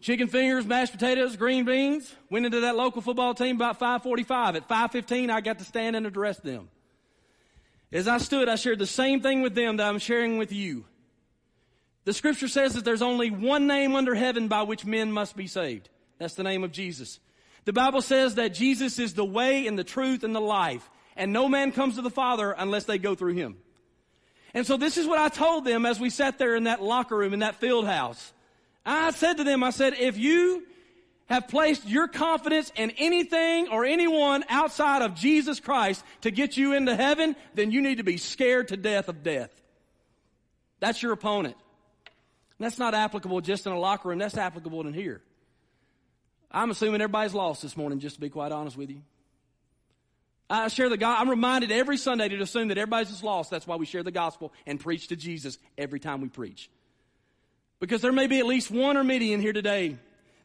Chicken 0.01 0.27
fingers, 0.27 0.67
mashed 0.67 0.91
potatoes, 0.91 1.35
green 1.37 1.65
beans. 1.65 2.15
Went 2.29 2.45
into 2.45 2.59
that 2.59 2.75
local 2.75 3.01
football 3.01 3.33
team 3.33 3.55
about 3.55 3.79
545. 3.79 4.57
At 4.57 4.67
515, 4.67 5.31
I 5.31 5.41
got 5.41 5.57
to 5.57 5.65
stand 5.65 5.95
and 5.95 6.05
address 6.05 6.37
them. 6.37 6.69
As 7.91 8.07
I 8.07 8.19
stood, 8.19 8.47
I 8.47 8.57
shared 8.57 8.77
the 8.77 8.85
same 8.85 9.21
thing 9.21 9.41
with 9.41 9.55
them 9.55 9.77
that 9.77 9.89
I'm 9.89 9.97
sharing 9.97 10.37
with 10.37 10.51
you. 10.51 10.85
The 12.09 12.13
scripture 12.13 12.47
says 12.47 12.73
that 12.73 12.83
there's 12.83 13.03
only 13.03 13.29
one 13.29 13.67
name 13.67 13.95
under 13.95 14.15
heaven 14.15 14.47
by 14.47 14.63
which 14.63 14.83
men 14.83 15.11
must 15.11 15.35
be 15.35 15.45
saved. 15.45 15.89
That's 16.17 16.33
the 16.33 16.41
name 16.41 16.63
of 16.63 16.71
Jesus. 16.71 17.19
The 17.65 17.71
Bible 17.71 18.01
says 18.01 18.33
that 18.33 18.55
Jesus 18.55 18.97
is 18.97 19.13
the 19.13 19.23
way 19.23 19.67
and 19.67 19.77
the 19.77 19.83
truth 19.83 20.23
and 20.23 20.33
the 20.33 20.41
life. 20.41 20.89
And 21.15 21.31
no 21.31 21.47
man 21.47 21.71
comes 21.71 21.97
to 21.97 22.01
the 22.01 22.09
Father 22.09 22.55
unless 22.57 22.85
they 22.85 22.97
go 22.97 23.13
through 23.13 23.35
him. 23.35 23.57
And 24.55 24.65
so 24.65 24.75
this 24.75 24.97
is 24.97 25.05
what 25.05 25.19
I 25.19 25.29
told 25.29 25.65
them 25.65 25.85
as 25.85 25.99
we 25.99 26.09
sat 26.09 26.39
there 26.39 26.55
in 26.55 26.63
that 26.63 26.81
locker 26.81 27.15
room 27.15 27.31
in 27.31 27.41
that 27.41 27.57
field 27.57 27.85
house. 27.85 28.33
I 28.83 29.11
said 29.11 29.37
to 29.37 29.43
them, 29.43 29.63
I 29.63 29.69
said, 29.69 29.93
if 29.93 30.17
you 30.17 30.65
have 31.27 31.47
placed 31.47 31.87
your 31.87 32.07
confidence 32.07 32.71
in 32.75 32.89
anything 32.97 33.67
or 33.67 33.85
anyone 33.85 34.43
outside 34.49 35.03
of 35.03 35.13
Jesus 35.13 35.59
Christ 35.59 36.03
to 36.21 36.31
get 36.31 36.57
you 36.57 36.73
into 36.73 36.95
heaven, 36.95 37.35
then 37.53 37.69
you 37.69 37.83
need 37.83 37.99
to 37.99 38.03
be 38.03 38.17
scared 38.17 38.69
to 38.69 38.77
death 38.77 39.09
of 39.09 39.21
death. 39.21 39.51
That's 40.79 41.03
your 41.03 41.11
opponent. 41.11 41.55
And 42.59 42.65
that's 42.65 42.77
not 42.77 42.93
applicable 42.93 43.39
just 43.39 43.65
in 43.65 43.71
a 43.71 43.79
locker 43.79 44.09
room, 44.09 44.19
that's 44.19 44.37
applicable 44.37 44.85
in 44.85 44.93
here. 44.93 45.21
I'm 46.51 46.71
assuming 46.71 46.99
everybody's 47.01 47.33
lost 47.33 47.61
this 47.61 47.77
morning, 47.77 47.99
just 47.99 48.15
to 48.15 48.21
be 48.21 48.29
quite 48.29 48.51
honest 48.51 48.75
with 48.75 48.89
you. 48.89 49.01
I 50.49 50.67
share 50.67 50.89
the 50.89 50.97
God. 50.97 51.21
I'm 51.21 51.29
reminded 51.29 51.71
every 51.71 51.95
Sunday 51.95 52.27
to 52.27 52.41
assume 52.41 52.69
that 52.69 52.77
everybody's 52.77 53.09
just 53.09 53.23
lost. 53.23 53.51
That's 53.51 53.67
why 53.67 53.75
we 53.75 53.85
share 53.85 54.03
the 54.03 54.11
gospel 54.11 54.51
and 54.65 54.79
preach 54.79 55.07
to 55.09 55.15
Jesus 55.15 55.59
every 55.77 55.99
time 55.99 56.21
we 56.21 56.27
preach. 56.27 56.69
Because 57.79 58.01
there 58.01 58.11
may 58.11 58.27
be 58.27 58.39
at 58.39 58.45
least 58.45 58.71
one 58.71 58.97
or 58.97 59.03
many 59.03 59.31
in 59.31 59.41
here 59.41 59.53
today 59.53 59.97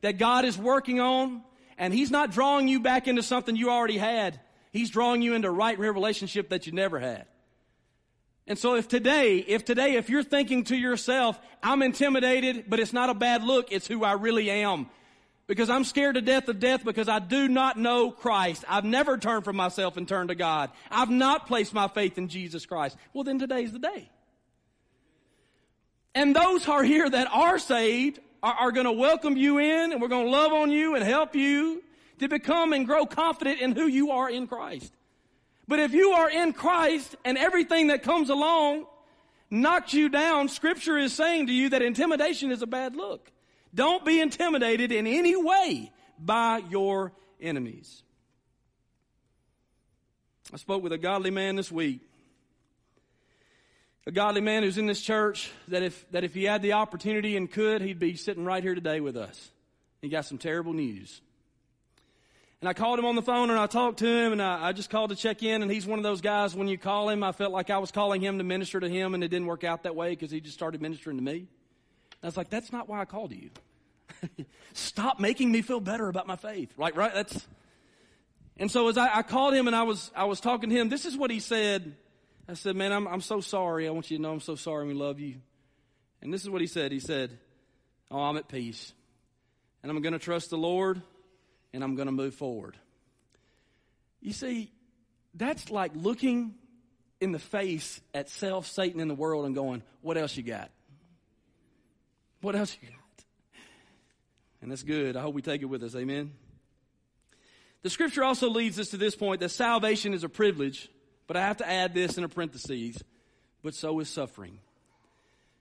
that 0.03 0.19
God 0.19 0.45
is 0.45 0.59
working 0.59 1.01
on, 1.01 1.43
and 1.79 1.93
He's 1.93 2.11
not 2.11 2.31
drawing 2.31 2.69
you 2.69 2.81
back 2.81 3.09
into 3.09 3.23
something 3.23 3.57
you 3.57 3.71
already 3.71 3.97
had. 3.97 4.39
He's 4.73 4.91
drawing 4.91 5.23
you 5.23 5.35
into 5.35 5.49
a 5.49 5.53
right 5.53 5.79
relationship 5.79 6.51
that 6.51 6.67
you 6.67 6.73
never 6.73 7.01
had. 7.01 7.25
And 8.47 8.59
so 8.59 8.75
if 8.75 8.89
today, 8.89 9.39
if 9.39 9.65
today, 9.65 9.97
if 9.97 10.11
you're 10.11 10.23
thinking 10.23 10.65
to 10.65 10.77
yourself, 10.77 11.39
I'm 11.63 11.83
intimidated, 11.83 12.67
but 12.69 12.79
it's 12.79 12.93
not 12.93 13.09
a 13.09 13.15
bad 13.15 13.43
look, 13.43 13.73
it's 13.73 13.87
who 13.87 14.05
I 14.05 14.13
really 14.13 14.51
am 14.51 14.91
because 15.47 15.69
I'm 15.69 15.85
scared 15.85 16.15
to 16.15 16.23
death 16.23 16.49
of 16.49 16.59
death 16.59 16.85
because 16.85 17.09
I 17.09 17.19
do 17.19 17.49
not 17.49 17.79
know 17.79 18.11
Christ. 18.11 18.65
I've 18.69 18.85
never 18.85 19.19
turned 19.19 19.45
from 19.45 19.57
myself 19.57 19.97
and 19.97 20.09
turned 20.09 20.29
to 20.29 20.35
God. 20.35 20.71
I've 20.91 21.11
not 21.11 21.47
placed 21.47 21.75
my 21.75 21.89
faith 21.89 22.19
in 22.19 22.29
Jesus 22.29 22.65
Christ. 22.67 22.97
Well, 23.13 23.25
then 23.25 23.39
today's 23.39 23.73
the 23.73 23.79
day. 23.79 24.11
And 26.15 26.35
those 26.35 26.65
who 26.65 26.73
are 26.73 26.85
here 26.85 27.09
that 27.09 27.29
are 27.33 27.59
saved 27.59 28.21
are, 28.43 28.55
are 28.55 28.73
going 28.73 28.87
to 28.87 28.93
welcome 28.93 29.37
you 29.37 29.59
in 29.59 29.93
and 29.93 30.01
we're 30.01 30.09
going 30.09 30.27
to 30.27 30.31
love 30.31 30.53
on 30.53 30.71
you 30.71 30.95
and 30.95 31.05
help 31.05 31.35
you 31.35 31.83
to 32.21 32.29
become 32.29 32.73
and 32.73 32.87
grow 32.87 33.05
confident 33.05 33.61
in 33.61 33.73
who 33.73 33.87
you 33.87 34.13
are 34.13 34.31
in 34.31 34.47
Christ. 34.47 34.93
But 35.67 35.81
if 35.81 35.93
you 35.93 36.11
are 36.11 36.31
in 36.31 36.53
Christ 36.53 37.17
and 37.25 37.39
everything 37.39 37.89
that 37.89 38.03
comes 38.03 38.31
along 38.31 38.87
knocks 39.51 39.95
you 39.95 40.09
down, 40.09 40.49
scripture 40.49 40.99
is 40.99 41.13
saying 41.13 41.47
to 41.47 41.53
you 41.53 41.71
that 41.71 41.83
intimidation 41.83 42.51
is 42.51 42.63
a 42.63 42.67
bad 42.67 42.97
look. 42.97 43.31
Don't 43.75 44.05
be 44.05 44.21
intimidated 44.21 44.93
in 44.93 45.07
any 45.07 45.37
way 45.37 45.91
by 46.19 46.59
your 46.71 47.13
enemies. 47.41 48.03
I 50.53 50.57
spoke 50.57 50.83
with 50.83 50.93
a 50.93 50.99
godly 50.99 51.31
man 51.31 51.57
this 51.57 51.73
week. 51.73 52.01
A 54.07 54.13
godly 54.13 54.43
man 54.43 54.63
who's 54.63 54.77
in 54.77 54.87
this 54.87 55.01
church 55.01 55.51
that 55.69 55.83
if, 55.83 56.09
that 56.11 56.25
if 56.25 56.35
he 56.35 56.45
had 56.45 56.61
the 56.61 56.75
opportunity 56.75 57.37
and 57.37 57.51
could, 57.51 57.81
he'd 57.81 57.99
be 57.99 58.17
sitting 58.17 58.45
right 58.45 58.63
here 58.63 58.75
today 58.75 59.01
with 59.01 59.17
us. 59.17 59.51
He 60.03 60.11
got 60.11 60.27
some 60.27 60.37
terrible 60.37 60.75
news. 60.75 61.23
And 62.65 62.69
I 62.71 62.73
called 62.73 62.99
him 62.99 63.05
on 63.05 63.15
the 63.15 63.21
phone 63.21 63.51
and 63.51 63.59
I 63.59 63.67
talked 63.67 63.99
to 63.99 64.07
him 64.07 64.33
and 64.33 64.41
I, 64.41 64.69
I, 64.69 64.73
just 64.73 64.89
called 64.89 65.11
to 65.11 65.17
check 65.17 65.43
in 65.43 65.61
and 65.61 65.71
he's 65.71 65.87
one 65.87 65.99
of 65.99 66.03
those 66.03 66.23
guys 66.23 66.55
when 66.55 66.67
you 66.67 66.79
call 66.79 67.11
him, 67.11 67.23
I 67.23 67.33
felt 67.33 67.53
like 67.53 67.69
I 67.69 67.77
was 67.77 67.91
calling 67.91 68.23
him 68.23 68.39
to 68.39 68.45
minister 68.45 68.81
to 68.81 68.89
him 68.89 69.13
and 69.13 69.23
it 69.23 69.29
didn't 69.29 69.49
work 69.49 69.65
out 69.65 69.83
that 69.83 69.95
way 69.95 70.13
because 70.13 70.31
he 70.31 70.41
just 70.41 70.55
started 70.55 70.81
ministering 70.81 71.19
to 71.19 71.23
me. 71.23 71.47
I 72.23 72.27
was 72.27 72.39
like, 72.39 72.49
that's 72.49 72.73
not 72.73 72.89
why 72.89 73.03
I 73.03 73.05
called 73.05 73.33
you. 73.33 73.51
Stop 74.73 75.21
making 75.21 75.53
me 75.53 75.61
feel 75.61 75.79
better 75.79 76.09
about 76.09 76.27
my 76.27 76.37
faith. 76.37 76.73
Right, 76.79 76.97
right? 76.97 77.13
That's, 77.13 77.47
and 78.57 78.71
so 78.71 78.89
as 78.89 78.97
I, 78.97 79.15
I, 79.19 79.23
called 79.25 79.53
him 79.53 79.67
and 79.67 79.77
I 79.77 79.83
was, 79.83 80.11
I 80.17 80.25
was 80.25 80.41
talking 80.41 80.71
to 80.71 80.75
him, 80.75 80.89
this 80.89 81.05
is 81.05 81.19
what 81.19 81.31
he 81.31 81.41
said. 81.41 81.95
I 82.49 82.55
said, 82.55 82.77
man, 82.77 82.93
I'm, 82.93 83.07
I'm 83.07 83.21
so 83.21 83.43
sorry. 83.43 83.87
I 83.87 83.91
want 83.91 84.11
you 84.11 84.17
to 84.17 84.23
know 84.23 84.33
I'm 84.33 84.41
so 84.41 84.55
sorry. 84.55 84.87
We 84.87 84.95
love 84.95 85.21
you. 85.21 85.35
And 86.23 86.33
this 86.33 86.41
is 86.41 86.49
what 86.49 86.63
he 86.63 86.67
said. 86.67 86.93
He 86.93 87.01
said, 87.01 87.39
oh, 88.11 88.23
I'm 88.23 88.39
at 88.39 88.49
peace 88.49 88.95
and 89.83 89.93
I'm 89.93 90.01
going 90.01 90.15
to 90.15 90.19
trust 90.19 90.49
the 90.49 90.57
Lord 90.57 91.03
and 91.75 91.83
I'm 91.83 91.97
going 91.97 92.07
to 92.07 92.13
move 92.13 92.35
forward. 92.35 92.77
You 94.23 94.33
see, 94.33 94.71
that's 95.35 95.71
like 95.71 95.91
looking 95.95 96.55
in 97.21 97.33
the 97.33 97.39
face 97.39 98.01
at 98.15 98.31
self, 98.31 98.67
Satan, 98.69 99.01
in 99.01 99.09
the 99.09 99.15
world 99.15 99.45
and 99.45 99.55
going, 99.55 99.83
what 100.01 100.17
else 100.17 100.37
you 100.37 100.45
got? 100.45 100.71
What 102.41 102.55
else 102.55 102.77
you 102.81 102.89
got? 102.89 102.99
And 104.63 104.71
that's 104.71 104.85
good. 104.85 105.17
I 105.17 105.21
hope 105.21 105.35
we 105.35 105.43
take 105.43 105.61
it 105.63 105.67
with 105.67 105.83
us. 105.83 105.95
Amen. 105.97 106.33
The 107.83 107.91
scripture 107.91 108.25
also 108.25 108.49
leads 108.49 108.79
us 108.79 108.91
to 108.91 108.97
this 108.97 109.17
point 109.17 109.41
that 109.41 109.51
salvation 109.51 110.15
is 110.15 110.25
a 110.25 110.29
privilege, 110.29 110.89
but 111.27 111.37
I 111.37 111.43
have 111.43 111.59
to 111.59 111.69
add 111.69 111.93
this 111.93 112.17
in 112.17 112.25
a 112.25 112.29
parenthesis, 112.29 113.03
but 113.63 113.75
so 113.75 113.99
is 114.01 114.09
suffering. 114.09 114.59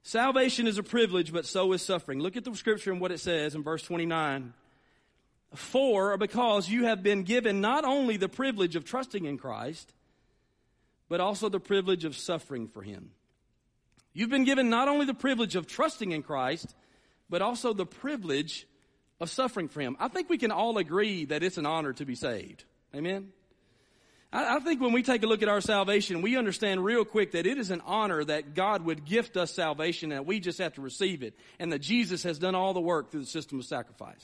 Salvation 0.04 0.68
is 0.68 0.78
a 0.78 0.84
privilege, 0.84 1.34
but 1.34 1.46
so 1.46 1.74
is 1.74 1.82
suffering. 1.82 2.20
Look 2.20 2.38
at 2.38 2.46
the 2.46 2.54
scripture 2.56 2.92
and 2.92 3.02
what 3.02 3.12
it 3.12 3.20
says 3.20 3.56
in 3.56 3.64
verse 3.64 3.82
29. 3.84 4.54
For, 5.56 6.14
or 6.14 6.18
because 6.18 6.68
you 6.70 6.86
have 6.86 7.04
been 7.04 7.24
given 7.24 7.62
not 7.62 7.86
only 7.86 8.18
the 8.18 8.30
privilege 8.30 8.76
of 8.76 8.86
trusting 8.86 9.26
in 9.26 9.38
Christ, 9.38 9.94
but 11.10 11.22
also 11.22 11.50
the 11.50 11.60
privilege 11.60 12.06
of 12.06 12.18
suffering 12.18 12.68
for 12.68 12.82
Him. 12.82 13.12
You've 14.14 14.30
been 14.30 14.46
given 14.46 14.70
not 14.70 14.88
only 14.88 15.06
the 15.06 15.14
privilege 15.14 15.56
of 15.56 15.68
trusting 15.68 16.12
in 16.12 16.24
Christ, 16.24 16.74
but 17.30 17.42
also 17.42 17.74
the 17.74 17.86
privilege 17.86 18.68
of 19.20 19.30
suffering 19.30 19.68
for 19.68 19.82
Him. 19.82 19.96
I 20.00 20.08
think 20.08 20.30
we 20.30 20.38
can 20.38 20.52
all 20.52 20.78
agree 20.78 21.26
that 21.26 21.44
it's 21.44 21.58
an 21.58 21.66
honor 21.66 21.94
to 21.94 22.06
be 22.06 22.16
saved. 22.16 22.64
Amen? 22.96 23.32
I, 24.32 24.56
I 24.56 24.60
think 24.60 24.82
when 24.82 24.92
we 24.92 25.04
take 25.04 25.24
a 25.24 25.28
look 25.28 25.44
at 25.44 25.50
our 25.50 25.62
salvation, 25.62 26.22
we 26.22 26.38
understand 26.38 26.84
real 26.84 27.06
quick 27.06 27.32
that 27.32 27.46
it 27.46 27.58
is 27.58 27.72
an 27.72 27.82
honor 27.86 28.24
that 28.24 28.56
God 28.56 28.84
would 28.86 29.06
gift 29.06 29.38
us 29.38 29.54
salvation 29.54 30.12
and 30.12 30.26
we 30.26 30.40
just 30.40 30.58
have 30.60 30.74
to 30.74 30.82
receive 30.82 31.24
it, 31.24 31.36
and 31.60 31.72
that 31.72 31.80
Jesus 31.80 32.24
has 32.24 32.40
done 32.40 32.56
all 32.56 32.74
the 32.74 32.82
work 32.82 33.12
through 33.12 33.22
the 33.22 33.28
system 33.28 33.60
of 33.60 33.66
sacrifice. 33.66 34.24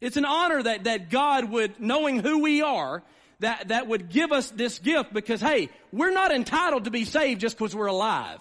It's 0.00 0.16
an 0.16 0.24
honor 0.24 0.62
that, 0.62 0.84
that 0.84 1.10
God 1.10 1.50
would, 1.50 1.78
knowing 1.78 2.20
who 2.20 2.42
we 2.42 2.62
are, 2.62 3.02
that, 3.40 3.68
that 3.68 3.86
would 3.86 4.08
give 4.10 4.32
us 4.32 4.50
this 4.50 4.78
gift 4.78 5.12
because, 5.12 5.40
hey, 5.40 5.70
we're 5.92 6.12
not 6.12 6.30
entitled 6.30 6.84
to 6.84 6.90
be 6.90 7.04
saved 7.04 7.40
just 7.40 7.56
because 7.58 7.74
we're 7.74 7.86
alive. 7.86 8.38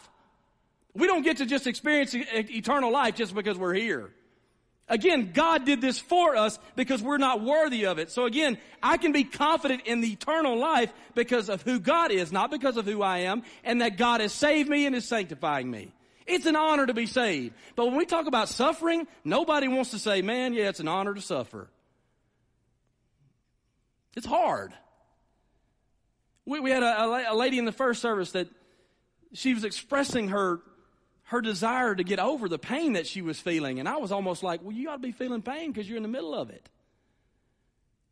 We 0.94 1.08
don't 1.08 1.24
get 1.24 1.38
to 1.38 1.46
just 1.46 1.68
experience 1.68 2.14
eternal 2.14 2.92
life 2.92 3.16
just 3.16 3.34
because 3.34 3.58
we're 3.58 3.74
here. 3.74 4.12
Again, 4.90 5.32
God 5.34 5.66
did 5.66 5.82
this 5.82 6.00
for 6.00 6.36
us 6.36 6.58
because 6.76 7.02
we're 7.02 7.20
not 7.20 7.44
worthy 7.44 7.86
of 7.86 8.00
it. 8.00 8.10
So 8.10 8.26
again, 8.26 8.58
I 8.82 8.98
can 8.98 9.12
be 9.12 9.24
confident 9.24 9.84
in 9.86 10.02
the 10.02 10.12
eternal 10.12 10.58
life 10.58 10.92
because 11.14 11.48
of 11.48 11.62
who 11.62 11.80
God 11.80 12.12
is, 12.12 12.32
not 12.32 12.50
because 12.50 12.76
of 12.76 12.86
who 12.86 13.04
I 13.04 13.20
am, 13.20 13.44
and 13.64 13.82
that 13.82 13.98
God 13.98 14.20
has 14.20 14.34
saved 14.34 14.68
me 14.68 14.88
and 14.88 14.96
is 14.96 15.08
sanctifying 15.08 15.70
me. 15.70 15.94
It's 16.30 16.46
an 16.46 16.56
honor 16.56 16.86
to 16.86 16.94
be 16.94 17.06
saved. 17.06 17.56
But 17.76 17.88
when 17.88 17.96
we 17.96 18.06
talk 18.06 18.28
about 18.28 18.50
suffering, 18.50 19.08
nobody 19.24 19.68
wants 19.68 19.92
to 19.92 20.00
say, 20.00 20.22
man, 20.22 20.54
yeah, 20.54 20.70
it's 20.70 20.80
an 20.80 20.88
honor 20.88 21.14
to 21.14 21.22
suffer. 21.22 21.70
It's 24.16 24.26
hard. 24.26 24.74
We, 26.46 26.60
we 26.60 26.72
had 26.72 26.84
a, 26.84 27.32
a 27.32 27.36
lady 27.36 27.58
in 27.58 27.66
the 27.66 27.72
first 27.72 28.02
service 28.02 28.32
that 28.32 28.48
she 29.34 29.54
was 29.54 29.64
expressing 29.64 30.30
her 30.30 30.62
her 31.30 31.42
desire 31.42 31.94
to 31.94 32.04
get 32.04 32.18
over 32.18 32.50
the 32.50 32.58
pain 32.58 32.94
that 32.94 33.06
she 33.06 33.22
was 33.22 33.40
feeling. 33.40 33.80
And 33.80 33.88
I 33.88 33.98
was 33.98 34.12
almost 34.12 34.42
like, 34.42 34.64
well, 34.64 34.76
you 34.76 34.90
ought 34.90 34.96
to 34.96 35.00
be 35.00 35.12
feeling 35.12 35.44
pain 35.44 35.72
because 35.72 35.88
you're 35.88 35.98
in 35.98 36.04
the 36.04 36.10
middle 36.10 36.34
of 36.34 36.50
it. 36.50 36.68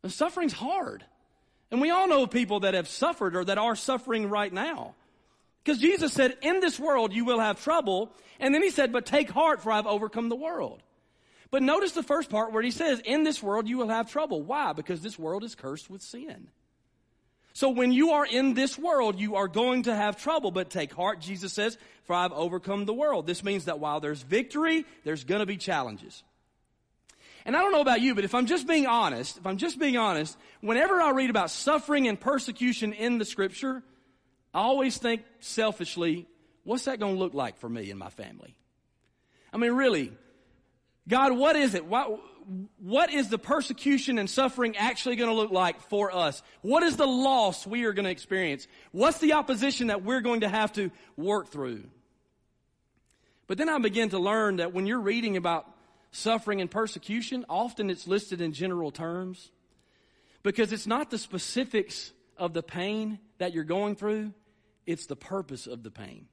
The 0.02 0.10
suffering's 0.10 0.52
hard. 0.52 1.04
And 1.72 1.80
we 1.80 1.90
all 1.90 2.06
know 2.06 2.28
people 2.28 2.60
that 2.60 2.74
have 2.74 2.86
suffered 2.86 3.34
or 3.34 3.44
that 3.44 3.58
are 3.58 3.74
suffering 3.74 4.28
right 4.28 4.52
now. 4.52 4.94
Because 5.68 5.82
Jesus 5.82 6.14
said, 6.14 6.38
in 6.40 6.60
this 6.60 6.80
world 6.80 7.12
you 7.12 7.26
will 7.26 7.40
have 7.40 7.62
trouble. 7.62 8.10
And 8.40 8.54
then 8.54 8.62
he 8.62 8.70
said, 8.70 8.90
but 8.90 9.04
take 9.04 9.28
heart 9.28 9.62
for 9.62 9.70
I've 9.70 9.86
overcome 9.86 10.30
the 10.30 10.34
world. 10.34 10.82
But 11.50 11.62
notice 11.62 11.92
the 11.92 12.02
first 12.02 12.30
part 12.30 12.54
where 12.54 12.62
he 12.62 12.70
says, 12.70 13.02
in 13.04 13.22
this 13.22 13.42
world 13.42 13.68
you 13.68 13.76
will 13.76 13.90
have 13.90 14.10
trouble. 14.10 14.42
Why? 14.42 14.72
Because 14.72 15.02
this 15.02 15.18
world 15.18 15.44
is 15.44 15.54
cursed 15.54 15.90
with 15.90 16.00
sin. 16.00 16.48
So 17.52 17.68
when 17.68 17.92
you 17.92 18.12
are 18.12 18.24
in 18.24 18.54
this 18.54 18.78
world, 18.78 19.20
you 19.20 19.36
are 19.36 19.46
going 19.46 19.82
to 19.82 19.94
have 19.94 20.16
trouble, 20.16 20.50
but 20.50 20.70
take 20.70 20.90
heart, 20.90 21.20
Jesus 21.20 21.52
says, 21.52 21.76
for 22.04 22.14
I've 22.14 22.32
overcome 22.32 22.86
the 22.86 22.94
world. 22.94 23.26
This 23.26 23.44
means 23.44 23.66
that 23.66 23.78
while 23.78 24.00
there's 24.00 24.22
victory, 24.22 24.86
there's 25.04 25.24
going 25.24 25.40
to 25.40 25.46
be 25.46 25.58
challenges. 25.58 26.22
And 27.44 27.54
I 27.54 27.60
don't 27.60 27.72
know 27.72 27.82
about 27.82 28.00
you, 28.00 28.14
but 28.14 28.24
if 28.24 28.34
I'm 28.34 28.46
just 28.46 28.66
being 28.66 28.86
honest, 28.86 29.36
if 29.36 29.46
I'm 29.46 29.58
just 29.58 29.78
being 29.78 29.98
honest, 29.98 30.34
whenever 30.62 30.98
I 30.98 31.10
read 31.10 31.28
about 31.28 31.50
suffering 31.50 32.08
and 32.08 32.18
persecution 32.18 32.94
in 32.94 33.18
the 33.18 33.26
scripture, 33.26 33.82
I 34.58 34.62
always 34.62 34.98
think 34.98 35.22
selfishly, 35.38 36.26
what's 36.64 36.86
that 36.86 36.98
going 36.98 37.14
to 37.14 37.18
look 37.18 37.32
like 37.32 37.58
for 37.58 37.68
me 37.68 37.90
and 37.90 37.98
my 37.98 38.10
family? 38.10 38.56
I 39.52 39.56
mean, 39.56 39.70
really, 39.70 40.10
God, 41.06 41.30
what 41.36 41.54
is 41.54 41.74
it? 41.74 41.86
What, 41.86 42.18
what 42.80 43.14
is 43.14 43.28
the 43.28 43.38
persecution 43.38 44.18
and 44.18 44.28
suffering 44.28 44.76
actually 44.76 45.14
going 45.14 45.30
to 45.30 45.36
look 45.36 45.52
like 45.52 45.80
for 45.82 46.12
us? 46.12 46.42
What 46.62 46.82
is 46.82 46.96
the 46.96 47.06
loss 47.06 47.68
we 47.68 47.84
are 47.84 47.92
going 47.92 48.06
to 48.06 48.10
experience? 48.10 48.66
What's 48.90 49.18
the 49.18 49.34
opposition 49.34 49.86
that 49.86 50.02
we're 50.02 50.22
going 50.22 50.40
to 50.40 50.48
have 50.48 50.72
to 50.72 50.90
work 51.16 51.52
through? 51.52 51.84
But 53.46 53.58
then 53.58 53.68
I 53.68 53.78
begin 53.78 54.08
to 54.08 54.18
learn 54.18 54.56
that 54.56 54.72
when 54.72 54.88
you're 54.88 54.98
reading 54.98 55.36
about 55.36 55.72
suffering 56.10 56.60
and 56.60 56.68
persecution, 56.68 57.46
often 57.48 57.90
it's 57.90 58.08
listed 58.08 58.40
in 58.40 58.52
general 58.52 58.90
terms 58.90 59.52
because 60.42 60.72
it's 60.72 60.88
not 60.88 61.10
the 61.10 61.18
specifics 61.18 62.12
of 62.36 62.54
the 62.54 62.62
pain 62.64 63.20
that 63.38 63.54
you're 63.54 63.62
going 63.62 63.94
through, 63.94 64.32
it's 64.88 65.04
the 65.04 65.16
purpose 65.16 65.66
of 65.66 65.82
the 65.82 65.90
pain. 65.90 66.26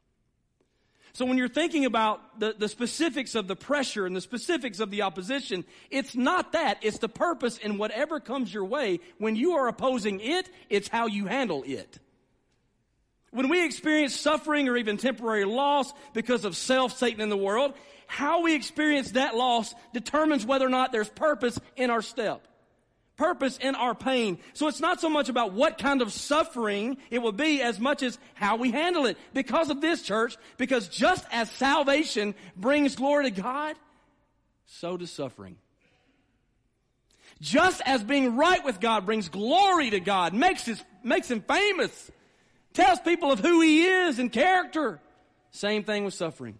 So 1.12 1.26
when 1.26 1.38
you're 1.38 1.48
thinking 1.50 1.86
about 1.86 2.40
the, 2.40 2.56
the 2.58 2.70
specifics 2.70 3.36
of 3.36 3.48
the 3.48 3.56
pressure 3.56 4.06
and 4.06 4.16
the 4.16 4.22
specifics 4.22 4.80
of 4.80 4.92
the 4.92 5.02
opposition, 5.02 5.66
it's 5.92 6.16
not 6.16 6.54
that. 6.54 6.80
It's 6.82 7.00
the 7.00 7.10
purpose 7.10 7.58
in 7.58 7.78
whatever 7.78 8.20
comes 8.22 8.54
your 8.54 8.64
way. 8.66 9.02
When 9.18 9.36
you 9.36 9.54
are 9.54 9.68
opposing 9.68 10.22
it, 10.22 10.50
it's 10.70 10.88
how 10.88 11.08
you 11.08 11.26
handle 11.26 11.64
it. 11.66 12.00
When 13.32 13.50
we 13.50 13.66
experience 13.66 14.16
suffering 14.16 14.70
or 14.70 14.78
even 14.78 14.96
temporary 14.96 15.44
loss 15.44 15.92
because 16.14 16.46
of 16.46 16.56
self, 16.56 16.98
Satan, 16.98 17.20
in 17.20 17.30
the 17.30 17.38
world, 17.38 17.74
how 18.08 18.42
we 18.42 18.56
experience 18.56 19.12
that 19.12 19.36
loss 19.36 19.74
determines 19.94 20.46
whether 20.46 20.66
or 20.66 20.70
not 20.70 20.94
there's 20.94 21.10
purpose 21.10 21.60
in 21.76 21.90
our 21.90 22.02
step 22.02 22.48
purpose 23.18 23.58
in 23.58 23.76
our 23.76 23.96
pain. 23.96 24.40
So 24.54 24.68
it's 24.68 24.80
not 24.80 25.00
so 25.00 25.10
much 25.10 25.30
about 25.30 25.54
what 25.54 25.78
kind 25.78 26.02
of 26.02 26.12
suffering 26.12 26.98
it 27.10 27.20
will 27.20 27.32
be 27.32 27.62
as 27.62 27.80
much 27.80 28.04
as 28.04 28.18
how 28.34 28.58
we 28.58 28.72
handle 28.72 29.06
it. 29.06 29.18
Because 29.34 29.70
of 29.70 29.82
this 29.82 30.02
church, 30.02 30.38
because 30.58 30.88
just 30.88 31.26
as 31.32 31.50
salvation 31.52 32.36
brings 32.56 32.96
glory 32.96 33.32
to 33.32 33.42
God, 33.42 33.76
so 34.66 34.98
does 34.98 35.12
suffering. 35.12 35.58
Just 37.42 37.82
as 37.86 38.04
being 38.04 38.38
right 38.38 38.64
with 38.64 38.80
God 38.80 39.06
brings 39.06 39.30
glory 39.30 39.90
to 39.90 40.00
God, 40.00 40.34
makes, 40.34 40.66
his, 40.66 40.82
makes 41.04 41.30
him 41.30 41.42
famous, 41.42 42.12
tells 42.74 43.00
people 43.02 43.32
of 43.32 43.40
who 43.40 43.62
he 43.62 43.84
is 43.86 44.20
and 44.20 44.32
character. 44.32 45.00
Same 45.52 45.84
thing 45.84 46.06
with 46.06 46.14
suffering. 46.14 46.60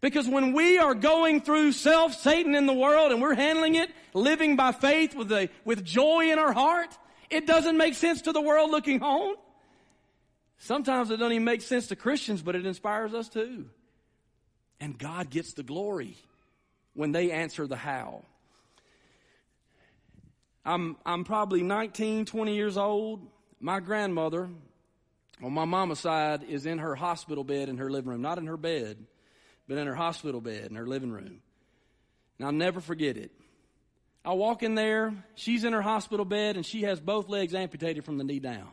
Because 0.00 0.28
when 0.28 0.52
we 0.52 0.78
are 0.78 0.94
going 0.94 1.42
through 1.42 1.72
self, 1.72 2.14
Satan 2.14 2.54
in 2.54 2.66
the 2.66 2.72
world, 2.72 3.12
and 3.12 3.20
we're 3.20 3.34
handling 3.34 3.74
it, 3.74 3.90
living 4.14 4.56
by 4.56 4.72
faith 4.72 5.14
with, 5.14 5.30
a, 5.30 5.50
with 5.64 5.84
joy 5.84 6.30
in 6.30 6.38
our 6.38 6.52
heart, 6.52 6.96
it 7.28 7.46
doesn't 7.46 7.76
make 7.76 7.94
sense 7.94 8.22
to 8.22 8.32
the 8.32 8.40
world 8.40 8.70
looking 8.70 9.02
on. 9.02 9.36
Sometimes 10.58 11.10
it 11.10 11.18
doesn't 11.18 11.32
even 11.32 11.44
make 11.44 11.62
sense 11.62 11.88
to 11.88 11.96
Christians, 11.96 12.40
but 12.40 12.56
it 12.56 12.64
inspires 12.64 13.12
us 13.12 13.28
too. 13.28 13.66
And 14.80 14.98
God 14.98 15.28
gets 15.28 15.52
the 15.52 15.62
glory 15.62 16.16
when 16.94 17.12
they 17.12 17.30
answer 17.30 17.66
the 17.66 17.76
how. 17.76 18.22
I'm, 20.64 20.96
I'm 21.04 21.24
probably 21.24 21.62
19, 21.62 22.24
20 22.24 22.54
years 22.54 22.76
old. 22.78 23.26
My 23.60 23.80
grandmother, 23.80 24.48
on 25.42 25.52
my 25.52 25.66
mama's 25.66 25.98
side, 25.98 26.42
is 26.42 26.64
in 26.64 26.78
her 26.78 26.94
hospital 26.94 27.44
bed 27.44 27.68
in 27.68 27.76
her 27.78 27.90
living 27.90 28.10
room, 28.10 28.22
not 28.22 28.38
in 28.38 28.46
her 28.46 28.56
bed 28.56 28.96
but 29.70 29.78
in 29.78 29.86
her 29.86 29.94
hospital 29.94 30.40
bed 30.40 30.66
in 30.68 30.74
her 30.74 30.84
living 30.84 31.12
room. 31.12 31.40
And 32.38 32.46
I'll 32.46 32.50
never 32.50 32.80
forget 32.80 33.16
it. 33.16 33.30
I 34.24 34.32
walk 34.32 34.64
in 34.64 34.74
there, 34.74 35.14
she's 35.36 35.62
in 35.62 35.72
her 35.72 35.80
hospital 35.80 36.24
bed, 36.24 36.56
and 36.56 36.66
she 36.66 36.82
has 36.82 36.98
both 36.98 37.28
legs 37.28 37.54
amputated 37.54 38.04
from 38.04 38.18
the 38.18 38.24
knee 38.24 38.40
down, 38.40 38.66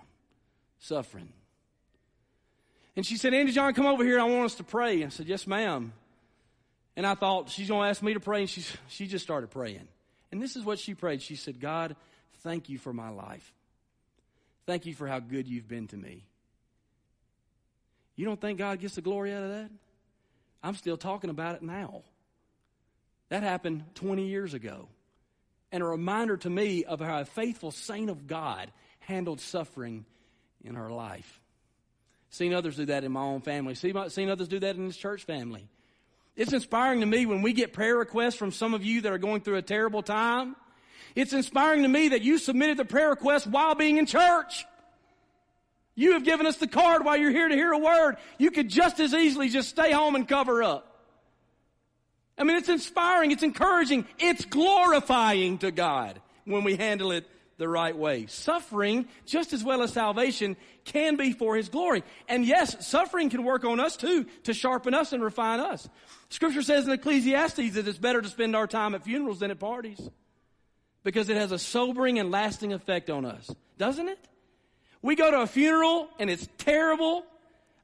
suffering. 0.80 1.30
And 2.96 3.06
she 3.06 3.16
said, 3.16 3.36
Andy 3.36 3.52
John, 3.52 3.76
come 3.76 3.86
over 3.86 4.04
here. 4.04 4.20
I 4.20 4.24
want 4.24 4.46
us 4.46 4.56
to 4.56 4.64
pray. 4.64 5.06
I 5.06 5.10
said, 5.10 5.28
Yes, 5.28 5.46
ma'am. 5.46 5.94
And 6.96 7.06
I 7.06 7.14
thought, 7.14 7.52
she's 7.52 7.68
going 7.68 7.84
to 7.84 7.90
ask 7.90 8.02
me 8.02 8.16
to 8.16 8.20
pray. 8.20 8.42
And 8.42 8.50
she, 8.50 8.66
she 8.88 9.06
just 9.06 9.24
started 9.24 9.52
praying. 9.52 9.88
And 10.32 10.42
this 10.42 10.56
is 10.56 10.66
what 10.66 10.80
she 10.80 10.96
prayed. 10.96 11.22
She 11.22 11.36
said, 11.36 11.60
God, 11.60 11.96
thank 12.40 12.70
you 12.70 12.80
for 12.80 12.92
my 12.92 13.10
life. 13.10 13.54
Thank 14.66 14.88
you 14.88 14.96
for 14.96 15.08
how 15.08 15.20
good 15.20 15.48
you've 15.48 15.68
been 15.68 15.86
to 15.90 15.96
me. 15.96 16.24
You 18.16 18.26
don't 18.26 18.42
think 18.42 18.58
God 18.58 18.80
gets 18.80 18.96
the 18.96 19.02
glory 19.02 19.32
out 19.32 19.44
of 19.44 19.50
that? 19.50 19.70
I'm 20.64 20.76
still 20.76 20.98
talking 20.98 21.30
about 21.30 21.56
it 21.56 21.62
now. 21.62 22.04
That 23.30 23.44
happened 23.44 23.84
20 23.96 24.28
years 24.28 24.54
ago. 24.54 24.88
And 25.72 25.84
a 25.84 25.86
reminder 25.86 26.38
to 26.38 26.50
me 26.50 26.86
of 26.86 27.00
how 27.00 27.20
a 27.20 27.26
faithful 27.26 27.72
saint 27.72 28.10
of 28.10 28.26
God 28.28 28.72
handled 29.00 29.42
suffering 29.42 30.06
in 30.64 30.76
her 30.76 30.90
life. 30.90 31.42
Seen 32.30 32.54
others 32.54 32.78
do 32.78 32.86
that 32.86 33.04
in 33.04 33.12
my 33.12 33.22
own 33.22 33.42
family. 33.42 33.76
Seen 33.76 33.96
others 34.30 34.48
do 34.48 34.60
that 34.60 34.76
in 34.76 34.88
this 34.88 34.98
church 34.98 35.24
family. 35.24 35.68
It's 36.36 36.54
inspiring 36.54 37.00
to 37.00 37.06
me 37.06 37.26
when 37.26 37.42
we 37.42 37.54
get 37.54 37.74
prayer 37.74 37.98
requests 37.98 38.36
from 38.36 38.52
some 38.52 38.74
of 38.74 38.86
you 38.86 39.02
that 39.02 39.12
are 39.12 39.18
going 39.18 39.42
through 39.42 39.56
a 39.56 39.62
terrible 39.62 40.04
time. 40.04 40.56
It's 41.16 41.34
inspiring 41.34 41.82
to 41.82 41.88
me 41.88 42.10
that 42.10 42.22
you 42.22 42.38
submitted 42.38 42.78
the 42.78 42.86
prayer 42.86 43.10
request 43.10 43.48
while 43.48 43.76
being 43.76 43.98
in 43.98 44.06
church. 44.06 44.66
You 45.98 46.14
have 46.14 46.24
given 46.24 46.46
us 46.46 46.58
the 46.58 46.68
card 46.68 47.04
while 47.04 47.18
you're 47.18 47.32
here 47.32 47.50
to 47.50 47.56
hear 47.56 47.72
a 47.72 47.78
word. 47.78 48.18
You 48.38 48.52
could 48.52 48.70
just 48.70 49.00
as 49.00 49.16
easily 49.16 49.50
just 49.50 49.68
stay 49.68 49.92
home 49.92 50.16
and 50.16 50.28
cover 50.28 50.62
up. 50.62 50.96
I 52.38 52.44
mean, 52.44 52.56
it's 52.56 52.70
inspiring, 52.70 53.32
it's 53.32 53.42
encouraging, 53.42 54.06
it's 54.20 54.46
glorifying 54.46 55.58
to 55.58 55.72
God 55.72 56.22
when 56.46 56.64
we 56.64 56.76
handle 56.76 57.12
it 57.12 57.28
the 57.58 57.68
right 57.68 57.98
way. 57.98 58.28
Suffering, 58.28 59.08
just 59.26 59.54
as 59.54 59.64
well 59.64 59.82
as 59.82 59.92
salvation, 59.92 60.56
can 60.86 61.16
be 61.16 61.34
for 61.34 61.56
His 61.56 61.68
glory. 61.68 62.04
And 62.30 62.46
yes, 62.46 62.88
suffering 62.88 63.32
can 63.32 63.44
work 63.44 63.66
on 63.66 63.80
us 63.80 63.98
too, 63.98 64.28
to 64.44 64.54
sharpen 64.54 64.94
us 64.94 65.14
and 65.14 65.24
refine 65.24 65.60
us. 65.60 65.90
Scripture 66.30 66.62
says 66.62 66.86
in 66.86 66.92
Ecclesiastes 66.92 67.74
that 67.74 67.88
it's 67.88 67.98
better 67.98 68.22
to 68.22 68.30
spend 68.30 68.56
our 68.56 68.68
time 68.68 68.94
at 68.94 69.04
funerals 69.04 69.40
than 69.40 69.50
at 69.50 69.58
parties. 69.58 70.00
Because 71.04 71.28
it 71.30 71.38
has 71.38 71.52
a 71.52 71.58
sobering 71.58 72.20
and 72.20 72.30
lasting 72.30 72.72
effect 72.72 73.10
on 73.10 73.26
us. 73.26 73.50
Doesn't 73.80 74.10
it? 74.10 74.20
We 75.08 75.16
go 75.16 75.32
to 75.32 75.40
a 75.40 75.48
funeral 75.48 76.10
and 76.20 76.30
it's 76.30 76.50
terrible. 76.58 77.24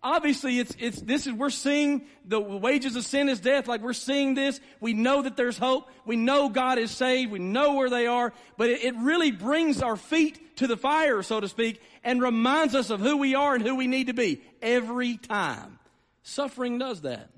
Obviously, 0.03 0.59
it's, 0.59 0.75
it's, 0.77 0.99
this 0.99 1.25
is, 1.25 1.31
we're 1.31 1.51
seeing 1.51 2.01
the 2.25 2.37
wages 2.37 2.97
of 2.97 3.05
sin 3.05 3.29
is 3.29 3.39
death. 3.39 3.65
Like 3.65 3.79
we're 3.79 3.93
seeing 3.93 4.33
this. 4.33 4.59
We 4.81 4.91
know 4.91 5.21
that 5.21 5.37
there's 5.37 5.57
hope. 5.57 5.89
We 6.03 6.17
know 6.17 6.49
God 6.49 6.79
is 6.79 6.91
saved. 6.91 7.31
We 7.31 7.39
know 7.39 7.75
where 7.75 7.89
they 7.89 8.07
are. 8.07 8.33
But 8.57 8.71
it, 8.71 8.83
it 8.83 8.95
really 8.97 9.31
brings 9.31 9.81
our 9.81 9.95
feet 9.95 10.57
to 10.57 10.67
the 10.67 10.75
fire, 10.75 11.23
so 11.23 11.39
to 11.39 11.47
speak, 11.47 11.81
and 12.03 12.21
reminds 12.21 12.75
us 12.75 12.89
of 12.89 12.99
who 12.99 13.15
we 13.15 13.35
are 13.35 13.55
and 13.55 13.63
who 13.63 13.75
we 13.75 13.87
need 13.87 14.07
to 14.07 14.13
be 14.13 14.41
every 14.61 15.15
time. 15.15 15.79
Suffering 16.23 16.77
does 16.77 17.03
that. 17.03 17.29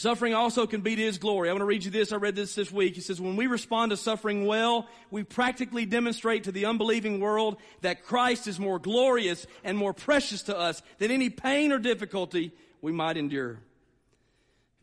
Suffering 0.00 0.32
also 0.32 0.66
can 0.66 0.80
be 0.80 0.96
to 0.96 1.02
His 1.02 1.18
glory. 1.18 1.50
I 1.50 1.52
want 1.52 1.60
to 1.60 1.66
read 1.66 1.84
you 1.84 1.90
this. 1.90 2.10
I 2.10 2.16
read 2.16 2.34
this 2.34 2.54
this 2.54 2.72
week. 2.72 2.94
He 2.94 3.02
says, 3.02 3.20
when 3.20 3.36
we 3.36 3.46
respond 3.46 3.90
to 3.90 3.98
suffering 3.98 4.46
well, 4.46 4.88
we 5.10 5.24
practically 5.24 5.84
demonstrate 5.84 6.44
to 6.44 6.52
the 6.52 6.64
unbelieving 6.64 7.20
world 7.20 7.58
that 7.82 8.02
Christ 8.02 8.46
is 8.46 8.58
more 8.58 8.78
glorious 8.78 9.46
and 9.62 9.76
more 9.76 9.92
precious 9.92 10.40
to 10.44 10.58
us 10.58 10.80
than 10.96 11.10
any 11.10 11.28
pain 11.28 11.70
or 11.70 11.78
difficulty 11.78 12.50
we 12.80 12.92
might 12.92 13.18
endure. 13.18 13.58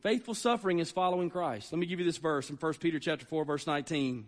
Faithful 0.04 0.36
suffering 0.36 0.78
is 0.78 0.92
following 0.92 1.32
Christ. 1.32 1.74
Let 1.74 1.80
me 1.80 1.88
give 1.88 1.98
you 1.98 2.06
this 2.06 2.18
verse 2.18 2.52
in 2.52 2.56
1 2.56 2.74
Peter 2.76 3.00
chapter 3.00 3.26
4 3.26 3.44
verse 3.44 3.66
19. 3.66 4.28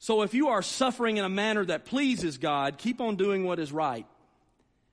So 0.00 0.20
if 0.20 0.34
you 0.34 0.48
are 0.48 0.60
suffering 0.60 1.16
in 1.16 1.24
a 1.24 1.30
manner 1.30 1.64
that 1.64 1.86
pleases 1.86 2.36
God, 2.36 2.76
keep 2.76 3.00
on 3.00 3.16
doing 3.16 3.46
what 3.46 3.58
is 3.58 3.72
right 3.72 4.06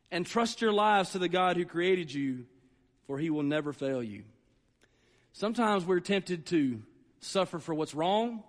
and 0.09 0.25
trust 0.25 0.61
your 0.61 0.71
lives 0.71 1.09
to 1.09 1.19
the 1.19 1.27
God 1.27 1.57
who 1.57 1.65
created 1.65 2.13
you, 2.13 2.45
for 3.07 3.19
he 3.19 3.29
will 3.29 3.43
never 3.43 3.73
fail 3.73 4.01
you. 4.01 4.23
Sometimes 5.37 5.85
we're 5.85 5.99
tempted 5.99 6.47
to 6.47 6.81
suffer 7.19 7.59
for 7.59 7.75
what's 7.75 7.93
wrong 7.93 8.41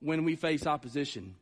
when 0.00 0.24
we 0.24 0.34
face 0.34 0.66
opposition. 0.66 1.36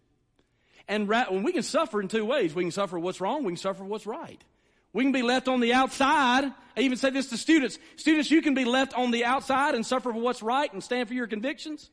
And 0.87 1.09
ra- 1.09 1.31
we 1.31 1.51
can 1.51 1.63
suffer 1.63 2.03
in 2.03 2.09
two 2.09 2.27
ways. 2.27 2.55
We 2.55 2.65
can 2.65 2.73
suffer 2.73 2.99
what's 2.99 3.19
wrong, 3.19 3.43
we 3.45 3.53
can 3.53 3.57
suffer 3.57 3.85
what's 3.85 4.05
right. 4.05 4.45
We 4.93 5.03
can 5.03 5.13
be 5.13 5.23
left 5.23 5.49
on 5.49 5.61
the 5.61 5.73
outside. 5.73 6.45
I 6.45 6.81
even 6.81 6.99
say 6.99 7.09
this 7.09 7.31
to 7.31 7.39
students. 7.39 7.79
Students, 7.97 8.31
you 8.31 8.43
can 8.43 8.53
be 8.53 8.67
left 8.67 8.93
on 8.93 9.13
the 9.13 9.25
outside 9.25 9.75
and 9.75 9.87
suffer 9.87 10.13
for 10.13 10.21
what's 10.21 10.43
right 10.43 10.71
and 10.71 10.85
stand 10.85 11.09
for 11.09 11.15
your 11.15 11.27
convictions 11.27 11.89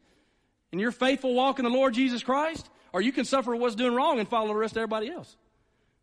and 0.73 0.81
your 0.81 0.91
faithful 0.91 1.33
walk 1.33 1.57
in 1.57 1.63
the 1.63 1.71
Lord 1.71 1.93
Jesus 1.93 2.21
Christ. 2.21 2.69
Or 2.91 2.99
you 2.99 3.13
can 3.13 3.23
suffer 3.23 3.55
what's 3.55 3.75
doing 3.75 3.95
wrong 3.95 4.19
and 4.19 4.27
follow 4.27 4.49
the 4.49 4.55
rest 4.55 4.73
of 4.73 4.79
everybody 4.79 5.09
else. 5.09 5.37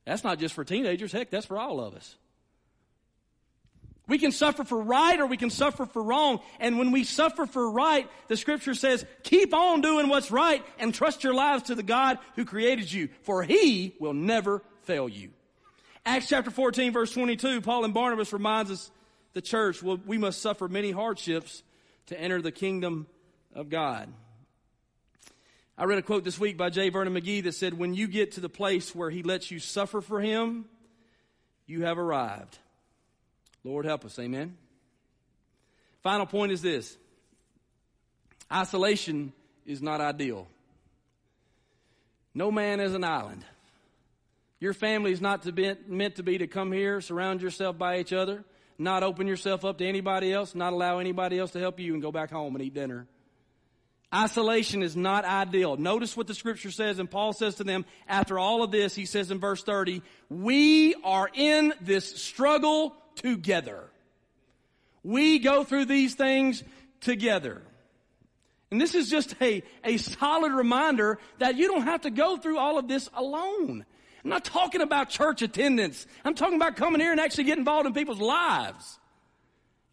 That's 0.07 0.25
not 0.25 0.39
just 0.39 0.55
for 0.55 0.65
teenagers. 0.65 1.13
Heck, 1.13 1.29
that's 1.29 1.45
for 1.45 1.59
all 1.59 1.79
of 1.79 1.95
us. 1.95 2.17
We 4.09 4.19
can 4.19 4.31
suffer 4.31 4.63
for 4.63 4.81
right 4.81 5.19
or 5.19 5.27
we 5.27 5.37
can 5.37 5.51
suffer 5.51 5.85
for 5.85 6.03
wrong. 6.03 6.41
And 6.61 6.79
when 6.79 6.93
we 6.93 7.03
suffer 7.03 7.45
for 7.45 7.69
right, 7.69 8.09
the 8.29 8.37
scripture 8.37 8.75
says, 8.75 9.05
keep 9.25 9.53
on 9.53 9.81
doing 9.81 10.09
what's 10.09 10.31
right 10.31 10.65
and 10.79 10.95
trust 10.95 11.25
your 11.25 11.35
lives 11.35 11.65
to 11.65 11.75
the 11.75 11.83
God 11.83 12.19
who 12.37 12.45
created 12.45 12.93
you, 12.93 13.09
for 13.23 13.43
he 13.43 13.95
will 13.99 14.15
never 14.15 14.63
fail 14.83 15.09
you. 15.09 15.31
Acts 16.05 16.29
chapter 16.29 16.53
14 16.53 16.93
verse 16.93 17.13
22, 17.13 17.61
Paul 17.63 17.85
and 17.85 17.93
Barnabas 17.93 18.33
reminds 18.33 18.71
us 18.71 18.91
the 19.33 19.43
church, 19.43 19.83
well, 19.83 19.99
we 20.07 20.19
must 20.19 20.41
suffer 20.41 20.69
many 20.69 20.93
hardships 20.93 21.65
to 22.07 22.19
enter 22.19 22.41
the 22.41 22.53
kingdom 22.53 23.09
of 23.55 23.69
God. 23.69 24.09
I 25.77 25.85
read 25.85 25.99
a 25.99 26.03
quote 26.03 26.25
this 26.25 26.39
week 26.39 26.57
by 26.57 26.71
J. 26.71 26.91
Vernon 26.91 27.13
McGee 27.13 27.43
that 27.43 27.53
said, 27.53 27.75
when 27.75 27.93
you 27.93 28.07
get 28.07 28.33
to 28.33 28.41
the 28.41 28.49
place 28.49 28.95
where 28.95 29.11
he 29.11 29.25
lets 29.25 29.51
you 29.51 29.59
suffer 29.59 30.01
for 30.01 30.21
him, 30.21 30.67
you 31.67 31.83
have 31.83 31.99
arrived. 31.99 32.59
Lord 33.67 33.85
help 33.85 34.05
us. 34.05 34.17
Amen. 34.21 34.57
Final 36.05 36.25
point 36.25 36.53
is 36.53 36.63
this 36.63 36.97
isolation 38.53 39.33
is 39.67 39.83
not 39.83 40.01
ideal. 40.01 40.47
No 42.33 42.53
man 42.53 42.79
is 42.79 42.95
an 42.95 43.03
island. 43.03 43.45
Your 44.61 44.73
family 44.73 45.11
is 45.11 45.21
not 45.21 45.43
to 45.43 45.53
be, 45.53 45.75
meant 45.89 46.15
to 46.17 46.23
be 46.23 46.39
to 46.39 46.47
come 46.47 46.71
here, 46.71 47.01
surround 47.01 47.43
yourself 47.43 47.77
by 47.77 47.99
each 47.99 48.13
other, 48.13 48.45
not 48.79 49.03
open 49.03 49.27
yourself 49.27 49.65
up 49.65 49.79
to 49.79 49.85
anybody 49.87 50.33
else, 50.33 50.55
not 50.55 50.73
allow 50.73 51.01
anybody 51.01 51.37
else 51.37 51.51
to 51.51 51.59
help 51.59 51.81
you, 51.81 51.93
and 51.93 52.01
go 52.01 52.13
back 52.13 52.31
home 52.31 52.55
and 52.55 52.65
eat 52.65 52.73
dinner. 52.73 53.09
Isolation 54.15 54.85
is 54.85 54.95
not 54.95 55.25
ideal. 55.25 55.77
Notice 55.77 56.17
what 56.17 56.29
the 56.29 56.35
scripture 56.35 56.71
says, 56.71 57.01
and 57.01 57.11
Paul 57.11 57.33
says 57.33 57.57
to 57.57 57.65
them, 57.65 57.85
after 58.07 58.39
all 58.39 58.63
of 58.63 58.71
this, 58.71 58.95
he 58.95 59.07
says 59.07 59.33
in 59.33 59.41
verse 59.41 59.65
30, 59.65 60.03
we 60.31 60.95
are 61.03 61.29
in 61.35 61.75
this 61.81 62.23
struggle 62.23 62.97
together. 63.17 63.91
We 65.03 65.39
go 65.39 65.65
through 65.65 65.87
these 65.87 66.15
things 66.15 66.63
together. 67.01 67.63
And 68.71 68.81
this 68.81 68.95
is 68.95 69.09
just 69.09 69.35
a, 69.41 69.63
a 69.85 69.97
solid 69.97 70.53
reminder 70.53 71.19
that 71.39 71.57
you 71.57 71.69
don't 71.69 71.83
have 71.83 72.03
to 72.03 72.11
go 72.11 72.37
through 72.37 72.59
all 72.59 72.79
of 72.79 72.89
this 72.89 73.09
alone. 73.15 73.85
I'm 74.25 74.31
not 74.31 74.45
talking 74.45 74.81
about 74.81 75.09
church 75.09 75.43
attendance. 75.43 76.05
I'm 76.25 76.35
talking 76.35 76.57
about 76.57 76.75
coming 76.75 77.01
here 77.01 77.13
and 77.13 77.21
actually 77.21 77.45
getting 77.45 77.61
involved 77.61 77.87
in 77.87 77.95
people's 77.95 78.19
lives. 78.19 78.99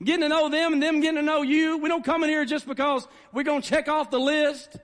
Getting 0.03 0.21
to 0.21 0.29
know 0.29 0.49
them 0.49 0.73
and 0.73 0.81
them 0.81 1.01
getting 1.01 1.17
to 1.17 1.21
know 1.21 1.43
you. 1.43 1.77
We 1.77 1.87
don't 1.87 2.03
come 2.03 2.23
in 2.23 2.29
here 2.29 2.43
just 2.43 2.67
because 2.67 3.07
we're 3.31 3.43
going 3.43 3.61
to 3.61 3.69
check 3.69 3.87
off 3.87 4.09
the 4.09 4.19
list. 4.19 4.75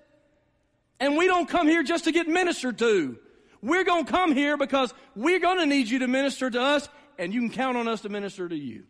And 1.00 1.18
we 1.18 1.26
don't 1.26 1.50
come 1.50 1.68
here 1.68 1.82
just 1.82 2.04
to 2.04 2.12
get 2.12 2.28
ministered 2.28 2.78
to. 2.78 3.18
We're 3.62 3.84
going 3.84 4.06
to 4.06 4.12
come 4.12 4.34
here 4.34 4.56
because 4.56 4.94
we're 5.16 5.40
going 5.40 5.58
to 5.58 5.66
need 5.66 5.90
you 5.90 6.00
to 6.00 6.08
minister 6.08 6.50
to 6.50 6.62
us 6.62 6.88
and 7.20 7.34
you 7.34 7.42
can 7.42 7.52
count 7.52 7.78
on 7.78 7.88
us 7.88 8.02
to 8.02 8.10
minister 8.10 8.48
to 8.48 8.56
you. 8.56 8.84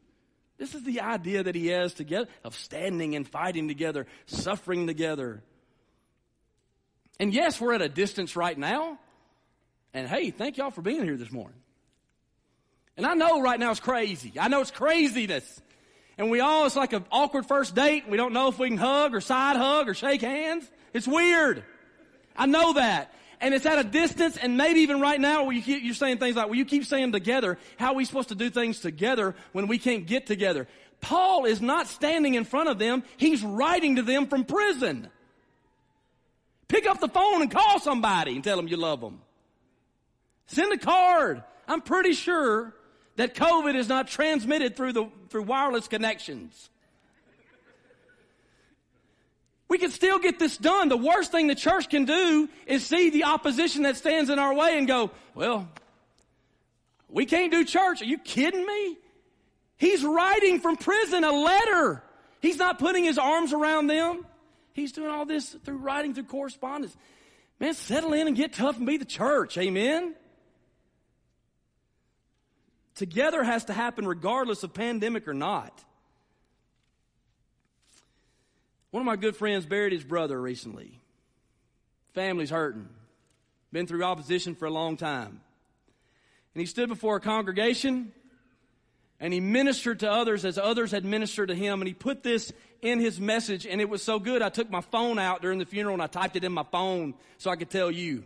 This 0.58 0.76
is 0.76 0.84
the 0.84 1.02
idea 1.02 1.44
that 1.44 1.56
he 1.56 1.68
has 1.68 1.94
together 1.94 2.30
of 2.44 2.56
standing 2.56 3.16
and 3.16 3.28
fighting 3.28 3.68
together, 3.68 4.06
suffering 4.28 4.88
together. 4.88 5.42
And 7.20 7.34
yes, 7.34 7.60
we're 7.60 7.74
at 7.74 7.82
a 7.82 7.90
distance 7.90 8.36
right 8.36 8.58
now. 8.58 9.00
And 9.94 10.08
hey, 10.08 10.32
thank 10.32 10.58
y'all 10.58 10.72
for 10.72 10.82
being 10.82 11.04
here 11.04 11.18
this 11.18 11.32
morning. 11.32 11.58
And 12.96 13.06
I 13.06 13.14
know 13.14 13.42
right 13.42 13.60
now 13.60 13.72
it's 13.72 13.80
crazy. 13.80 14.34
I 14.40 14.50
know 14.50 14.62
it's 14.62 14.72
craziness. 14.72 15.62
And 16.18 16.30
we 16.30 16.42
all, 16.42 16.66
it's 16.66 16.76
like 16.76 16.94
an 16.94 17.06
awkward 17.12 17.46
first 17.46 17.74
date. 17.74 18.10
We 18.10 18.18
don't 18.18 18.34
know 18.34 18.50
if 18.50 18.60
we 18.60 18.68
can 18.68 18.78
hug 18.78 19.16
or 19.16 19.22
side 19.22 19.56
hug 19.56 19.88
or 19.88 19.94
shake 19.94 20.22
hands. 20.22 20.70
It's 20.94 21.08
weird. 21.08 21.64
I 22.36 22.46
know 22.46 22.74
that. 22.74 23.14
And 23.42 23.54
it's 23.54 23.66
at 23.66 23.80
a 23.80 23.84
distance 23.84 24.38
and 24.38 24.58
maybe 24.58 24.82
even 24.82 25.00
right 25.00 25.20
now 25.20 25.50
you 25.50 25.62
keep, 25.62 25.84
you're 25.84 25.94
saying 25.94 26.18
things 26.18 26.36
like, 26.36 26.48
well, 26.48 26.56
you 26.56 26.66
keep 26.66 26.86
saying 26.86 27.14
together. 27.14 27.58
How 27.78 27.94
are 27.94 27.96
we 27.96 28.06
supposed 28.06 28.30
to 28.30 28.36
do 28.36 28.50
things 28.50 28.80
together 28.82 29.36
when 29.54 29.68
we 29.68 29.78
can't 29.78 30.06
get 30.06 30.28
together? 30.28 30.68
Paul 31.00 31.46
is 31.46 31.62
not 31.62 31.88
standing 31.88 32.34
in 32.34 32.44
front 32.44 32.68
of 32.68 32.80
them. 32.80 33.04
He's 33.16 33.42
writing 33.42 33.96
to 33.96 34.02
them 34.02 34.28
from 34.28 34.44
prison. 34.44 35.08
Pick 36.68 36.86
up 36.86 37.00
the 37.00 37.08
phone 37.08 37.42
and 37.42 37.50
call 37.50 37.80
somebody 37.80 38.36
and 38.36 38.44
tell 38.44 38.58
them 38.58 38.68
you 38.68 38.78
love 38.78 39.00
them. 39.00 39.22
Send 40.48 40.74
a 40.74 40.78
card. 40.78 41.44
I'm 41.68 41.82
pretty 41.82 42.14
sure 42.14 42.74
that 43.16 43.36
COVID 43.36 43.76
is 43.76 43.88
not 43.88 44.08
transmitted 44.08 44.76
through 44.76 44.94
the, 44.94 45.10
through 45.30 45.44
wireless 45.44 45.88
connections. 45.88 46.70
We 49.70 49.78
can 49.78 49.92
still 49.92 50.18
get 50.18 50.40
this 50.40 50.58
done. 50.58 50.90
The 50.90 50.98
worst 50.98 51.32
thing 51.32 51.48
the 51.48 51.56
church 51.56 51.90
can 51.90 52.06
do 52.06 52.50
is 52.66 52.86
see 52.86 53.12
the 53.12 53.26
opposition 53.26 53.84
that 53.84 53.98
stands 53.98 54.32
in 54.32 54.40
our 54.40 54.54
way 54.54 54.78
and 54.78 54.88
go, 54.88 55.12
well, 55.36 55.70
we 57.08 57.28
can't 57.28 57.52
do 57.52 57.64
church. 57.64 58.02
Are 58.02 58.06
you 58.06 58.18
kidding 58.18 58.66
me? 58.66 58.98
He's 59.78 60.04
writing 60.04 60.60
from 60.60 60.76
prison 60.76 61.24
a 61.24 61.32
letter. 61.32 62.04
He's 62.42 62.58
not 62.58 62.80
putting 62.80 63.04
his 63.04 63.20
arms 63.20 63.54
around 63.54 63.88
them. 63.88 64.26
He's 64.74 64.92
doing 64.92 65.10
all 65.10 65.26
this 65.26 65.56
through 65.64 65.78
writing 65.78 66.16
through 66.16 66.26
correspondence. 66.26 66.96
Man, 67.60 67.74
settle 67.74 68.14
in 68.14 68.28
and 68.28 68.36
get 68.36 68.54
tough 68.54 68.78
and 68.78 68.88
be 68.88 68.98
the 68.98 69.06
church. 69.06 69.58
Amen. 69.58 70.16
Together 72.96 73.44
has 73.44 73.66
to 73.66 73.74
happen 73.74 74.08
regardless 74.08 74.64
of 74.64 74.74
pandemic 74.74 75.28
or 75.28 75.34
not. 75.34 75.84
One 78.92 79.02
of 79.02 79.06
my 79.06 79.16
good 79.16 79.36
friends 79.36 79.66
buried 79.66 79.94
his 79.94 80.04
brother 80.04 80.40
recently. 80.40 81.00
Family's 82.14 82.50
hurting. 82.50 82.90
Been 83.72 83.86
through 83.86 84.04
opposition 84.04 84.56
for 84.56 84.66
a 84.66 84.72
long 84.72 84.98
time. 84.98 85.42
And 86.56 86.62
he 86.62 86.66
stood 86.66 86.90
before 86.90 87.18
a 87.18 87.20
congregation 87.20 88.12
and 89.20 89.32
he 89.32 89.40
ministered 89.40 90.00
to 90.00 90.12
others 90.12 90.44
as 90.44 90.58
others 90.58 90.92
had 90.92 91.06
ministered 91.06 91.50
to 91.50 91.56
him. 91.56 91.82
And 91.82 91.88
he 91.88 91.94
put 91.94 92.24
this 92.24 92.52
in 92.82 93.00
his 93.00 93.20
message 93.20 93.68
and 93.68 93.80
it 93.80 93.90
was 93.90 94.02
so 94.02 94.18
good. 94.18 94.42
I 94.42 94.50
took 94.50 94.72
my 94.72 94.82
phone 94.82 95.20
out 95.20 95.44
during 95.44 95.60
the 95.60 95.66
funeral 95.66 95.94
and 95.94 96.02
I 96.02 96.08
typed 96.08 96.36
it 96.36 96.44
in 96.44 96.52
my 96.52 96.64
phone 96.64 97.14
so 97.38 97.52
I 97.52 97.56
could 97.56 97.70
tell 97.70 97.92
you. 97.92 98.24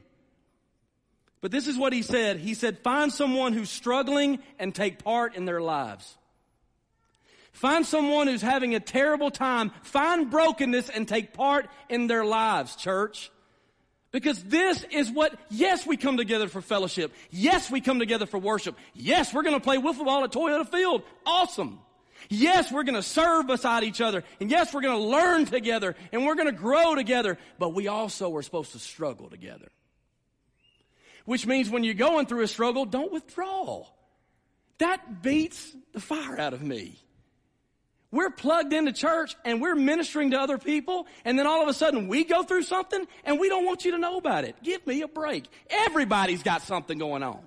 But 1.42 1.52
this 1.52 1.68
is 1.68 1.78
what 1.78 1.92
he 1.92 2.04
said. 2.04 2.38
He 2.38 2.54
said, 2.54 2.80
find 2.80 3.12
someone 3.12 3.52
who's 3.52 3.70
struggling 3.70 4.40
and 4.60 4.74
take 4.74 5.04
part 5.04 5.36
in 5.36 5.44
their 5.44 5.62
lives. 5.62 6.18
Find 7.54 7.86
someone 7.86 8.28
who's 8.28 8.42
having 8.42 8.76
a 8.76 8.80
terrible 8.80 9.32
time. 9.32 9.72
Find 9.84 10.30
brokenness 10.30 10.90
and 10.90 11.08
take 11.08 11.34
part 11.34 11.70
in 11.88 12.08
their 12.08 12.26
lives, 12.26 12.76
church. 12.76 13.32
Because 14.12 14.44
this 14.44 14.86
is 14.92 15.10
what, 15.10 15.36
yes, 15.50 15.88
we 15.88 15.98
come 15.98 16.18
together 16.18 16.48
for 16.48 16.62
fellowship. 16.62 17.12
Yes, 17.32 17.72
we 17.72 17.82
come 17.82 18.00
together 18.00 18.26
for 18.26 18.38
worship. 18.38 18.76
Yes, 18.94 19.34
we're 19.34 19.44
going 19.44 19.56
to 19.56 19.64
play 19.64 19.78
wiffle 19.78 20.06
ball 20.06 20.24
at 20.24 20.32
Toyota 20.32 20.70
Field. 20.70 21.04
Awesome. 21.26 21.80
Yes, 22.30 22.72
we're 22.72 22.84
going 22.84 22.96
to 22.96 23.02
serve 23.02 23.48
beside 23.48 23.84
each 23.84 24.02
other. 24.02 24.24
And 24.40 24.52
yes, 24.52 24.74
we're 24.74 24.82
going 24.82 24.98
to 24.98 25.04
learn 25.04 25.46
together 25.46 25.96
and 26.12 26.26
we're 26.26 26.36
going 26.36 26.48
to 26.48 26.52
grow 26.52 26.96
together. 26.96 27.38
But 27.60 27.74
we 27.74 27.88
also 27.88 28.36
are 28.36 28.42
supposed 28.42 28.74
to 28.74 28.80
struggle 28.80 29.30
together. 29.30 29.70
Which 31.26 31.46
means 31.46 31.70
when 31.70 31.84
you're 31.84 31.94
going 31.94 32.26
through 32.26 32.42
a 32.42 32.48
struggle, 32.48 32.86
don't 32.86 33.12
withdraw. 33.12 33.86
That 34.80 35.22
beats 35.22 35.76
the 35.94 36.02
fire 36.02 36.40
out 36.40 36.54
of 36.54 36.62
me. 36.62 37.00
We're 38.14 38.30
plugged 38.30 38.74
into 38.74 38.92
church 38.92 39.36
and 39.44 39.60
we're 39.60 39.74
ministering 39.74 40.30
to 40.32 40.40
other 40.40 40.60
people, 40.60 41.08
and 41.26 41.38
then 41.38 41.48
all 41.48 41.64
of 41.64 41.68
a 41.68 41.74
sudden 41.74 42.08
we 42.08 42.24
go 42.24 42.44
through 42.44 42.62
something 42.62 43.08
and 43.24 43.40
we 43.40 43.50
don't 43.50 43.66
want 43.66 43.86
you 43.86 43.92
to 43.94 43.98
know 43.98 44.18
about 44.18 44.44
it. 44.44 44.56
Give 44.62 44.86
me 44.86 45.02
a 45.02 45.08
break. 45.08 45.48
Everybody's 45.68 46.44
got 46.44 46.62
something 46.62 47.00
going 47.00 47.24
on. 47.24 47.40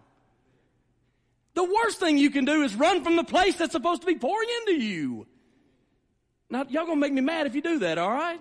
The 1.54 1.62
worst 1.62 2.00
thing 2.00 2.18
you 2.18 2.30
can 2.30 2.44
do 2.44 2.64
is 2.64 2.74
run 2.74 3.04
from 3.04 3.14
the 3.14 3.22
place 3.22 3.54
that's 3.54 3.70
supposed 3.70 4.00
to 4.00 4.08
be 4.08 4.16
pouring 4.16 4.48
into 4.62 4.84
you. 4.84 5.28
Now, 6.50 6.64
y'all 6.68 6.84
gonna 6.84 6.96
make 6.96 7.12
me 7.12 7.20
mad 7.20 7.46
if 7.46 7.54
you 7.54 7.62
do 7.62 7.78
that, 7.78 7.96
alright? 7.96 8.40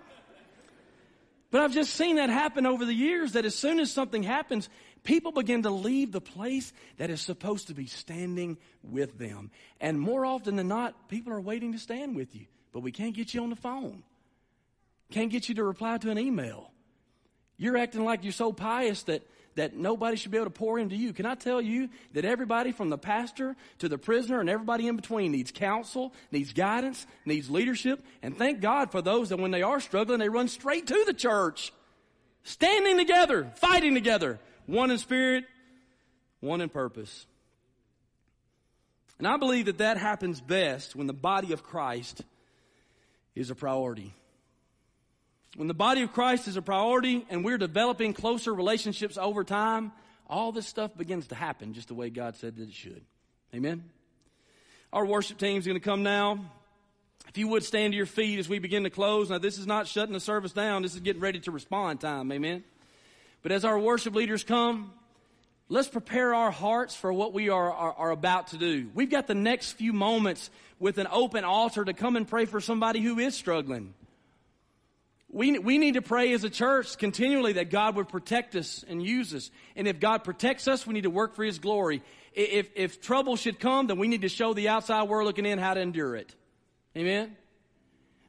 But 1.51 1.61
I've 1.61 1.73
just 1.73 1.93
seen 1.93 2.15
that 2.15 2.31
happen 2.31 2.65
over 2.65 2.85
the 2.85 2.93
years 2.93 3.33
that 3.33 3.45
as 3.45 3.53
soon 3.53 3.79
as 3.79 3.91
something 3.91 4.23
happens, 4.23 4.67
people 5.05 5.31
begin 5.31 5.63
to 5.63 5.69
leave 5.69 6.11
the 6.11 6.19
place 6.19 6.73
that 6.97 7.09
is 7.09 7.21
supposed 7.21 7.67
to 7.67 7.73
be 7.73 7.85
standing 7.85 8.57
with 8.83 9.17
them. 9.17 9.51
And 9.79 9.99
more 9.99 10.25
often 10.25 10.57
than 10.57 10.67
not, 10.67 11.07
people 11.07 11.31
are 11.31 11.39
waiting 11.39 11.71
to 11.71 11.79
stand 11.79 12.15
with 12.15 12.35
you, 12.35 12.47
but 12.73 12.81
we 12.81 12.91
can't 12.91 13.15
get 13.15 13.33
you 13.33 13.41
on 13.43 13.49
the 13.49 13.55
phone. 13.55 14.03
Can't 15.11 15.31
get 15.31 15.47
you 15.47 15.55
to 15.55 15.63
reply 15.63 15.97
to 15.99 16.11
an 16.11 16.19
email. 16.19 16.71
You're 17.57 17.77
acting 17.77 18.03
like 18.03 18.23
you're 18.23 18.33
so 18.33 18.51
pious 18.51 19.03
that, 19.03 19.21
that 19.55 19.75
nobody 19.75 20.17
should 20.17 20.31
be 20.31 20.37
able 20.37 20.47
to 20.47 20.51
pour 20.51 20.77
into 20.77 20.95
you. 20.95 21.13
Can 21.13 21.25
I 21.25 21.35
tell 21.35 21.61
you 21.61 21.89
that 22.13 22.25
everybody 22.25 22.71
from 22.71 22.89
the 22.89 22.97
pastor 22.97 23.55
to 23.79 23.87
the 23.87 23.97
prisoner 23.97 24.41
and 24.41 24.49
everybody 24.49 24.87
in 24.87 24.95
between 24.95 25.31
needs 25.31 25.51
counsel, 25.51 26.13
needs 26.31 26.51
guidance, 26.51 27.05
needs 27.25 27.49
leadership, 27.49 28.03
and 28.21 28.37
thank 28.37 28.59
God 28.59 28.91
for 28.91 29.01
those 29.01 29.29
that 29.29 29.39
when 29.39 29.51
they 29.51 29.61
are 29.61 29.79
struggling, 29.79 30.19
they 30.19 30.29
run 30.29 30.47
straight 30.47 30.87
to 30.87 31.03
the 31.05 31.13
church. 31.13 31.71
Standing 32.43 32.97
together, 32.97 33.51
fighting 33.55 33.95
together, 33.95 34.39
one 34.65 34.91
in 34.91 34.97
spirit, 34.97 35.45
one 36.39 36.61
in 36.61 36.69
purpose. 36.69 37.25
And 39.17 39.27
I 39.27 39.37
believe 39.37 39.67
that 39.67 39.77
that 39.77 39.97
happens 39.97 40.41
best 40.41 40.95
when 40.95 41.07
the 41.07 41.13
body 41.13 41.53
of 41.53 41.63
Christ 41.63 42.21
is 43.33 43.49
a 43.49 43.55
priority. 43.55 44.13
When 45.55 45.67
the 45.69 45.73
body 45.73 46.01
of 46.01 46.11
Christ 46.11 46.47
is 46.47 46.57
a 46.57 46.61
priority 46.61 47.25
and 47.29 47.45
we're 47.45 47.57
developing 47.57 48.13
closer 48.13 48.53
relationships 48.53 49.17
over 49.17 49.43
time, 49.43 49.93
all 50.27 50.51
this 50.51 50.67
stuff 50.67 50.95
begins 50.97 51.27
to 51.27 51.35
happen 51.35 51.73
just 51.73 51.87
the 51.87 51.93
way 51.93 52.09
God 52.09 52.35
said 52.35 52.57
that 52.57 52.63
it 52.67 52.73
should. 52.73 53.03
Amen? 53.53 53.85
Our 54.91 55.05
worship 55.05 55.37
team 55.37 55.57
is 55.57 55.65
going 55.65 55.79
to 55.79 55.83
come 55.83 56.03
now. 56.03 56.39
If 57.29 57.37
you 57.37 57.47
would 57.49 57.63
stand 57.63 57.93
to 57.93 57.97
your 57.97 58.05
feet 58.05 58.39
as 58.39 58.49
we 58.49 58.59
begin 58.59 58.83
to 58.83 58.89
close. 58.89 59.29
Now, 59.29 59.37
this 59.37 59.57
is 59.57 59.65
not 59.65 59.87
shutting 59.87 60.13
the 60.13 60.19
service 60.19 60.51
down. 60.51 60.81
This 60.81 60.93
is 60.93 60.99
getting 60.99 61.21
ready 61.21 61.39
to 61.41 61.51
respond 61.51 62.01
time. 62.01 62.31
Amen? 62.31 62.63
But 63.45 63.51
as 63.51 63.63
our 63.63 63.77
worship 63.77 64.15
leaders 64.15 64.43
come, 64.43 64.91
let's 65.69 65.87
prepare 65.87 66.33
our 66.33 66.49
hearts 66.49 66.95
for 66.95 67.13
what 67.13 67.31
we 67.31 67.49
are, 67.49 67.71
are, 67.71 67.93
are, 67.93 68.09
about 68.09 68.47
to 68.47 68.57
do. 68.57 68.89
We've 68.95 69.11
got 69.11 69.27
the 69.27 69.35
next 69.35 69.73
few 69.73 69.93
moments 69.93 70.49
with 70.79 70.97
an 70.97 71.05
open 71.11 71.45
altar 71.45 71.85
to 71.85 71.93
come 71.93 72.15
and 72.15 72.27
pray 72.27 72.45
for 72.45 72.59
somebody 72.59 73.01
who 73.01 73.19
is 73.19 73.35
struggling. 73.35 73.93
We, 75.29 75.59
we 75.59 75.77
need 75.77 75.93
to 75.93 76.01
pray 76.01 76.33
as 76.33 76.43
a 76.43 76.49
church 76.49 76.97
continually 76.97 77.53
that 77.53 77.69
God 77.69 77.97
would 77.97 78.09
protect 78.09 78.55
us 78.55 78.83
and 78.87 78.99
use 79.03 79.31
us. 79.31 79.51
And 79.75 79.87
if 79.87 79.99
God 79.99 80.23
protects 80.23 80.67
us, 80.67 80.87
we 80.87 80.95
need 80.95 81.03
to 81.03 81.11
work 81.11 81.35
for 81.35 81.43
His 81.43 81.59
glory. 81.59 82.01
If, 82.33 82.71
if 82.73 82.99
trouble 82.99 83.35
should 83.35 83.59
come, 83.59 83.85
then 83.85 83.99
we 83.99 84.07
need 84.07 84.23
to 84.23 84.27
show 84.27 84.55
the 84.55 84.69
outside 84.69 85.07
world 85.07 85.27
looking 85.27 85.45
in 85.45 85.59
how 85.59 85.75
to 85.75 85.81
endure 85.81 86.15
it. 86.15 86.33
Amen? 86.97 87.37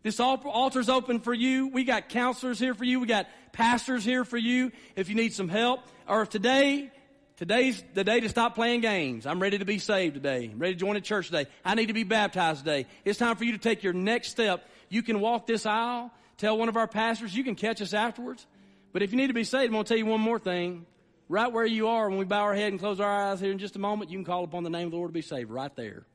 This 0.06 0.20
altar's 0.20 0.88
open 0.88 1.18
for 1.18 1.34
you. 1.34 1.66
We 1.66 1.82
got 1.82 2.08
counselors 2.08 2.60
here 2.60 2.74
for 2.74 2.84
you. 2.84 3.00
We 3.00 3.08
got 3.08 3.26
pastors 3.50 4.04
here 4.04 4.24
for 4.24 4.36
you 4.38 4.70
if 4.94 5.08
you 5.08 5.16
need 5.16 5.32
some 5.32 5.48
help. 5.48 5.80
Or 6.06 6.22
if 6.22 6.28
today, 6.28 6.92
today's 7.38 7.82
the 7.92 8.04
day 8.04 8.20
to 8.20 8.28
stop 8.28 8.54
playing 8.54 8.82
games. 8.82 9.26
I'm 9.26 9.42
ready 9.42 9.58
to 9.58 9.64
be 9.64 9.80
saved 9.80 10.14
today. 10.14 10.48
I'm 10.52 10.60
ready 10.60 10.74
to 10.74 10.78
join 10.78 10.94
a 10.94 11.00
church 11.00 11.26
today. 11.26 11.46
I 11.64 11.74
need 11.74 11.86
to 11.86 11.92
be 11.92 12.04
baptized 12.04 12.60
today. 12.60 12.86
It's 13.04 13.18
time 13.18 13.34
for 13.34 13.42
you 13.42 13.50
to 13.50 13.58
take 13.58 13.82
your 13.82 13.94
next 13.94 14.28
step. 14.28 14.64
You 14.90 15.02
can 15.02 15.18
walk 15.18 15.48
this 15.48 15.66
aisle, 15.66 16.12
tell 16.36 16.56
one 16.56 16.68
of 16.68 16.76
our 16.76 16.86
pastors, 16.86 17.34
you 17.34 17.42
can 17.42 17.56
catch 17.56 17.82
us 17.82 17.92
afterwards. 17.92 18.46
But 18.92 19.02
if 19.02 19.10
you 19.10 19.16
need 19.16 19.26
to 19.26 19.34
be 19.34 19.42
saved, 19.42 19.64
I'm 19.64 19.72
going 19.72 19.86
to 19.86 19.88
tell 19.88 19.98
you 19.98 20.06
one 20.06 20.20
more 20.20 20.38
thing. 20.38 20.86
Right 21.28 21.50
where 21.50 21.66
you 21.66 21.88
are, 21.88 22.08
when 22.08 22.20
we 22.20 22.26
bow 22.26 22.42
our 22.42 22.54
head 22.54 22.70
and 22.70 22.78
close 22.78 23.00
our 23.00 23.10
eyes 23.10 23.40
here 23.40 23.50
in 23.50 23.58
just 23.58 23.74
a 23.74 23.80
moment, 23.80 24.12
you 24.12 24.18
can 24.18 24.24
call 24.24 24.44
upon 24.44 24.62
the 24.62 24.70
name 24.70 24.86
of 24.86 24.92
the 24.92 24.98
Lord 24.98 25.08
to 25.08 25.14
be 25.14 25.20
saved 25.20 25.50
right 25.50 25.74
there. 25.74 26.06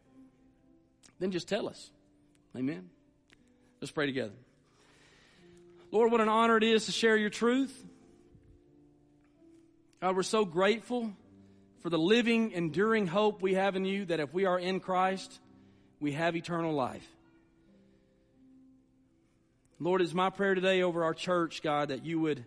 then 1.20 1.32
just 1.32 1.50
tell 1.50 1.68
us. 1.68 1.92
Amen. 2.56 2.90
Let's 3.82 3.92
pray 3.92 4.06
together. 4.06 4.34
Lord, 5.90 6.12
what 6.12 6.22
an 6.22 6.30
honor 6.30 6.56
it 6.56 6.64
is 6.64 6.86
to 6.86 6.92
share 6.92 7.18
your 7.18 7.32
truth. 7.32 7.76
God, 10.02 10.16
we're 10.16 10.22
so 10.22 10.46
grateful 10.46 11.12
for 11.80 11.90
the 11.90 11.98
living, 11.98 12.52
enduring 12.52 13.08
hope 13.08 13.42
we 13.42 13.56
have 13.56 13.76
in 13.76 13.84
you 13.84 14.06
that 14.06 14.20
if 14.20 14.32
we 14.36 14.46
are 14.46 14.60
in 14.60 14.82
Christ, 14.82 15.40
we 16.00 16.12
have 16.12 16.36
eternal 16.36 16.74
life. 16.74 17.08
Lord, 19.80 20.02
it's 20.02 20.14
my 20.14 20.30
prayer 20.30 20.54
today 20.54 20.84
over 20.84 21.04
our 21.04 21.16
church, 21.16 21.64
God, 21.64 21.90
that 21.90 22.06
you 22.06 22.20
would 22.20 22.46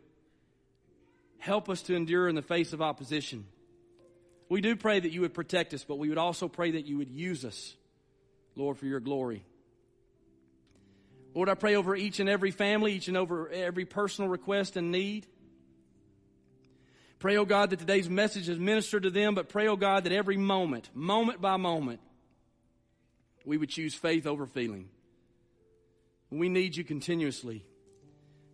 help 1.39 1.69
us 1.69 1.83
to 1.83 1.97
endure 1.97 2.29
in 2.29 2.37
the 2.37 2.43
face 2.43 2.73
of 2.73 2.81
opposition. 2.81 3.45
We 4.49 4.61
do 4.61 4.77
pray 4.77 5.01
that 5.01 5.11
you 5.11 5.23
would 5.23 5.35
protect 5.35 5.75
us, 5.75 5.83
but 5.83 5.99
we 5.99 6.11
would 6.11 6.19
also 6.19 6.47
pray 6.47 6.71
that 6.73 6.87
you 6.87 6.99
would 6.99 7.11
use 7.11 7.45
us, 7.45 7.75
Lord, 8.55 8.79
for 8.79 8.87
your 8.87 9.01
glory. 9.01 9.45
Lord, 11.35 11.49
I 11.49 11.55
pray 11.55 11.75
over 11.75 11.97
each 11.97 12.21
and 12.21 12.29
every 12.29 12.53
family, 12.53 12.93
each 12.93 13.09
and 13.09 13.17
over 13.17 13.49
every 13.49 13.85
personal 13.85 14.31
request 14.31 14.77
and 14.77 14.93
need. 14.93 15.27
Pray, 17.19 17.37
oh 17.37 17.45
God, 17.45 17.71
that 17.71 17.79
today's 17.79 18.09
message 18.09 18.49
is 18.49 18.59
ministered 18.59 19.03
to 19.03 19.11
them, 19.11 19.35
but 19.35 19.49
pray, 19.49 19.67
oh 19.67 19.77
God, 19.77 20.05
that 20.05 20.13
every 20.13 20.37
moment, 20.37 20.91
moment 20.95 21.41
by 21.41 21.57
moment, 21.57 22.01
we 23.45 23.57
would 23.57 23.69
choose 23.69 23.95
faith 23.95 24.27
over 24.27 24.47
feeling. 24.47 24.89
We 26.31 26.49
need 26.49 26.77
you 26.77 26.85
continuously. 26.85 27.65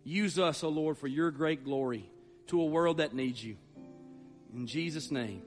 Use 0.03 0.39
us, 0.39 0.63
O 0.63 0.67
oh 0.67 0.71
Lord, 0.71 0.97
for 0.97 1.07
your 1.07 1.31
great 1.31 1.63
glory 1.63 2.09
to 2.47 2.61
a 2.61 2.65
world 2.65 2.97
that 2.97 3.13
needs 3.13 3.43
you. 3.43 3.57
In 4.53 4.67
Jesus' 4.67 5.11
name, 5.11 5.43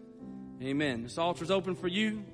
amen. 0.63 1.03
This 1.03 1.19
altar 1.19 1.45
is 1.45 1.51
open 1.51 1.75
for 1.75 1.89
you. 1.89 2.25